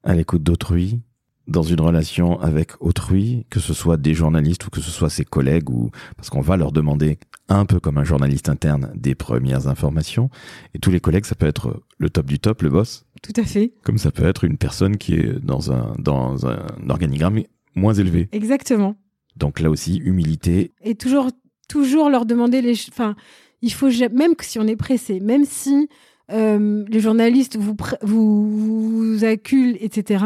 à 0.03 0.15
l'écoute 0.15 0.43
d'autrui, 0.43 1.01
dans 1.49 1.63
une 1.63 1.81
relation 1.81 2.41
avec 2.41 2.73
autrui, 2.81 3.47
que 3.51 3.61
ce 3.61 3.73
soit 3.73 3.97
des 3.97 4.15
journalistes 4.15 4.67
ou 4.67 4.71
que 4.71 4.81
ce 4.81 4.91
soit 4.91 5.11
ses 5.11 5.25
collègues, 5.25 5.71
ou 5.71 5.91
parce 6.17 6.29
qu'on 6.29 6.41
va 6.41 6.57
leur 6.57 6.73
demander 6.73 7.19
un 7.49 7.65
peu 7.67 7.79
comme 7.79 7.99
un 7.99 8.05
journaliste 8.05 8.49
interne 8.49 8.91
des 8.97 9.15
premières 9.15 9.69
informations. 9.69 10.29
Et 10.75 10.81
tous 10.81 10.91
les 10.91 10.99
collègues, 10.99 11.25
ça 11.25 11.37
peut 11.37 11.47
être 11.47 11.81
le 11.99 12.11
top 12.11 12.27
du 12.27 12.41
top, 12.41 12.63
le 12.63 12.71
boss, 12.71 13.05
Tout 13.23 13.33
à 13.37 13.45
fait. 13.45 13.73
comme 13.85 13.99
ça 13.99 14.11
peut 14.11 14.25
être 14.27 14.43
une 14.43 14.59
personne 14.59 14.97
qui 14.97 15.15
est 15.15 15.39
dans 15.45 15.71
un 15.71 15.95
dans 16.01 16.49
un 16.49 16.67
organigramme 16.89 17.43
moins 17.77 17.95
élevé. 17.95 18.29
Exactement. 18.33 18.97
Donc 19.37 19.61
là 19.61 19.71
aussi, 19.71 19.99
humilité. 19.99 20.73
Et 20.83 20.97
toujours, 20.97 21.31
toujours 21.69 22.11
leur 22.11 22.27
demander 22.27 22.61
les. 22.61 22.75
Enfin, 22.89 23.15
il 23.63 23.73
faut 23.73 23.89
même 24.13 24.35
si 24.41 24.59
on 24.59 24.67
est 24.67 24.77
pressé, 24.77 25.21
même 25.21 25.45
si 25.45 25.89
euh, 26.33 26.85
les 26.89 27.01
journalistes 27.01 27.57
vous, 27.57 27.77
vous 28.03 29.25
acculent, 29.25 29.77
etc. 29.81 30.25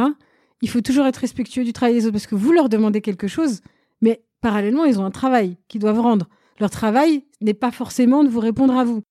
Il 0.63 0.69
faut 0.69 0.81
toujours 0.81 1.07
être 1.07 1.19
respectueux 1.19 1.65
du 1.65 1.73
travail 1.73 1.95
des 1.95 2.05
autres 2.05 2.13
parce 2.13 2.27
que 2.27 2.35
vous 2.35 2.53
leur 2.53 2.69
demandez 2.69 3.01
quelque 3.01 3.29
chose, 3.29 3.61
mais 4.01 4.23
parallèlement 4.41 4.85
ils 4.85 4.99
ont 4.99 5.05
un 5.05 5.11
travail 5.11 5.57
qu'ils 5.69 5.81
doivent 5.81 6.01
rendre. 6.01 6.29
Leur 6.59 6.71
travail 6.71 7.25
n'est 7.41 7.55
pas 7.55 7.71
forcément 7.71 8.25
de 8.25 8.29
vous 8.29 8.41
répondre 8.41 8.77
à 8.77 8.85
vous. 8.85 9.03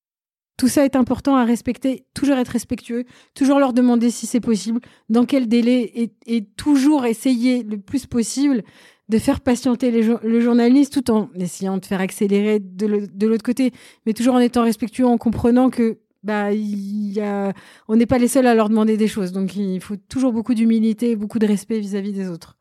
Tout 0.57 0.67
ça 0.67 0.83
est 0.83 0.97
important 0.97 1.37
à 1.37 1.45
respecter, 1.45 2.05
toujours 2.13 2.35
être 2.35 2.49
respectueux, 2.49 3.05
toujours 3.33 3.59
leur 3.59 3.71
demander 3.71 4.11
si 4.11 4.27
c'est 4.27 4.41
possible, 4.41 4.81
dans 5.07 5.25
quel 5.25 5.47
délai, 5.47 6.11
et 6.25 6.45
toujours 6.57 7.05
essayer 7.05 7.63
le 7.63 7.77
plus 7.77 8.05
possible 8.05 8.63
de 9.09 9.17
faire 9.17 9.41
patienter 9.41 9.91
les 9.91 10.03
le 10.03 10.39
journaliste 10.39 10.93
tout 10.93 11.11
en 11.11 11.29
essayant 11.35 11.77
de 11.77 11.85
faire 11.85 11.99
accélérer 11.99 12.59
de 12.59 13.27
l'autre 13.27 13.43
côté, 13.43 13.71
mais 14.05 14.13
toujours 14.13 14.35
en 14.35 14.39
étant 14.39 14.63
respectueux, 14.63 15.05
en 15.05 15.17
comprenant 15.17 15.69
que 15.69 15.97
bah 16.23 16.51
il 16.51 17.11
y 17.11 17.21
a, 17.21 17.53
on 17.87 17.95
n'est 17.95 18.05
pas 18.05 18.17
les 18.17 18.27
seuls 18.27 18.47
à 18.47 18.53
leur 18.53 18.69
demander 18.69 18.97
des 18.97 19.07
choses. 19.07 19.31
Donc 19.31 19.55
il 19.55 19.81
faut 19.81 19.95
toujours 19.95 20.31
beaucoup 20.31 20.53
d'humilité, 20.53 21.11
et 21.11 21.15
beaucoup 21.15 21.39
de 21.39 21.47
respect 21.47 21.79
vis-à-vis 21.79 22.13
des 22.13 22.29
autres. 22.29 22.55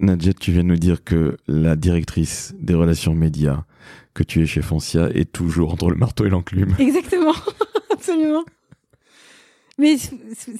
Nadjet, 0.00 0.32
tu 0.32 0.52
viens 0.52 0.62
de 0.62 0.68
nous 0.68 0.76
dire 0.76 1.02
que 1.02 1.36
la 1.48 1.74
directrice 1.74 2.54
des 2.60 2.74
relations 2.74 3.14
médias 3.14 3.64
que 4.14 4.22
tu 4.22 4.42
es 4.42 4.46
chez 4.46 4.62
Foncia 4.62 5.08
est 5.10 5.30
toujours 5.30 5.72
entre 5.72 5.90
le 5.90 5.96
marteau 5.96 6.24
et 6.24 6.30
l'enclume. 6.30 6.74
Exactement, 6.78 7.34
Absolument. 7.90 8.44
Mais 9.78 9.96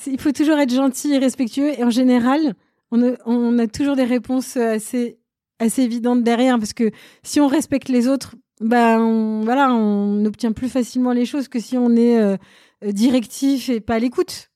il 0.07 0.21
faut 0.21 0.33
toujours 0.33 0.59
être 0.59 0.73
gentil 0.73 1.13
et 1.13 1.19
respectueux. 1.19 1.79
Et 1.79 1.83
en 1.83 1.91
général, 1.91 2.55
on 2.91 3.59
a, 3.59 3.67
toujours 3.67 3.97
des 3.97 4.05
réponses 4.05 4.57
assez, 4.57 5.19
assez 5.59 5.83
évidentes 5.83 6.23
derrière. 6.23 6.59
Parce 6.59 6.73
que 6.73 6.91
si 7.23 7.41
on 7.41 7.47
respecte 7.49 7.89
les 7.89 8.09
autres, 8.09 8.35
bah, 8.61 8.99
on, 9.01 9.43
voilà, 9.43 9.73
on 9.73 10.25
obtient 10.25 10.53
plus 10.53 10.69
facilement 10.69 11.13
les 11.13 11.27
choses 11.27 11.49
que 11.49 11.61
si 11.61 11.77
on 11.77 11.95
est 11.97 12.19
euh, 12.19 12.37
directif 12.85 13.69
et 13.69 13.81
pas 13.81 13.95
à 13.95 13.99
l'écoute. 13.99 14.51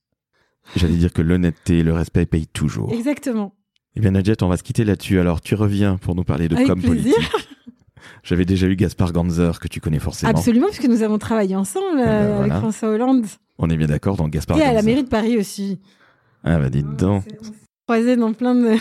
J'allais 0.76 0.96
dire 0.96 1.12
que 1.12 1.22
l'honnêteté 1.22 1.78
et 1.78 1.82
le 1.82 1.92
respect 1.92 2.26
payent 2.26 2.46
toujours. 2.46 2.92
Exactement. 2.92 3.54
Eh 3.94 4.00
bien, 4.00 4.12
Nadjet, 4.12 4.42
on 4.42 4.48
va 4.48 4.56
se 4.56 4.62
quitter 4.62 4.84
là-dessus. 4.84 5.18
Alors, 5.18 5.40
tu 5.40 5.54
reviens 5.54 5.98
pour 5.98 6.14
nous 6.14 6.24
parler 6.24 6.48
de 6.48 6.56
Avec 6.56 6.68
com 6.68 6.80
plaisir. 6.80 7.14
politique. 7.14 7.48
J'avais 8.22 8.44
déjà 8.44 8.66
eu 8.66 8.76
Gaspard 8.76 9.12
Ganzer, 9.12 9.58
que 9.60 9.68
tu 9.68 9.80
connais 9.80 9.98
forcément. 9.98 10.30
Absolument, 10.30 10.66
puisque 10.68 10.88
nous 10.88 11.02
avons 11.02 11.18
travaillé 11.18 11.54
ensemble 11.56 11.98
Ah 12.00 12.04
ben 12.04 12.08
euh, 12.08 12.40
avec. 12.40 12.52
François 12.54 12.88
Hollande. 12.88 13.26
On 13.58 13.68
est 13.68 13.76
bien 13.76 13.86
d'accord, 13.86 14.16
donc 14.16 14.30
Gaspard 14.30 14.58
Et 14.58 14.62
à 14.62 14.72
la 14.72 14.82
mairie 14.82 15.04
de 15.04 15.08
Paris 15.08 15.36
aussi. 15.36 15.78
Ah 16.42 16.58
bah 16.58 16.70
dites 16.70 16.96
donc, 16.96 17.24
On 17.92 17.96
s'est 17.96 18.00
croisés 18.02 18.16
dans 18.16 18.32
plein 18.32 18.54
de. 18.54 18.76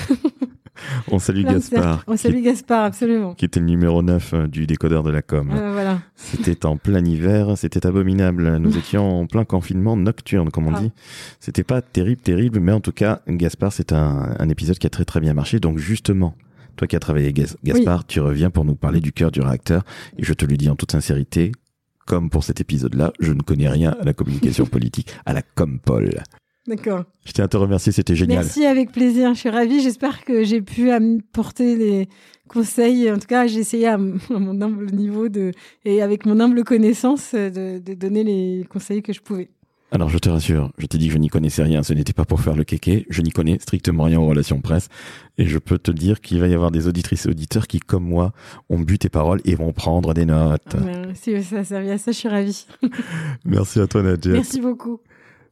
on 1.11 1.19
salue 1.19 1.41
plein 1.43 1.53
Gaspard. 1.53 2.03
On 2.07 2.17
salue 2.17 2.41
Gaspard, 2.43 2.85
absolument. 2.85 3.31
qui, 3.31 3.37
qui 3.39 3.45
était 3.45 3.59
le 3.59 3.65
numéro 3.65 4.01
9 4.01 4.33
euh, 4.33 4.47
du 4.47 4.65
décodeur 4.67 5.03
de 5.03 5.11
la 5.11 5.21
com. 5.21 5.51
Euh, 5.53 5.71
voilà. 5.73 5.99
C'était 6.15 6.65
en 6.65 6.77
plein 6.77 7.03
hiver, 7.03 7.57
c'était 7.57 7.85
abominable. 7.85 8.57
Nous 8.57 8.77
étions 8.77 9.21
en 9.21 9.27
plein 9.27 9.43
confinement 9.45 9.97
nocturne, 9.97 10.49
comme 10.49 10.67
on 10.67 10.75
Ah. 10.75 10.81
dit. 10.81 10.91
C'était 11.39 11.63
pas 11.63 11.81
terrible, 11.81 12.21
terrible, 12.21 12.59
mais 12.59 12.71
en 12.71 12.79
tout 12.79 12.93
cas, 12.93 13.21
Gaspard, 13.27 13.73
c'est 13.73 13.91
un, 13.91 14.35
un 14.39 14.49
épisode 14.49 14.77
qui 14.79 14.87
a 14.87 14.89
très 14.89 15.05
très 15.05 15.19
bien 15.19 15.33
marché. 15.33 15.59
Donc 15.59 15.77
justement, 15.77 16.35
toi 16.77 16.87
qui 16.87 16.95
as 16.95 16.99
travaillé 16.99 17.33
Gas- 17.33 17.57
Gaspard, 17.63 18.05
tu 18.07 18.19
reviens 18.21 18.49
pour 18.49 18.63
nous 18.65 18.75
parler 18.75 19.01
du 19.01 19.11
cœur 19.11 19.31
du 19.31 19.41
réacteur. 19.41 19.83
Et 20.17 20.23
je 20.23 20.33
te 20.33 20.45
le 20.45 20.55
dis 20.57 20.69
en 20.69 20.75
toute 20.75 20.91
sincérité, 20.93 21.51
comme 22.07 22.29
pour 22.29 22.43
cet 22.43 22.61
épisode-là, 22.61 23.11
je 23.19 23.33
ne 23.33 23.41
connais 23.41 23.67
rien 23.69 23.95
à 24.01 24.05
la 24.05 24.13
communication 24.13 24.65
politique, 24.75 25.13
à 25.25 25.33
la 25.33 25.41
compol. 25.41 26.09
D'accord. 26.67 27.05
Je 27.25 27.31
tiens 27.31 27.45
à 27.45 27.47
te 27.47 27.57
remercier, 27.57 27.91
c'était 27.91 28.15
génial. 28.15 28.43
Merci, 28.43 28.65
avec 28.65 28.91
plaisir. 28.91 29.33
Je 29.33 29.39
suis 29.39 29.49
ravie. 29.49 29.81
J'espère 29.81 30.23
que 30.23 30.43
j'ai 30.43 30.61
pu 30.61 30.91
apporter 30.91 31.75
les 31.75 32.09
conseils. 32.47 33.11
En 33.11 33.17
tout 33.17 33.27
cas, 33.27 33.47
j'ai 33.47 33.59
essayé 33.59 33.87
à, 33.89 33.97
mon 33.97 34.61
humble 34.61 34.91
niveau 34.91 35.29
de, 35.29 35.51
et 35.85 36.01
avec 36.01 36.25
mon 36.25 36.39
humble 36.39 36.63
connaissance 36.63 37.31
euh, 37.33 37.49
de, 37.49 37.79
de 37.79 37.93
donner 37.93 38.23
les 38.23 38.65
conseils 38.69 39.01
que 39.01 39.13
je 39.13 39.21
pouvais. 39.21 39.49
Alors 39.93 40.07
je 40.07 40.17
te 40.19 40.29
rassure, 40.29 40.71
je 40.77 40.85
t'ai 40.85 40.97
dit 40.97 41.07
que 41.07 41.13
je 41.13 41.17
n'y 41.17 41.27
connaissais 41.27 41.63
rien, 41.63 41.83
ce 41.83 41.93
n'était 41.93 42.13
pas 42.13 42.23
pour 42.23 42.39
faire 42.39 42.55
le 42.55 42.63
kéké, 42.63 43.05
je 43.09 43.21
n'y 43.21 43.31
connais 43.31 43.59
strictement 43.59 44.05
rien 44.05 44.21
aux 44.21 44.25
relations 44.25 44.61
presse, 44.61 44.87
et 45.37 45.45
je 45.45 45.57
peux 45.57 45.77
te 45.77 45.91
dire 45.91 46.21
qu'il 46.21 46.39
va 46.39 46.47
y 46.47 46.53
avoir 46.53 46.71
des 46.71 46.87
auditrices 46.87 47.25
et 47.25 47.29
auditeurs 47.29 47.67
qui, 47.67 47.81
comme 47.81 48.05
moi, 48.05 48.31
ont 48.69 48.79
bu 48.79 48.97
tes 48.97 49.09
paroles 49.09 49.41
et 49.43 49.53
vont 49.53 49.73
prendre 49.73 50.13
des 50.13 50.23
notes. 50.23 50.75
Euh, 50.75 51.11
si 51.13 51.43
ça 51.43 51.57
a 51.57 51.63
servi 51.65 51.89
à 51.89 51.97
ça, 51.97 52.13
je 52.13 52.17
suis 52.19 52.29
ravie. 52.29 52.67
Merci 53.45 53.81
à 53.81 53.87
toi 53.87 54.01
Nadjet. 54.01 54.31
Merci 54.31 54.61
beaucoup. 54.61 55.01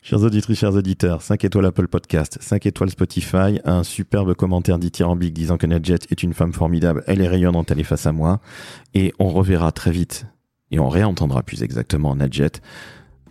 Chers 0.02 0.24
auditrices, 0.24 0.60
chers 0.60 0.76
auditeurs, 0.76 1.22
5 1.22 1.44
étoiles 1.44 1.66
Apple 1.66 1.88
Podcast, 1.90 2.38
5 2.40 2.66
étoiles 2.66 2.90
Spotify, 2.90 3.60
un 3.66 3.84
superbe 3.84 4.34
commentaire 4.34 4.80
dithyrambique 4.80 5.34
disant 5.34 5.58
que 5.58 5.68
Nadjet 5.68 6.00
est 6.10 6.24
une 6.24 6.34
femme 6.34 6.54
formidable, 6.54 7.04
elle 7.06 7.22
est 7.22 7.28
rayonnante, 7.28 7.70
elle 7.72 7.82
est 7.82 7.84
face 7.84 8.08
à 8.08 8.14
moi, 8.14 8.40
et 8.94 9.14
on 9.20 9.28
reverra 9.28 9.74
très 9.74 9.92
vite, 9.92 10.26
et 10.72 10.80
on 10.80 10.88
réentendra 10.88 11.44
plus 11.44 11.64
exactement 11.64 12.16
Nadjet 12.16 12.62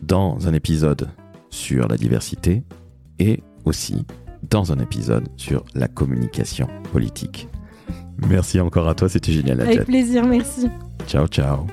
dans 0.02 0.46
un 0.46 0.52
épisode 0.52 1.09
sur 1.48 1.88
la 1.88 1.96
diversité, 1.96 2.64
et 3.18 3.42
aussi 3.64 4.04
dans 4.50 4.70
un 4.70 4.78
épisode 4.78 5.26
sur 5.37 5.64
la 5.74 5.88
communication 5.88 6.68
politique. 6.92 7.48
Merci 8.28 8.61
encore 8.61 8.88
à 8.88 8.94
toi, 8.94 9.09
c'était 9.09 9.33
génial 9.33 9.57
Nadjet. 9.57 9.72
Avec 9.72 9.87
plaisir, 9.87 10.26
merci. 10.26 10.68
Ciao, 11.07 11.26
ciao. 11.28 11.66